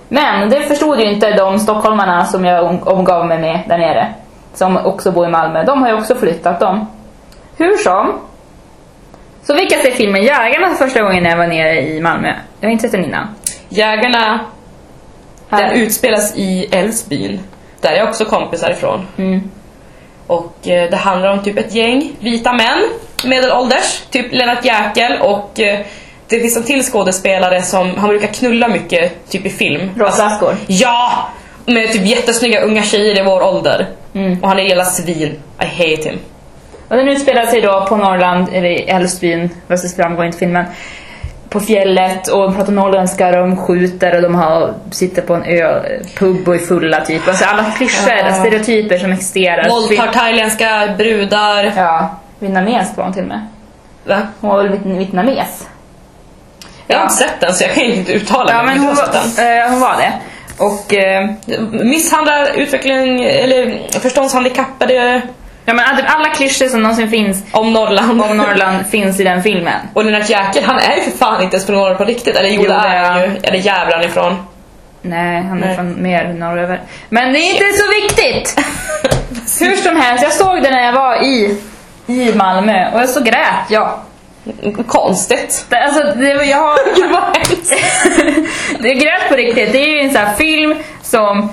Men 0.08 0.50
det 0.50 0.60
förstod 0.60 1.00
ju 1.00 1.12
inte 1.12 1.30
de 1.30 1.58
stockholmarna 1.58 2.24
som 2.24 2.44
jag 2.44 2.64
om- 2.64 2.82
omgav 2.88 3.26
mig 3.26 3.38
med 3.38 3.60
där 3.68 3.78
nere. 3.78 4.06
Som 4.54 4.76
också 4.76 5.12
bor 5.12 5.26
i 5.26 5.30
Malmö. 5.30 5.64
De 5.64 5.82
har 5.82 5.88
ju 5.88 5.94
också 5.94 6.14
flyttat 6.14 6.60
dem. 6.60 6.86
Hur 7.56 7.76
som. 7.76 8.20
Så 9.42 9.56
fick 9.56 9.72
jag 9.72 9.80
se 9.80 9.90
filmen 9.90 10.22
Jägarna 10.22 10.68
för 10.68 10.86
första 10.86 11.02
gången 11.02 11.22
när 11.22 11.30
jag 11.30 11.36
var 11.36 11.46
nere 11.46 11.80
i 11.80 12.00
Malmö. 12.00 12.34
Jag 12.60 12.68
har 12.68 12.72
inte 12.72 12.82
sett 12.82 12.92
den 12.92 13.04
innan. 13.04 13.28
Jägarna, 13.68 14.40
Här. 15.48 15.62
den 15.62 15.80
utspelas 15.80 16.36
i 16.36 16.68
Älvsbyn. 16.72 17.40
Där 17.80 17.92
är 17.92 18.08
också 18.08 18.24
kompisar 18.24 18.70
ifrån. 18.70 19.06
Mm. 19.16 19.50
Och 20.26 20.68
eh, 20.68 20.90
det 20.90 20.96
handlar 20.96 21.32
om 21.32 21.42
typ 21.42 21.58
ett 21.58 21.74
gäng 21.74 22.12
vita 22.20 22.52
män, 22.52 22.82
medelålders, 23.24 24.02
typ 24.10 24.32
Lennart 24.32 24.64
Jäkel 24.64 25.20
och 25.20 25.60
eh, 25.60 25.80
det 26.28 26.40
finns 26.40 26.56
en 26.56 26.62
till 26.62 26.82
skådespelare 26.82 27.62
som, 27.62 27.94
han 27.96 28.08
brukar 28.08 28.28
knulla 28.28 28.68
mycket, 28.68 29.30
typ 29.30 29.46
i 29.46 29.50
film. 29.50 29.90
Råflaskor. 29.96 30.56
Ja! 30.66 31.28
Med 31.66 31.92
typ 31.92 32.06
jättesnygga 32.06 32.60
unga 32.60 32.82
tjejer 32.82 33.20
i 33.20 33.22
vår 33.22 33.42
ålder. 33.42 33.86
Mm. 34.14 34.42
Och 34.42 34.48
han 34.48 34.58
är 34.58 34.62
hela 34.62 34.84
svin. 34.84 35.40
I 35.62 35.64
hate 35.64 36.08
him. 36.08 36.18
Och 36.88 36.96
den 36.96 37.08
utspelar 37.08 37.46
sig 37.46 37.60
då 37.60 37.86
på 37.88 37.96
Norrland, 37.96 38.48
eller 38.52 38.68
i 38.68 38.82
Älvsbyn, 38.82 39.50
det 39.68 39.96
framgår 39.96 40.24
inte 40.26 40.38
filmen. 40.38 40.64
På 41.48 41.60
fjället 41.60 42.28
och 42.28 42.42
de 42.42 42.54
pratar 42.56 42.72
norrländska, 42.72 43.30
de 43.32 43.56
skjuter 43.56 44.16
och 44.16 44.22
de 44.22 44.34
har, 44.34 44.74
sitter 44.90 45.22
på 45.22 45.34
en 45.34 45.44
ö, 45.44 45.82
pub 46.18 46.48
och 46.48 46.54
är 46.54 46.58
fulla 46.58 47.00
typ. 47.04 47.28
Alltså 47.28 47.44
alla 47.44 47.64
klyschor, 47.76 48.12
Ja. 48.12 48.32
stereotyper 48.34 48.98
som 48.98 49.12
existerar. 49.12 49.68
Våldtar 49.68 50.06
thailändska 50.12 50.88
brudar. 50.98 51.72
Ja, 51.76 52.10
vietnameskt 52.38 52.96
var 52.96 53.04
hon 53.04 53.12
till 53.12 53.22
och 53.22 53.28
med. 53.28 53.46
Va? 54.04 54.22
Hon 54.40 54.50
var 54.50 54.62
väl 54.62 54.72
viet- 54.72 54.98
vietnames? 54.98 55.68
Jag 56.86 56.96
har 56.96 57.02
inte 57.02 57.14
sett 57.16 57.40
den 57.40 57.54
så 57.54 57.64
jag 57.64 57.74
kan 57.74 57.84
inte 57.84 58.12
uttala 58.12 58.52
Ja, 58.52 58.62
mig. 58.62 58.74
men 58.78 58.86
hon 58.86 58.94
var, 58.96 59.04
eh, 59.44 59.70
hon 59.70 59.80
var 59.80 59.96
det. 59.96 60.12
Och 60.58 60.94
eh, 60.94 61.30
Misshandlar 61.84 62.48
utveckling, 62.56 63.24
eller 63.24 63.78
förståndshandikappade 64.00 65.22
ja, 65.66 65.74
men 65.74 65.84
alla- 65.84 66.04
alla 66.08 66.28
klyschor 66.28 66.66
som 66.68 66.82
någonsin 66.82 67.10
finns 67.10 67.42
om 67.52 67.72
Norrland. 67.72 68.22
om 68.22 68.36
Norrland 68.36 68.86
finns 68.90 69.20
i 69.20 69.24
den 69.24 69.42
filmen. 69.42 69.80
Och 69.94 70.04
Lennart 70.04 70.30
Jäkel, 70.30 70.64
han 70.64 70.78
är 70.78 70.96
ju 70.96 71.02
för 71.02 71.10
fan 71.18 71.42
inte 71.42 71.56
ens 71.56 71.66
från 71.66 71.76
Norrland 71.76 71.98
på 71.98 72.04
riktigt. 72.04 72.36
Eller 72.36 72.48
jo, 72.48 72.60
Jo, 72.62 72.68
det 72.68 72.74
är 72.74 73.04
han 73.10 73.20
ju. 73.20 73.30
Eller 73.42 73.58
jävlar 73.58 74.04
ifrån. 74.04 74.36
Nej, 75.02 75.42
han 75.42 75.62
är 75.62 75.66
Nej. 75.66 75.74
från 75.76 76.02
mer 76.02 76.32
norröver. 76.32 76.80
Men 77.08 77.32
det 77.32 77.38
är 77.38 77.50
inte 77.52 77.64
så 77.72 77.90
viktigt! 78.02 78.56
Hur 79.60 79.76
som 79.76 79.96
helst, 79.96 80.22
jag 80.22 80.32
såg 80.32 80.62
det 80.62 80.70
när 80.70 80.84
jag 80.84 80.92
var 80.92 81.22
i, 81.24 81.58
i 82.06 82.32
Malmö 82.34 82.90
och 83.02 83.08
så 83.08 83.20
grät 83.20 83.70
jag. 83.70 84.00
Konstigt. 84.86 85.66
Det, 85.68 85.76
alltså, 85.84 86.02
det, 86.02 86.26
jag 86.44 86.58
har... 86.58 86.78
Gud 86.96 87.10
vad 87.10 87.22
hemskt. 87.36 87.72
det 88.78 88.94
grät 88.94 89.28
på 89.28 89.34
riktigt. 89.36 89.72
Det 89.72 89.78
är 89.78 89.88
ju 89.88 90.00
en 90.00 90.10
sån 90.12 90.20
här 90.22 90.34
film 90.34 90.74
som 91.02 91.50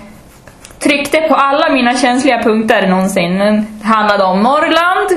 tryckte 0.84 1.22
på 1.22 1.36
alla 1.36 1.74
mina 1.74 1.98
känsliga 1.98 2.44
punkter 2.44 2.88
någonsin. 2.88 3.38
Det 3.82 3.88
handlade 3.88 4.24
om 4.24 4.42
Norrland, 4.42 5.10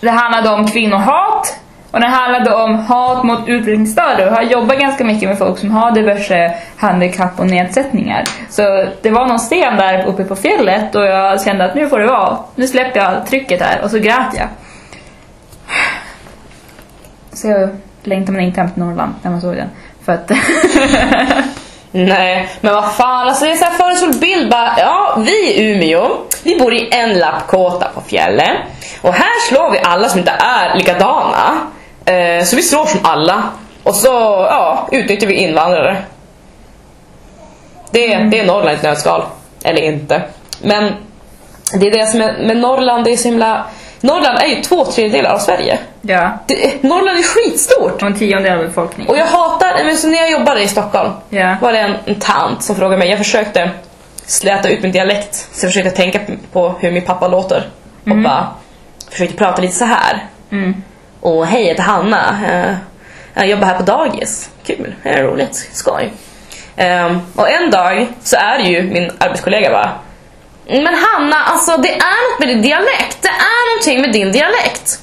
det 0.00 0.10
handlade 0.10 0.50
om 0.50 0.66
kvinnohat 0.66 1.60
och 1.90 2.00
det 2.00 2.06
handlade 2.06 2.54
om 2.54 2.74
hat 2.74 3.24
mot 3.24 3.48
utvecklingsstörda. 3.48 4.24
Jag 4.24 4.30
har 4.30 4.42
jobbat 4.42 4.78
ganska 4.78 5.04
mycket 5.04 5.28
med 5.28 5.38
folk 5.38 5.58
som 5.58 5.70
har 5.70 5.92
diverse 5.92 6.54
handikapp 6.76 7.40
och 7.40 7.46
nedsättningar. 7.46 8.24
Så 8.50 8.86
det 9.02 9.10
var 9.10 9.28
någon 9.28 9.38
scen 9.38 9.76
där 9.76 10.06
uppe 10.06 10.24
på 10.24 10.36
fjället 10.36 10.94
och 10.94 11.04
jag 11.04 11.42
kände 11.42 11.64
att 11.64 11.74
nu 11.74 11.88
får 11.88 11.98
det 11.98 12.06
vara. 12.06 12.38
Nu 12.54 12.66
släpper 12.66 13.00
jag 13.00 13.26
trycket 13.26 13.62
här 13.62 13.82
och 13.82 13.90
så 13.90 13.98
grät 13.98 14.34
jag. 14.34 14.48
Så 17.32 17.48
jag 17.48 17.70
längtar 18.02 18.32
man 18.32 18.42
inte 18.42 18.60
hem 18.60 18.70
till 18.70 18.82
Norrland 18.82 19.14
när 19.22 19.30
man 19.30 19.40
såg 19.40 19.56
den. 19.56 19.68
För 20.04 20.12
att... 20.12 20.30
Nej, 21.96 22.48
men 22.60 22.74
vad 22.74 22.92
fan, 22.92 23.28
alltså 23.28 23.44
det 23.44 23.50
är 23.50 23.56
så 23.56 23.64
här 23.64 23.72
föreslår 23.72 24.20
bild 24.20 24.50
bara, 24.50 24.74
ja 24.78 25.18
vi 25.18 25.54
i 25.54 25.70
Umeå, 25.70 26.08
vi 26.42 26.58
bor 26.58 26.74
i 26.74 26.88
en 26.92 27.18
lappkåta 27.18 27.88
på 27.94 28.00
fjället 28.00 28.50
och 29.02 29.14
här 29.14 29.48
slår 29.48 29.70
vi 29.70 29.78
alla 29.78 30.08
som 30.08 30.18
inte 30.18 30.32
är 30.38 30.78
likadana. 30.78 31.60
Eh, 32.04 32.44
så 32.44 32.56
vi 32.56 32.62
slår 32.62 32.86
som 32.86 33.00
alla 33.02 33.42
och 33.82 33.94
så 33.94 34.08
ja, 34.50 34.88
utnyttjar 34.92 35.26
vi 35.26 35.34
invandrare. 35.34 35.96
Det, 37.90 38.16
det 38.16 38.40
är 38.40 38.46
Norrland 38.46 38.70
i 38.70 38.74
ett 38.74 38.82
nötskal. 38.82 39.22
Eller 39.64 39.82
inte. 39.82 40.22
Men 40.62 40.92
det 41.80 41.86
är 41.86 41.90
det 41.90 42.06
som 42.06 42.20
är 42.20 42.38
med 42.46 42.56
Norrland, 42.56 43.04
det 43.04 43.12
är 43.12 43.16
så 43.16 43.28
himla... 43.28 43.64
Norrland 44.04 44.38
är 44.38 44.46
ju 44.46 44.62
två 44.62 44.84
tredjedelar 44.84 45.30
av 45.30 45.38
Sverige. 45.38 45.78
ja, 46.02 46.30
Det, 46.46 46.82
Norrland 46.82 47.18
är 47.18 47.22
skitstort! 47.22 48.02
och 48.02 48.08
en 48.08 48.18
tiondel 48.18 48.58
av 48.58 48.64
befolkningen. 48.64 49.10
Och 49.10 49.18
jag 49.18 49.26
hatar, 49.26 49.84
men 49.84 49.96
så 49.96 50.08
när 50.08 50.16
jag 50.18 50.30
jobbade 50.30 50.62
i 50.62 50.68
Stockholm 50.68 51.12
Ja. 51.28 51.56
var 51.60 51.72
det 51.72 51.78
en, 51.78 51.96
en 52.04 52.14
tant 52.20 52.62
som 52.62 52.76
frågade 52.76 52.96
mig, 52.98 53.08
jag 53.08 53.18
försökte 53.18 53.70
släta 54.26 54.68
ut 54.68 54.82
min 54.82 54.92
dialekt, 54.92 55.34
så 55.34 55.66
jag 55.66 55.72
försökte 55.72 55.90
tänka 55.90 56.20
på 56.52 56.74
hur 56.80 56.90
min 56.90 57.02
pappa 57.04 57.28
låter 57.28 57.68
och 58.10 58.16
bara 58.16 58.48
försökte 59.10 59.36
prata 59.36 59.62
lite 59.62 59.74
så 59.74 59.84
här. 59.84 60.26
Mm. 60.50 60.82
Och 61.20 61.46
hej, 61.46 61.60
jag 61.62 61.68
heter 61.68 61.82
Hanna. 61.82 62.38
Eh, 62.50 62.74
Jag 63.34 63.46
jobbar 63.48 63.66
här 63.66 63.76
på 63.76 63.82
dagis. 63.82 64.50
Kul, 64.66 64.94
det 65.02 65.08
är 65.08 65.22
roligt, 65.22 65.68
skoj. 65.72 66.12
Ehm, 66.76 67.18
och 67.36 67.48
en 67.50 67.70
dag 67.70 68.06
så 68.22 68.36
är 68.36 68.58
det 68.58 68.64
ju 68.64 68.82
min 68.82 69.10
arbetskollega 69.18 69.70
bara 69.70 69.90
Men 70.66 70.94
Hanna, 70.94 71.36
alltså 71.36 71.76
det 71.76 71.92
är 71.94 72.30
något 72.30 72.38
med 72.38 72.48
din 72.48 72.62
dialekt. 72.62 73.22
Det 73.22 73.28
är 73.28 73.74
någonting 73.74 74.00
med 74.00 74.12
din 74.12 74.32
dialekt. 74.32 75.00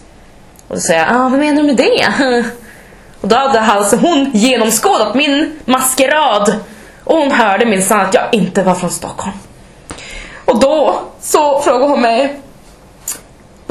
Och 0.68 0.76
då 0.76 0.82
säger 0.82 1.06
jag, 1.06 1.16
ah, 1.16 1.30
vad 1.30 1.40
menar 1.40 1.62
du 1.62 1.64
med 1.64 1.76
det? 1.76 2.14
Och 3.22 3.28
då 3.28 3.36
hade 3.36 3.62
alltså 3.62 3.96
hon 3.96 4.32
genomskådat 4.34 5.16
min 5.16 5.60
maskerad. 5.66 6.56
Och 7.04 7.18
hon 7.18 7.32
hörde 7.32 7.66
minsann 7.66 8.00
att 8.00 8.14
jag 8.14 8.24
inte 8.32 8.64
var 8.64 8.76
från 8.76 8.90
Stockholm. 8.90 9.36
Och 10.46 10.60
då 10.60 11.02
så 11.20 11.62
frågade 11.62 11.92
hon 11.92 12.02
mig 12.02 12.42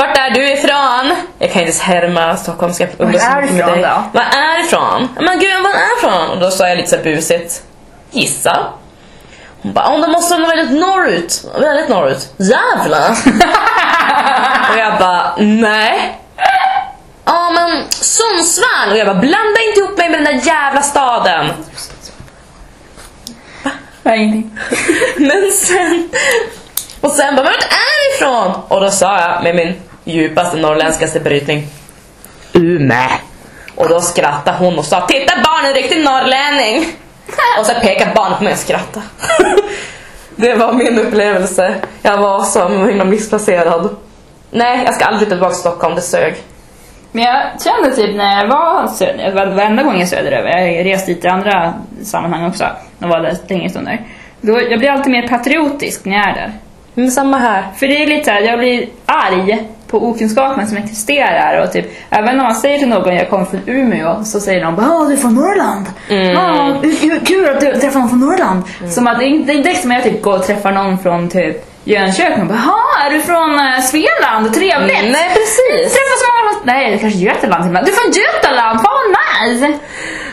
vart 0.01 0.19
är 0.19 0.31
du 0.31 0.53
ifrån? 0.53 1.17
Jag 1.39 1.53
kan 1.53 1.63
inte 1.63 1.71
ens 1.71 1.81
härma 1.81 2.37
stockholmska 2.37 2.89
Var 2.97 3.07
är 3.07 3.43
du 3.43 3.49
ifrån 3.49 3.83
då? 3.83 4.05
Var 4.13 4.23
är 4.23 4.59
du 4.59 4.65
ifrån? 4.65 5.09
Men 5.21 5.39
gud, 5.39 5.63
var 5.63 5.71
är 5.71 6.03
du 6.03 6.09
ifrån? 6.09 6.31
Och 6.31 6.41
då 6.41 6.51
sa 6.51 6.69
jag 6.69 6.77
lite 6.77 6.91
så 6.91 6.97
busigt. 7.05 7.63
Gissa. 8.11 8.67
Hon 9.63 9.73
bara, 9.73 9.95
oh, 9.95 10.01
då 10.01 10.09
måste 10.09 10.35
vara 10.35 10.57
väldigt 10.57 10.81
norrut. 10.81 11.45
Väldigt 11.61 11.89
norrut. 11.89 12.33
Jävlar! 12.37 13.11
och 14.71 14.79
jag 14.79 14.99
bara, 14.99 15.35
nej. 15.39 16.21
Ja 17.25 17.51
men 17.55 17.85
Sundsvall! 17.91 18.91
Och 18.91 18.99
jag 18.99 19.07
bara, 19.07 19.21
blanda 19.21 19.61
inte 19.69 19.81
ihop 19.81 19.99
mig 19.99 20.11
med 20.11 20.25
den 20.25 20.39
där 20.39 20.47
jävla 20.47 20.83
staden. 20.83 21.51
Nej, 24.03 24.19
ingenting. 24.19 24.59
Men 25.17 25.53
sen... 25.53 26.09
Och 27.01 27.11
sen 27.11 27.37
bara, 27.37 27.45
men 27.45 27.53
vart 27.53 27.63
är 27.63 28.15
ifrån? 28.15 28.63
Och 28.69 28.81
då 28.81 28.91
sa 28.91 29.21
jag 29.21 29.43
med 29.43 29.55
min 29.57 29.75
djupaste 30.05 30.57
norrländskaste 30.57 31.21
brytning. 31.21 31.67
Umeå. 32.53 33.09
Och 33.75 33.89
då 33.89 34.01
skrattade 34.01 34.57
hon 34.59 34.79
och 34.79 34.85
sa, 34.85 35.07
titta 35.07 35.35
barn 35.37 35.65
en 35.65 35.75
riktig 35.75 36.05
norrlänning. 36.05 36.97
Och 37.59 37.67
så 37.67 37.73
pekade 37.81 38.11
barnet 38.15 38.39
på 38.39 38.45
mig 38.45 38.53
och 38.53 38.59
skrattade. 38.59 39.07
Det 40.37 40.55
var 40.55 40.73
min 40.73 40.99
upplevelse. 40.99 41.75
Jag 42.03 42.19
var 42.19 42.43
så 42.43 42.69
himla 42.69 43.05
missplacerad. 43.05 43.97
Nej, 44.51 44.83
jag 44.85 44.95
ska 44.95 45.05
aldrig 45.05 45.19
flytta 45.19 45.31
tillbaka 45.35 45.53
till 45.53 45.61
Stockholm, 45.61 45.95
det 45.95 46.01
sög. 46.01 46.35
Men 47.13 47.25
jag 47.25 47.43
kände 47.65 47.97
typ 47.97 48.17
när 48.17 48.39
jag 48.39 48.49
var 48.49 48.87
söder, 48.87 49.33
var- 49.33 49.47
varenda 49.47 49.83
gång 49.83 49.99
jag 49.99 50.09
söderöver, 50.09 50.59
jag 50.59 50.87
reste 50.87 51.13
dit 51.13 51.25
i 51.25 51.29
andra 51.29 51.75
sammanhang 52.05 52.47
också, 52.49 52.65
och 53.03 53.09
var 53.09 53.21
där 53.21 53.37
längre 53.49 53.71
stunder. 53.71 54.01
Då, 54.41 54.61
jag 54.71 54.79
blir 54.79 54.91
alltid 54.91 55.13
mer 55.13 55.29
patriotisk 55.29 56.05
när 56.05 56.17
jag 56.17 56.29
är 56.29 56.35
där. 56.35 56.53
Men 56.95 57.11
samma 57.11 57.39
här. 57.39 57.65
För 57.77 57.87
det 57.87 58.03
är 58.03 58.07
lite 58.07 58.25
såhär, 58.25 58.41
jag 58.41 58.59
blir 58.59 58.87
arg 59.07 59.69
på 59.91 60.09
okunskapen 60.09 60.67
som 60.69 60.77
existerar 60.77 61.63
och 61.63 61.73
typ, 61.73 61.87
även 62.11 62.37
när 62.37 62.45
man 62.45 62.55
säger 62.55 62.79
till 62.79 62.89
någon 62.89 63.17
jag 63.17 63.31
kommer 63.31 63.45
från 63.45 63.61
Umeå 63.67 64.25
så 64.25 64.41
säger 64.41 64.65
de 64.65 64.77
bara 64.77 64.87
"Ja, 64.87 65.05
du 65.09 65.13
är 65.13 65.17
från 65.17 65.35
Norrland. 65.35 65.87
Mm. 66.09 66.37
Hur 66.83 67.27
kul 67.27 67.49
att 67.49 67.61
du 67.61 67.73
träffar 67.81 68.01
någon 68.01 68.09
från 68.09 68.21
Norrland. 68.21 68.63
Som 68.91 69.07
att 69.07 69.19
det 69.19 69.25
är 69.25 69.39
direkt 69.63 69.83
som 69.83 69.91
jag 69.91 70.03
typ 70.03 70.23
går 70.23 70.35
och 70.37 70.47
träffar 70.47 70.73
någon 70.73 70.99
från 70.99 71.29
typ 71.29 71.67
Jönköping 71.85 72.41
och 72.43 72.47
bara 72.49 72.61
"Jaha, 72.67 73.07
är 73.07 73.11
du 73.15 73.21
från 73.21 73.51
uh, 73.51 73.81
Svealand? 73.81 74.55
Trevligt! 74.55 74.99
Mm, 75.01 75.13
nej 75.13 75.29
precis. 75.39 75.93
Träffa 75.93 76.17
så 76.23 76.27
många 76.33 76.53
från, 76.53 76.63
nej 76.67 76.99
kanske 77.01 77.19
Götaland 77.19 77.63
till. 77.65 77.73
Du 77.73 77.91
är 77.93 77.97
från 78.03 78.13
Götaland, 78.23 78.81
fan 78.81 79.15
vad 79.17 79.49
nice! 79.49 79.79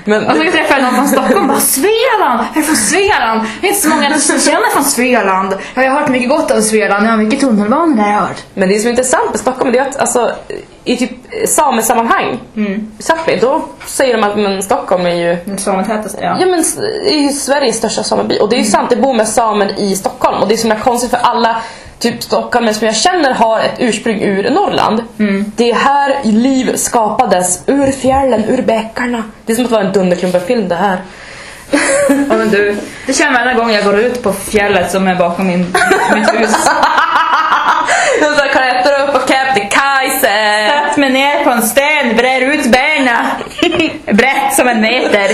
Men, 0.08 0.26
Och 0.28 0.36
så 0.36 0.42
träffar 0.52 0.76
jag 0.76 0.84
någon 0.84 0.96
från 0.96 1.08
Stockholm 1.08 1.48
bara 1.48 1.60
Svealand, 1.60 2.46
jag 2.54 2.64
är 2.64 2.66
från 2.66 2.76
Svealand. 2.76 3.42
Det 3.62 3.68
är 3.68 3.70
inte 3.70 3.82
så 3.82 3.90
många 3.90 4.18
som 4.20 4.40
känner 4.40 4.70
från 4.74 4.84
Svealand. 4.84 5.54
Ja, 5.74 5.84
Jag 5.84 5.92
har 5.92 6.00
hört 6.00 6.10
mycket 6.10 6.30
gott 6.30 6.52
om 6.52 6.62
Svealand, 6.62 7.06
jag 7.06 7.12
har 7.12 7.18
mycket 7.18 7.40
tunnelbanor 7.40 7.96
där 7.96 8.04
jag 8.08 8.14
har 8.14 8.28
hört. 8.28 8.44
men 8.54 8.70
det 8.70 8.80
som 8.80 8.88
är 8.88 8.90
intressant 8.90 9.30
med 9.32 9.40
Stockholm 9.40 9.72
det 9.72 9.80
är 9.80 9.82
att 9.84 9.98
alltså, 9.98 10.32
i 10.84 10.98
typ 10.98 11.12
samesammanhang, 11.48 12.40
Mm. 12.56 12.92
Sápmi, 13.00 13.38
då 13.42 13.62
säger 13.86 14.18
de 14.18 14.24
att 14.24 14.38
men, 14.38 14.64
Stockholm 14.64 15.06
är 15.06 15.16
ju 15.16 15.58
sametätaste, 15.58 16.18
ja. 16.22 16.38
Ja 16.40 16.46
men 16.46 16.64
det 17.04 17.14
är 17.14 17.22
ju 17.22 17.30
Sveriges 17.30 17.78
största 17.78 18.04
sameby 18.04 18.40
och 18.40 18.50
det 18.50 18.56
är 18.56 18.60
ju 18.60 18.66
sant, 18.66 18.90
det 18.90 18.96
bor 18.96 19.14
med 19.14 19.28
samer 19.28 19.80
i 19.80 19.96
Stockholm 19.96 20.42
och 20.42 20.48
det 20.48 20.66
är 20.66 20.80
konstigt 20.80 21.10
för 21.12 21.18
alla 21.18 21.58
typ 22.00 22.24
stockholmare 22.24 22.74
som 22.74 22.88
jag 22.88 22.96
känner 22.96 23.34
har 23.34 23.60
ett 23.60 23.76
ursprung 23.80 24.22
ur 24.22 24.50
Norrland. 24.50 25.04
Det 25.56 25.72
är 25.72 25.76
här 25.76 26.24
liv 26.24 26.76
skapades, 26.76 27.64
ur 27.68 27.92
fjällen, 27.92 28.44
ur 28.48 28.62
bäckarna. 28.62 29.24
Det 29.46 29.52
är 29.52 29.56
som 29.56 29.66
att 29.66 29.72
vara 29.72 29.84
en 29.84 29.94
Dunderklumpen-film 29.94 30.68
det 30.68 30.76
här. 30.76 30.98
Ja, 32.10 32.38
men 32.38 32.50
du, 32.50 32.78
det 33.06 33.14
känner 33.14 33.40
jag 33.40 33.46
varje 33.46 33.58
gång 33.58 33.72
jag 33.72 33.84
går 33.84 34.00
ut 34.00 34.24
på 34.24 34.34
fjället 34.34 34.92
som 34.92 35.08
är 35.08 35.16
bakom 35.16 35.48
min, 35.48 35.76
mitt 36.14 36.34
hus. 36.34 36.70
Jag 38.22 38.52
klättrar 38.52 39.04
upp 39.04 39.14
på 39.14 39.34
Kebnekaise. 39.34 40.70
Satt 40.70 40.98
mig 40.98 41.10
ner 41.10 41.44
på 41.44 41.50
en 41.50 41.62
sten, 41.62 42.16
brer 42.16 42.42
ut 42.42 42.72
benen, 42.72 43.26
brett 44.18 44.54
som 44.56 44.68
en 44.68 44.82
meter. 44.82 45.30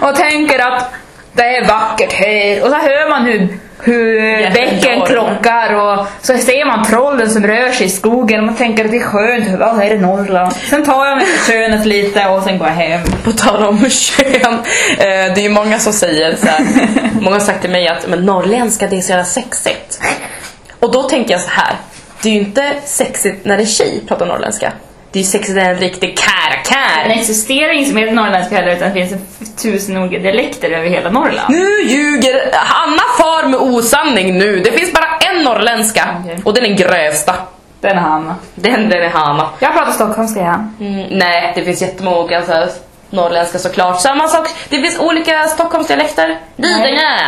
Och 0.00 0.16
tänker 0.16 0.58
att 0.58 0.92
det 1.32 1.56
är 1.56 1.68
vackert 1.68 2.12
här. 2.12 2.62
Och 2.62 2.68
så 2.68 2.76
hör 2.76 3.10
man 3.10 3.24
hur, 3.24 3.58
hur 3.82 4.20
bäcken 4.42 4.76
Jättejorm. 4.76 5.06
klockar 5.06 5.74
och 5.74 6.06
så 6.22 6.38
ser 6.38 6.64
man 6.64 6.84
trollen 6.84 7.30
som 7.30 7.46
rör 7.46 7.70
sig 7.70 7.86
i 7.86 7.90
skogen 7.90 8.40
och 8.40 8.46
man 8.46 8.56
tänker 8.56 8.84
att 8.84 8.90
det 8.90 8.96
är 8.96 9.02
skönt, 9.02 9.60
ja 9.60 9.72
här 9.72 9.90
är 9.90 9.98
Norrland. 9.98 10.52
Sen 10.52 10.84
tar 10.84 11.06
jag 11.06 11.16
mig 11.16 11.26
till 11.26 11.52
könet 11.52 11.86
lite 11.86 12.26
och 12.26 12.42
sen 12.42 12.58
går 12.58 12.68
jag 12.68 12.74
hem. 12.74 13.00
På 13.24 13.32
tal 13.32 13.64
om 13.64 13.90
kön, 13.90 14.54
eh, 14.98 15.34
det 15.34 15.36
är 15.36 15.42
ju 15.42 15.48
många 15.48 15.78
som 15.78 15.92
säger 15.92 16.36
så 16.36 16.46
här, 16.46 16.64
många 17.20 17.36
har 17.36 17.40
sagt 17.40 17.60
till 17.60 17.70
mig 17.70 17.88
att 17.88 18.08
men 18.08 18.26
norrländska 18.26 18.86
det 18.86 18.96
är 18.96 19.00
så 19.00 19.10
jävla 19.10 19.24
sexigt. 19.24 20.00
Och 20.80 20.92
då 20.92 21.02
tänker 21.02 21.32
jag 21.32 21.40
så 21.40 21.50
här, 21.50 21.76
det 22.22 22.28
är 22.28 22.32
ju 22.32 22.40
inte 22.40 22.72
sexigt 22.84 23.44
när 23.44 23.58
en 23.58 23.66
tjej 23.66 24.02
pratar 24.08 24.26
norrländska. 24.26 24.72
Det 25.12 25.20
är 25.20 25.22
när 25.54 25.70
en 25.70 25.78
riktig 25.78 26.08
Den 26.08 26.16
kära-kär. 26.16 27.10
existerar 27.20 27.72
inte 27.72 27.88
som 27.90 27.98
heter 27.98 28.12
norrländska 28.12 28.56
heller 28.56 28.76
utan 28.76 28.88
det 28.94 29.06
finns 29.06 29.22
tusen 29.62 29.96
olika 29.96 30.18
dialekter 30.22 30.70
över 30.70 30.88
hela 30.88 31.10
Norrland. 31.10 31.48
Nu 31.54 31.82
ljuger 31.82 32.50
Hanna 32.52 33.02
far 33.18 33.48
med 33.48 33.60
osanning 33.60 34.38
nu. 34.38 34.60
Det 34.60 34.72
finns 34.72 34.92
bara 34.92 35.06
en 35.20 35.42
norrländska 35.42 36.16
Okej. 36.24 36.38
och 36.44 36.54
den 36.54 36.64
är 36.64 36.74
grövsta. 36.74 37.34
Den 37.80 37.96
är 37.98 38.00
han. 38.00 38.34
Den, 38.54 38.88
den 38.88 39.02
är 39.02 39.08
Hanna. 39.08 39.48
Jag 39.58 39.72
pratar 39.72 39.92
stockholmska 39.92 40.40
igen. 40.40 40.76
Mm, 40.80 41.06
nej, 41.18 41.52
det 41.54 41.64
finns 41.64 41.82
jättemånga 41.82 42.16
olika 42.16 42.42
så 42.42 42.52
här, 42.52 42.68
norrländska 43.10 43.58
såklart. 43.58 44.00
Samma 44.00 44.28
sak, 44.28 44.48
det 44.68 44.80
finns 44.80 44.98
olika 44.98 45.42
Stockholmsdialekter. 45.48 46.38
Lidingö. 46.56 47.18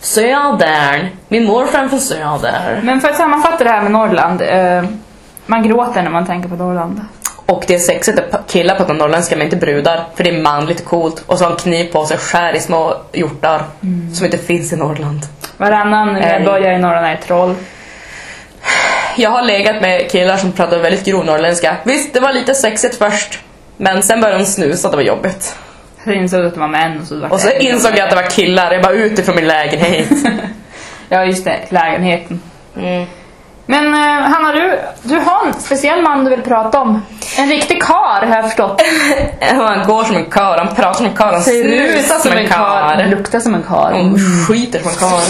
Södern. 0.00 1.06
Min 1.28 1.44
morfar 1.46 1.84
är 1.84 1.88
från 1.88 2.00
Söder. 2.00 2.80
Men 2.82 3.00
för 3.00 3.08
att 3.08 3.16
sammanfatta 3.16 3.64
det 3.64 3.70
här 3.70 3.82
med 3.82 3.92
Norrland. 3.92 4.42
Eh, 4.42 4.84
man 5.46 5.62
gråter 5.62 6.02
när 6.02 6.10
man 6.10 6.26
tänker 6.26 6.48
på 6.48 6.56
Norrland. 6.56 7.00
Och 7.46 7.64
det 7.66 7.74
är 7.74 7.78
sexigt 7.78 8.18
att 8.18 8.52
killar 8.52 8.76
pratar 8.76 8.94
norrländska 8.94 9.36
men 9.36 9.44
inte 9.44 9.56
brudar. 9.56 10.04
För 10.14 10.24
det 10.24 10.30
är 10.30 10.42
manligt 10.42 10.80
och 10.80 10.86
coolt. 10.86 11.24
Och 11.26 11.38
så 11.38 11.44
har 11.44 11.50
en 11.50 11.56
kniv 11.56 11.92
på 11.92 12.06
sig 12.06 12.14
och 12.14 12.22
skär 12.22 12.56
i 12.56 12.60
små 12.60 12.96
hjortar. 13.12 13.62
Som 14.14 14.24
inte 14.24 14.38
finns 14.38 14.72
i 14.72 14.76
Norrland. 14.76 15.20
Varannan 15.56 16.14
medborgare 16.14 16.74
i 16.74 16.78
Norrland 16.78 17.06
är 17.06 17.16
troll. 17.16 17.54
Jag 19.16 19.30
har 19.30 19.42
legat 19.42 19.82
med 19.82 20.10
killar 20.10 20.36
som 20.36 20.52
pratar 20.52 20.78
väldigt 20.78 21.04
grov 21.04 21.24
norrländska. 21.24 21.76
Visst, 21.84 22.14
det 22.14 22.20
var 22.20 22.32
lite 22.32 22.54
sexigt 22.54 22.96
först. 22.98 23.38
Men 23.76 24.02
sen 24.02 24.20
började 24.20 24.38
de 24.38 24.46
snusa, 24.46 24.90
det 24.90 24.96
var 24.96 25.02
jobbigt. 25.04 25.56
Så 26.04 26.12
insåg 26.12 26.40
jag 26.40 26.46
att 26.46 26.54
det 26.54 26.60
var 26.60 26.68
män 26.68 27.00
och 27.00 27.06
så 27.06 27.20
var 27.20 27.32
Och 27.32 27.40
så 27.40 27.50
insåg 27.50 27.92
jag 27.92 28.00
att 28.00 28.10
det 28.10 28.16
var 28.16 28.30
killar, 28.30 28.72
jag 28.72 28.82
bara 28.82 28.92
ut 28.92 29.18
ifrån 29.18 29.36
min 29.36 29.46
lägenhet. 29.46 30.08
Ja 31.08 31.24
just 31.24 31.44
det, 31.44 31.58
lägenheten. 31.68 32.42
Mm. 32.76 33.06
Men 33.66 33.94
eh, 33.94 34.30
Hanna, 34.32 34.52
du, 34.52 34.78
du 35.02 35.14
har 35.18 35.46
en 35.46 35.52
speciell 35.54 36.02
man 36.02 36.24
du 36.24 36.30
vill 36.30 36.42
prata 36.42 36.80
om. 36.80 37.02
En 37.38 37.48
riktig 37.48 37.82
kar 37.82 38.26
har 38.26 38.36
jag 38.36 38.44
förstått. 38.44 38.82
Han 39.40 39.86
går 39.86 40.04
som 40.04 40.16
en 40.16 40.24
karl, 40.30 40.58
han 40.58 40.74
pratar 40.74 40.92
som 40.94 41.06
en 41.06 41.14
karl, 41.14 41.32
han 41.32 41.42
snusar 41.42 42.18
som 42.18 42.32
en 42.32 42.48
karl. 42.48 43.08
Luktar 43.10 43.40
som 43.40 43.54
en 43.54 43.62
kar. 43.62 43.92
Han 43.92 44.18
skiter 44.48 44.78
som 44.78 44.88
en 44.90 44.96
karl. 44.96 45.22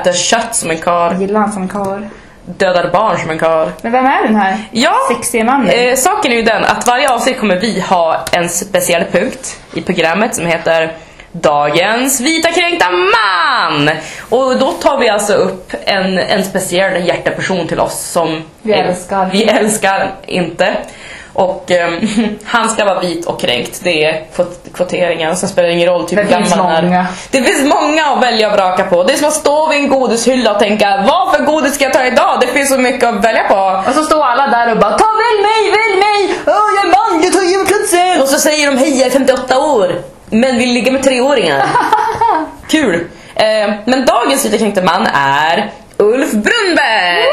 Äter 0.00 0.12
kött 0.12 0.54
som 0.56 0.70
en 0.70 0.78
karl. 0.78 1.20
Gillar 1.20 1.40
han 1.40 1.52
som 1.52 1.62
en 1.62 1.68
kar. 1.68 2.08
Dödar 2.46 2.90
barn 2.92 3.18
som 3.18 3.30
en 3.30 3.38
karl. 3.38 3.68
Men 3.82 3.92
vem 3.92 4.06
är 4.06 4.22
den 4.26 4.36
här 4.36 4.56
Ja, 4.70 4.92
sexiga 5.08 5.44
mannen? 5.44 5.68
eh, 5.70 5.96
saken 5.96 6.32
är 6.32 6.36
ju 6.36 6.42
den 6.42 6.64
att 6.64 6.86
varje 6.86 7.10
avsnitt 7.12 7.40
kommer 7.40 7.56
vi 7.56 7.80
ha 7.80 8.24
en 8.32 8.48
speciell 8.48 9.04
punkt 9.12 9.60
i 9.74 9.82
programmet 9.82 10.34
som 10.34 10.46
heter 10.46 10.92
Dagens 11.40 12.20
vita 12.20 12.52
kränkta 12.52 12.86
man! 12.90 13.90
Och 14.30 14.58
då 14.58 14.72
tar 14.72 14.98
vi 14.98 15.08
alltså 15.08 15.32
upp 15.34 15.72
en, 15.84 16.18
en 16.18 16.44
speciell 16.44 17.06
hjärteperson 17.08 17.66
till 17.68 17.80
oss 17.80 18.00
som 18.10 18.42
Vi 18.62 18.72
älskar. 18.72 19.30
vi 19.32 19.44
älskar 19.44 20.10
inte. 20.26 20.76
Och 21.32 21.70
ehm, 21.70 22.00
han 22.44 22.68
ska 22.70 22.84
vara 22.84 23.00
vit 23.00 23.26
och 23.26 23.40
kränkt, 23.40 23.80
det 23.84 24.04
är 24.04 24.22
kvot- 24.36 24.72
kvoteringen 24.74 25.36
sen 25.36 25.48
spelar 25.48 25.68
det 25.68 25.74
ingen 25.74 25.88
roll 25.88 26.06
typ 26.08 26.18
Det 26.18 26.26
finns 26.36 26.56
många. 26.56 27.06
Det 27.30 27.42
finns 27.42 27.64
många 27.74 28.06
att 28.06 28.22
välja 28.22 28.48
och 28.48 28.54
vraka 28.56 28.84
på. 28.84 29.02
Det 29.02 29.12
är 29.12 29.16
som 29.16 29.28
att 29.28 29.34
stå 29.34 29.68
vid 29.68 29.78
en 29.78 29.88
godishylla 29.88 30.52
och 30.52 30.58
tänka 30.58 31.04
vad 31.08 31.34
för 31.36 31.44
godis 31.44 31.74
ska 31.74 31.84
jag 31.84 31.92
ta 31.92 32.04
idag? 32.04 32.38
Det 32.40 32.46
finns 32.46 32.68
så 32.70 32.78
mycket 32.78 33.08
att 33.08 33.24
välja 33.24 33.42
på. 33.48 33.82
Och 33.90 33.94
så 33.94 34.02
står 34.04 34.24
alla 34.24 34.46
där 34.46 34.70
och 34.72 34.78
bara 34.78 34.98
Ta 34.98 35.06
välj 35.06 35.42
mig, 35.42 35.70
välj 35.70 35.96
mig! 36.00 36.38
Åh 36.46 36.52
jag 36.76 36.86
är 36.86 36.90
man, 36.90 37.22
jag 37.24 37.32
tar 37.32 37.40
överplatsen! 37.54 38.22
Och 38.22 38.28
så 38.28 38.38
säger 38.38 38.66
de 38.66 38.78
hej 38.78 38.98
jag 38.98 39.06
är 39.06 39.10
58 39.10 39.58
år, 39.58 39.92
men 40.34 40.58
vill 40.58 40.72
ligga 40.72 40.92
med 40.92 41.02
treåringar. 41.02 41.62
Kul! 42.68 42.94
Eh, 43.34 43.74
men 43.84 44.06
dagens 44.06 44.44
vita 44.44 44.58
kränkta 44.58 44.82
man 44.82 45.06
är 45.14 45.70
Ulf 45.96 46.30
Brunnberg! 46.30 47.24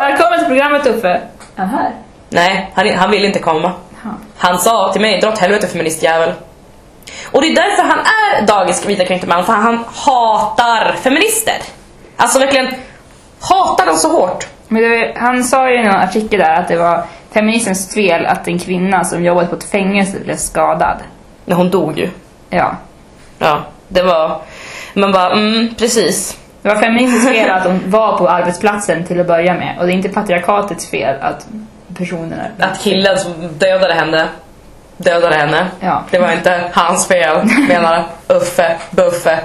Välkommen 0.00 0.38
till 0.38 0.48
programmet 0.48 0.86
Uffe. 0.86 1.08
Är 1.08 1.20
han 1.56 1.68
här? 1.68 1.92
Nej, 2.28 2.70
han, 2.74 2.94
han 2.94 3.10
vill 3.10 3.24
inte 3.24 3.38
komma. 3.38 3.72
Han 4.36 4.58
sa 4.58 4.92
till 4.92 5.00
mig, 5.00 5.20
dra 5.20 5.28
åt 5.28 5.38
helvete 5.38 5.66
feministjävel. 5.66 6.32
Och 7.30 7.40
det 7.40 7.46
är 7.48 7.54
därför 7.54 7.82
han 7.82 7.98
är 7.98 8.46
dagens 8.46 8.86
vita 8.86 9.04
kränkta 9.04 9.26
man 9.26 9.44
för 9.44 9.52
han 9.52 9.84
hatar 9.94 10.96
feminister. 11.02 11.54
Alltså 12.16 12.38
verkligen 12.38 12.74
hatar 13.40 13.86
dem 13.86 13.96
så 13.96 14.08
hårt. 14.08 14.46
Men 14.68 14.82
det, 14.82 15.14
han 15.16 15.44
sa 15.44 15.70
ju 15.70 15.80
i 15.80 15.82
någon 15.82 15.94
artikel 15.94 16.38
där 16.40 16.54
att 16.54 16.68
det 16.68 16.76
var 16.76 17.04
feminismens 17.32 17.94
fel 17.94 18.26
att 18.26 18.48
en 18.48 18.58
kvinna 18.58 19.04
som 19.04 19.24
jobbade 19.24 19.46
på 19.46 19.56
ett 19.56 19.70
fängelse 19.70 20.20
blev 20.20 20.36
skadad. 20.36 20.96
När 21.44 21.56
hon 21.56 21.70
dog 21.70 21.98
ju. 21.98 22.08
Ja. 22.50 22.76
Ja, 23.38 23.64
det 23.88 24.02
var... 24.02 24.40
Man 24.94 25.12
bara, 25.12 25.32
mm, 25.32 25.74
precis. 25.78 26.38
Det 26.62 26.68
var 26.68 26.76
feminismens 26.76 27.28
fel 27.28 27.50
att 27.50 27.64
hon 27.64 27.80
var 27.86 28.18
på 28.18 28.28
arbetsplatsen 28.28 29.04
till 29.04 29.20
att 29.20 29.26
börja 29.26 29.54
med. 29.54 29.78
Och 29.78 29.86
det 29.86 29.92
är 29.92 29.94
inte 29.94 30.08
patriarkatets 30.08 30.90
fel 30.90 31.16
att 31.20 31.46
personerna... 31.96 32.42
Att 32.58 32.82
killen 32.82 33.18
som 33.18 33.32
dödade 33.58 33.94
henne 33.94 34.28
dödade 35.04 35.34
henne. 35.34 35.66
Ja. 35.80 36.04
Det 36.10 36.18
var 36.18 36.32
inte 36.32 36.70
hans 36.72 37.08
fel, 37.08 37.46
menar 37.68 38.04
Uffe, 38.28 38.76
Buffe. 38.90 39.38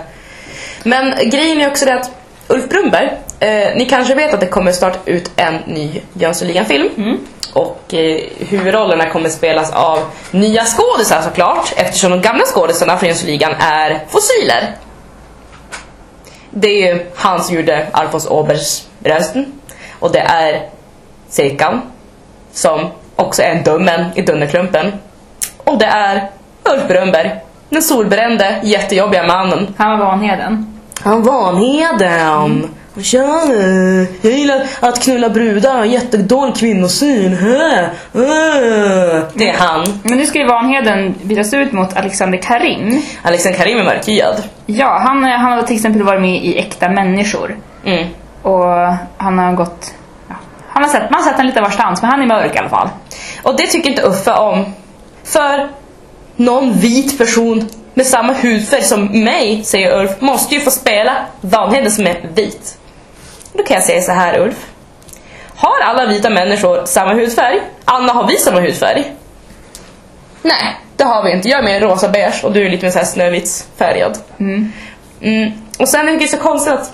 Men 0.83 1.29
grejen 1.29 1.61
är 1.61 1.67
också 1.67 1.86
det 1.86 1.93
att 1.93 2.11
Ulf 2.47 2.69
Brunnberg, 2.69 3.11
eh, 3.39 3.75
ni 3.75 3.86
kanske 3.89 4.15
vet 4.15 4.33
att 4.33 4.39
det 4.39 4.47
kommer 4.47 4.71
snart 4.71 4.99
ut 5.05 5.31
en 5.36 5.55
ny 5.65 6.01
Jönssonligan-film. 6.13 6.89
Mm. 6.97 7.17
Och 7.53 7.93
eh, 7.93 8.21
huvudrollerna 8.39 9.09
kommer 9.09 9.29
spelas 9.29 9.71
av 9.71 9.99
nya 10.31 10.63
skådisar 10.65 11.21
såklart, 11.21 11.73
eftersom 11.75 12.11
de 12.11 12.21
gamla 12.21 12.43
skådisarna 12.45 12.97
från 12.97 13.09
Jönssonligan 13.09 13.53
är 13.59 14.03
fossiler. 14.09 14.75
Det 16.49 16.67
är 16.67 16.93
ju 16.93 17.05
han 17.15 17.43
som 17.43 17.55
gjorde 17.55 17.88
Alfons 17.91 18.27
Åbergs 18.27 18.88
rösten. 19.03 19.45
Och 19.99 20.11
det 20.11 20.19
är 20.19 20.69
Sirkan, 21.29 21.81
som 22.53 22.88
också 23.15 23.41
är 23.41 23.63
dummen 23.63 24.05
i 24.15 24.21
Dunderklumpen. 24.21 24.91
Och 25.57 25.77
det 25.77 25.86
är 25.86 26.29
Ulf 26.63 26.88
Brunnberg, 26.88 27.31
den 27.69 27.81
solbrände, 27.81 28.59
jättejobbiga 28.63 29.27
mannen. 29.27 29.73
Han 29.77 29.99
var 29.99 30.05
Vanheden. 30.05 30.81
Han 31.01 31.23
Vanheden. 31.23 32.61
Tja 32.61 32.69
nu, 33.47 34.07
jag 34.21 34.33
gillar 34.33 34.67
att 34.79 35.03
knulla 35.03 35.29
brudar, 35.29 35.77
har 35.77 35.85
jättedålig 35.85 36.55
kvinnosyn. 36.55 37.33
Hä? 37.33 37.89
Äh. 38.13 39.23
Det 39.33 39.49
är 39.49 39.53
han. 39.53 39.99
Men 40.03 40.17
nu 40.17 40.25
ska 40.25 40.39
ju 40.39 40.47
Vanheden 40.47 41.15
bytas 41.23 41.53
ut 41.53 41.71
mot 41.71 41.97
Alexander 41.97 42.37
Karim. 42.37 43.01
Alexander 43.21 43.59
Karim 43.59 43.77
är 43.77 43.83
mörkhyad. 43.83 44.43
Ja, 44.65 44.99
han, 45.05 45.23
han 45.23 45.51
har 45.51 45.63
till 45.63 45.75
exempel 45.75 46.03
varit 46.03 46.21
med 46.21 46.45
i 46.45 46.57
Äkta 46.57 46.89
människor. 46.89 47.57
Mm. 47.85 48.07
Och 48.41 48.95
han 49.17 49.39
har 49.39 49.53
gått... 49.53 49.93
Ja, 50.29 50.35
han 50.67 50.83
har 50.83 50.89
sett, 50.89 51.09
man 51.09 51.21
har 51.21 51.27
sett 51.27 51.37
honom 51.37 51.47
lite 51.47 51.61
varstans, 51.61 52.01
men 52.01 52.11
han 52.11 52.21
är 52.21 52.27
mörk 52.27 52.55
i 52.55 52.57
alla 52.57 52.69
fall. 52.69 52.89
Och 53.43 53.57
det 53.57 53.67
tycker 53.67 53.89
inte 53.89 54.01
Uffe 54.01 54.31
om. 54.31 54.65
För 55.23 55.69
någon 56.35 56.73
vit 56.73 57.17
person 57.17 57.69
med 57.93 58.05
samma 58.05 58.33
hudfärg 58.33 58.81
som 58.81 59.23
mig, 59.23 59.63
säger 59.63 59.99
Ulf, 59.99 60.11
måste 60.19 60.55
ju 60.55 60.61
få 60.61 60.71
spela 60.71 61.11
Vanheden 61.41 61.91
som 61.91 62.07
är 62.07 62.29
vit. 62.35 62.77
Då 63.58 63.64
kan 63.64 63.76
jag 63.76 63.84
säga 63.84 64.01
så 64.01 64.12
här 64.12 64.39
Ulf. 64.39 64.66
Har 65.56 65.80
alla 65.84 66.06
vita 66.06 66.30
människor 66.30 66.86
samma 66.86 67.14
hudfärg? 67.14 67.62
Anna, 67.86 68.14
har 68.14 68.28
vi 68.28 68.38
samma 68.38 68.60
hudfärg? 68.60 69.14
Nej, 70.41 70.76
det 70.95 71.03
har 71.03 71.24
vi 71.24 71.32
inte. 71.32 71.49
Jag 71.49 71.60
är 71.60 71.64
mer 71.64 71.80
rosa 71.80 72.10
beige 72.10 72.43
och 72.43 72.51
du 72.51 72.66
är 72.66 72.70
lite 72.70 72.86
mer 72.86 73.03
snövitsfärgad. 73.03 74.18
Mm. 74.39 74.72
Mm. 75.22 75.51
Och 75.80 75.89
sen 75.89 76.10
är 76.10 76.20
det 76.20 76.28
så 76.28 76.38
konstigt 76.38 76.74
att 76.74 76.93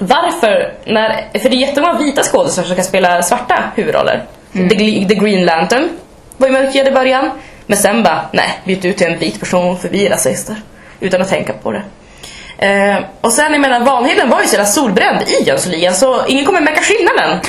varför, 0.00 0.74
när, 0.86 1.38
för 1.38 1.48
det 1.48 1.56
är 1.56 1.60
jättemånga 1.68 1.98
vita 1.98 2.22
skådespelare 2.22 2.66
som 2.68 2.76
kan 2.76 2.84
spela 2.84 3.22
svarta 3.22 3.64
huvudroller. 3.74 4.24
The, 4.52 4.58
Gl- 4.58 5.08
The 5.08 5.14
Green 5.14 5.44
Lantern 5.44 5.88
var 6.36 6.46
ju 6.48 6.52
mörkhyad 6.52 6.88
i 6.88 6.90
början, 6.90 7.30
men 7.66 7.76
sen 7.78 8.02
bara, 8.02 8.28
nej, 8.32 8.60
byt 8.64 8.84
ut 8.84 8.96
till 8.96 9.06
en 9.06 9.18
vit 9.18 9.40
person 9.40 9.78
för 9.78 9.88
vi 9.88 10.06
är 10.06 10.10
rasister. 10.10 10.56
Utan 11.00 11.22
att 11.22 11.28
tänka 11.28 11.52
på 11.52 11.72
det. 11.72 11.82
Eh, 12.58 12.96
och 13.20 13.32
sen, 13.32 13.52
jag 13.52 13.60
menar, 13.60 13.80
Vanheden 13.80 14.30
var 14.30 14.40
ju 14.40 14.46
så 14.46 14.54
jävla 14.54 14.66
solbränd 14.66 15.22
i 15.22 15.42
Jönssonligan 15.46 15.94
så 15.94 16.26
ingen 16.26 16.44
kommer 16.44 16.60
märka 16.60 16.80
skillnaden. 16.80 17.40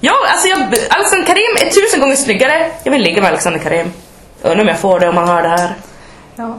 Ja, 0.00 0.12
alltså 0.32 0.48
jag, 0.48 0.58
Alexander 0.90 1.26
Karim 1.26 1.56
är 1.66 1.70
tusen 1.70 2.00
gånger 2.00 2.16
snyggare. 2.16 2.66
Jag 2.84 2.92
vill 2.92 3.02
ligga 3.02 3.22
med 3.22 3.28
Alexander 3.28 3.60
Karim. 3.60 3.92
Undrar 4.42 4.60
om 4.60 4.68
jag 4.68 4.78
får 4.78 5.00
det 5.00 5.08
om 5.08 5.16
han 5.16 5.28
hör 5.28 5.42
det 5.42 5.48
här. 5.48 5.74
Ja. 6.36 6.54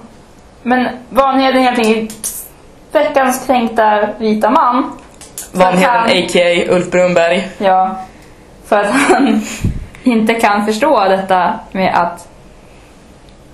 Men 0.64 0.88
Vanheden 1.10 1.64
helt 1.64 1.80
enkelt 1.80 2.14
veckans 2.92 3.46
kränkta 3.46 4.10
vita 4.20 4.50
man. 4.50 4.92
Vanheden 5.52 5.90
han- 5.90 6.10
a.k.a. 6.10 6.74
Ulf 6.76 6.92
Brunnberg. 6.92 7.48
Ja, 7.58 7.98
för 8.68 8.80
att 8.80 8.92
han 8.92 9.42
inte 10.04 10.34
kan 10.34 10.66
förstå 10.66 11.06
detta 11.08 11.60
med 11.72 11.96
att 11.96 12.28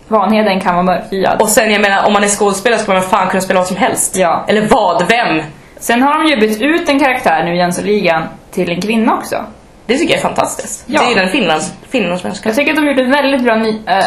Vanheden 0.10 0.62
kan 0.62 0.74
vara 0.76 0.84
mörkhyad. 0.84 1.41
Och 1.41 1.49
sen 1.49 1.72
jag 1.72 1.82
menar, 1.82 2.07
om 2.07 2.14
man 2.14 2.24
är 2.24 2.28
skådespelare 2.28 2.80
ska 2.80 2.93
man 2.93 3.01
fan 3.01 3.30
kunna 3.30 3.41
spela 3.41 3.60
vad 3.60 3.68
som 3.68 3.78
helst. 3.78 4.16
Ja. 4.16 4.45
Eller 4.47 4.68
vad? 4.68 5.07
Vem? 5.07 5.43
Sen 5.80 6.01
har 6.01 6.24
de 6.24 6.30
ju 6.30 6.39
bytt 6.39 6.62
ut 6.62 6.89
en 6.89 6.99
karaktär 6.99 7.43
nu 7.43 7.55
i 7.55 7.57
Jönssonligan 7.57 8.24
till 8.51 8.70
en 8.70 8.82
kvinna 8.82 9.14
också. 9.14 9.45
Det 9.86 9.97
tycker 9.97 10.14
jag 10.14 10.18
är 10.18 10.24
fantastiskt. 10.24 10.84
Ja. 10.88 11.01
Det 11.01 11.05
är 11.05 11.10
ju 11.10 11.16
den 11.16 11.30
finlands, 11.30 11.74
finlandssvenska. 11.89 12.49
Jag 12.49 12.55
tycker 12.55 12.72
att 12.72 12.78
de 12.78 12.89
ett 12.89 13.24
väldigt 13.24 13.43
bra 13.43 13.55
ny, 13.55 13.82
äh, 13.88 14.03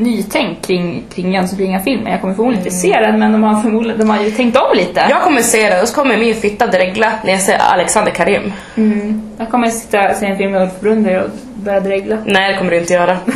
nytänk 0.00 0.62
kring, 0.62 1.04
kring 1.14 1.32
Jönssonligan-filmen. 1.34 2.12
Jag 2.12 2.20
kommer 2.20 2.34
förmodligen 2.34 2.66
inte 2.66 2.76
se 2.76 3.00
den, 3.00 3.18
men 3.18 3.32
de 3.32 3.42
har 3.42 3.62
förmodligen 3.62 3.98
de 3.98 4.10
har 4.10 4.22
ju 4.22 4.30
tänkt 4.30 4.56
om 4.56 4.76
lite. 4.76 5.06
Jag 5.10 5.22
kommer 5.22 5.42
se 5.42 5.70
det 5.70 5.82
och 5.82 5.88
så 5.88 5.94
kommer 5.94 6.16
min 6.16 6.34
fitta 6.34 6.66
dregla 6.66 7.12
när 7.24 7.32
jag 7.32 7.40
ser 7.40 7.58
Alexander 7.58 8.12
Karim. 8.12 8.52
Mm. 8.76 9.30
Jag 9.38 9.50
kommer 9.50 9.70
sitta 9.70 10.14
se 10.14 10.26
en 10.26 10.36
film 10.36 10.52
med 10.52 10.62
Ulf 10.62 10.80
Brunnberg 10.80 11.18
och 11.20 11.30
börja 11.54 11.80
dregla. 11.80 12.18
Nej, 12.24 12.52
det 12.52 12.58
kommer 12.58 12.70
du 12.70 12.78
inte 12.78 12.92
göra. 12.92 13.18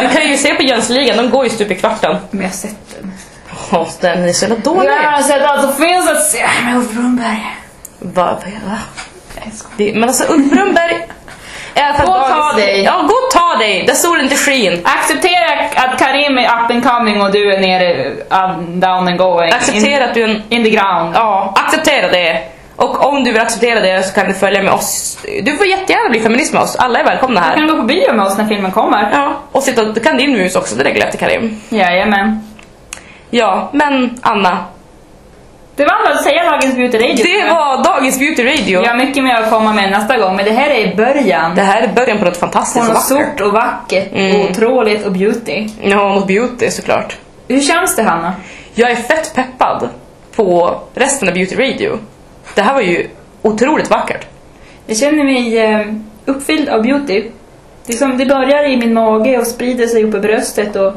du 0.00 0.08
kan 0.08 0.28
ju 0.28 0.36
se 0.36 0.54
på 0.54 0.62
Jönssonligan, 0.62 1.16
de 1.16 1.30
går 1.30 1.44
ju 1.44 1.50
stup 1.50 1.70
i 1.70 1.74
kvarten. 1.74 2.16
Men 2.30 2.40
jag 2.40 2.48
har 2.48 2.54
sett 2.54 2.96
den. 3.00 3.12
Åh, 3.72 3.88
den 4.00 4.24
är 4.24 4.32
så 4.32 4.44
jävla 4.44 4.64
dålig. 4.64 4.90
Jag 4.90 5.10
har 5.10 5.22
sett 5.22 5.42
allt 5.42 5.62
som 5.62 5.86
finns 5.86 6.10
att 6.10 6.22
se 6.22 6.46
med 6.64 6.76
Ulf 6.76 6.92
Brunnberg. 6.92 7.56
Va, 7.98 8.38
va, 8.66 8.78
skojar. 9.52 9.76
Det, 9.76 9.92
men 9.94 10.04
alltså 10.04 10.32
Ulf 10.32 10.50
Brunnberg 10.50 11.06
Gå 12.06 12.12
och 12.12 12.28
ta 12.28 12.52
dig. 12.52 12.82
Ja, 12.84 12.92
gå 12.92 13.14
och 13.14 13.30
ta 13.32 13.56
dig! 13.58 13.84
Där 13.86 13.94
solen 13.94 14.24
inte 14.24 14.36
skin. 14.36 14.80
Acceptera 14.84 15.50
att 15.74 15.98
Karim 15.98 16.38
är 16.38 16.44
up 16.44 16.70
and 16.70 16.84
coming 16.86 17.22
och 17.22 17.32
du 17.32 17.52
är 17.54 17.60
nere, 17.60 18.10
um, 18.10 18.80
down 18.80 19.08
and 19.08 19.18
going. 19.18 19.52
Acceptera 19.52 20.02
in, 20.02 20.08
att 20.08 20.14
du 20.14 20.22
är 20.22 20.28
en... 20.28 20.42
in 20.48 20.64
the 20.64 20.70
ground. 20.70 21.12
Ja, 21.14 21.54
acceptera 21.56 22.08
det. 22.08 22.42
Och 22.76 23.06
om 23.08 23.24
du 23.24 23.32
vill 23.32 23.40
acceptera 23.42 23.80
det 23.80 24.02
så 24.02 24.14
kan 24.14 24.26
du 24.28 24.34
följa 24.34 24.62
med 24.62 24.72
oss. 24.72 25.18
Du 25.42 25.56
får 25.56 25.66
jättegärna 25.66 26.10
bli 26.10 26.20
feminist 26.20 26.52
med 26.52 26.62
oss. 26.62 26.76
Alla 26.76 26.98
är 27.00 27.04
välkomna 27.04 27.40
Du 27.40 27.46
här. 27.46 27.54
kan 27.56 27.66
gå 27.68 27.76
på 27.76 27.82
bio 27.82 28.12
med 28.14 28.26
oss 28.26 28.38
när 28.38 28.46
filmen 28.46 28.72
kommer. 28.72 29.10
Ja, 29.12 29.32
och 29.52 29.62
sitta, 29.62 29.84
du 29.84 30.00
kan 30.00 30.16
din 30.16 30.32
mus 30.32 30.56
också, 30.56 30.76
det 30.76 30.84
reglar 30.84 31.06
efter 31.06 31.18
Karim. 31.18 31.60
Jajamän. 31.68 32.48
Ja, 33.30 33.68
men 33.72 34.18
Anna. 34.22 34.58
Det 35.76 35.84
var 35.84 35.92
allt 35.92 36.16
att 36.16 36.22
säga 36.24 36.44
Dagens 36.50 36.74
Beauty 36.74 36.98
Radio. 36.98 37.24
Det 37.24 37.50
var 37.50 37.84
dagens 37.84 38.18
Beauty 38.18 38.44
Radio. 38.44 38.80
Vi 38.80 38.86
har 38.86 38.96
mycket 38.96 39.24
mer 39.24 39.34
att 39.34 39.50
komma 39.50 39.72
med 39.72 39.90
nästa 39.90 40.18
gång, 40.18 40.36
men 40.36 40.44
det 40.44 40.50
här 40.50 40.70
är 40.70 40.96
början. 40.96 41.54
Det 41.54 41.62
här 41.62 41.82
är 41.82 41.88
början 41.88 42.18
på 42.18 42.24
något 42.24 42.34
På 42.34 42.40
fantastiskt 42.40 42.88
och 42.88 42.94
något 42.94 43.10
vackert. 43.10 43.26
stort 43.36 43.40
och 43.46 43.52
vackert 43.52 44.08
Mm. 44.12 44.40
och 44.40 44.50
otroligt 44.50 45.06
och 45.06 45.12
beauty. 45.12 45.68
Ja, 45.82 46.14
mot 46.14 46.26
beauty 46.26 46.70
såklart. 46.70 47.16
Hur 47.48 47.60
känns 47.60 47.96
det 47.96 48.02
Hanna? 48.02 48.32
Jag 48.74 48.90
är 48.90 48.96
fett 48.96 49.34
peppad 49.34 49.88
på 50.36 50.80
resten 50.94 51.28
av 51.28 51.34
Beauty 51.34 51.56
Radio. 51.56 51.98
Det 52.54 52.62
här 52.62 52.74
var 52.74 52.80
ju 52.80 53.06
otroligt 53.42 53.90
vackert. 53.90 54.26
Jag 54.86 54.96
känner 54.96 55.24
mig 55.24 55.58
eh, 55.58 55.86
uppfylld 56.24 56.68
av 56.68 56.82
beauty. 56.82 57.24
Det, 57.86 57.92
som, 57.92 58.18
det 58.18 58.26
börjar 58.26 58.68
i 58.68 58.76
min 58.76 58.94
mage 58.94 59.38
och 59.38 59.46
sprider 59.46 59.86
sig 59.86 60.04
upp 60.04 60.14
i 60.14 60.18
bröstet 60.18 60.76
och 60.76 60.92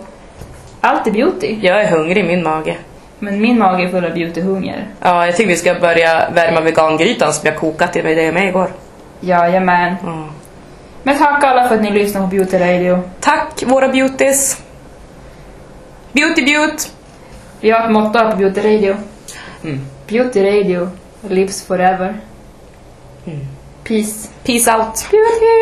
allt 0.81 1.07
är 1.07 1.11
beauty. 1.11 1.55
Jag 1.61 1.81
är 1.81 1.87
hungrig 1.91 2.17
i 2.17 2.27
min 2.27 2.43
mage. 2.43 2.75
Men 3.19 3.41
min 3.41 3.59
mage 3.59 3.83
är 3.83 3.89
full 3.89 4.05
av 4.05 4.13
beautyhunger. 4.13 4.87
Ja, 5.01 5.25
jag 5.25 5.35
tycker 5.35 5.49
vi 5.49 5.55
ska 5.55 5.73
börja 5.73 6.29
värma 6.29 6.61
vegangrytan 6.61 7.33
som 7.33 7.47
jag 7.47 7.55
kokat 7.57 7.93
till 7.93 8.03
mig 8.03 8.15
det 8.15 8.31
med 8.31 8.47
igår. 8.47 8.71
Jajamän. 9.19 9.95
Mm. 10.03 10.23
Men 11.03 11.17
tack 11.17 11.43
alla 11.43 11.67
för 11.67 11.75
att 11.75 11.81
ni 11.81 11.91
lyssnar 11.91 12.21
på 12.21 12.27
Beauty 12.27 12.57
Radio. 12.57 13.01
Tack 13.19 13.63
våra 13.67 13.87
beauties. 13.87 14.61
Beauty 16.11 16.45
beaut. 16.45 16.91
Vi 17.59 17.71
har 17.71 17.85
ett 17.85 17.91
motto 17.91 18.31
på 18.31 18.37
Beauty 18.37 18.61
Radio. 18.61 18.95
Mm. 19.63 19.79
Beauty 20.07 20.43
Radio 20.43 20.89
lives 21.21 21.67
forever. 21.67 22.19
Peace. 23.83 24.29
Peace 24.43 24.67
out. 24.67 25.07
Beauty! 25.11 25.59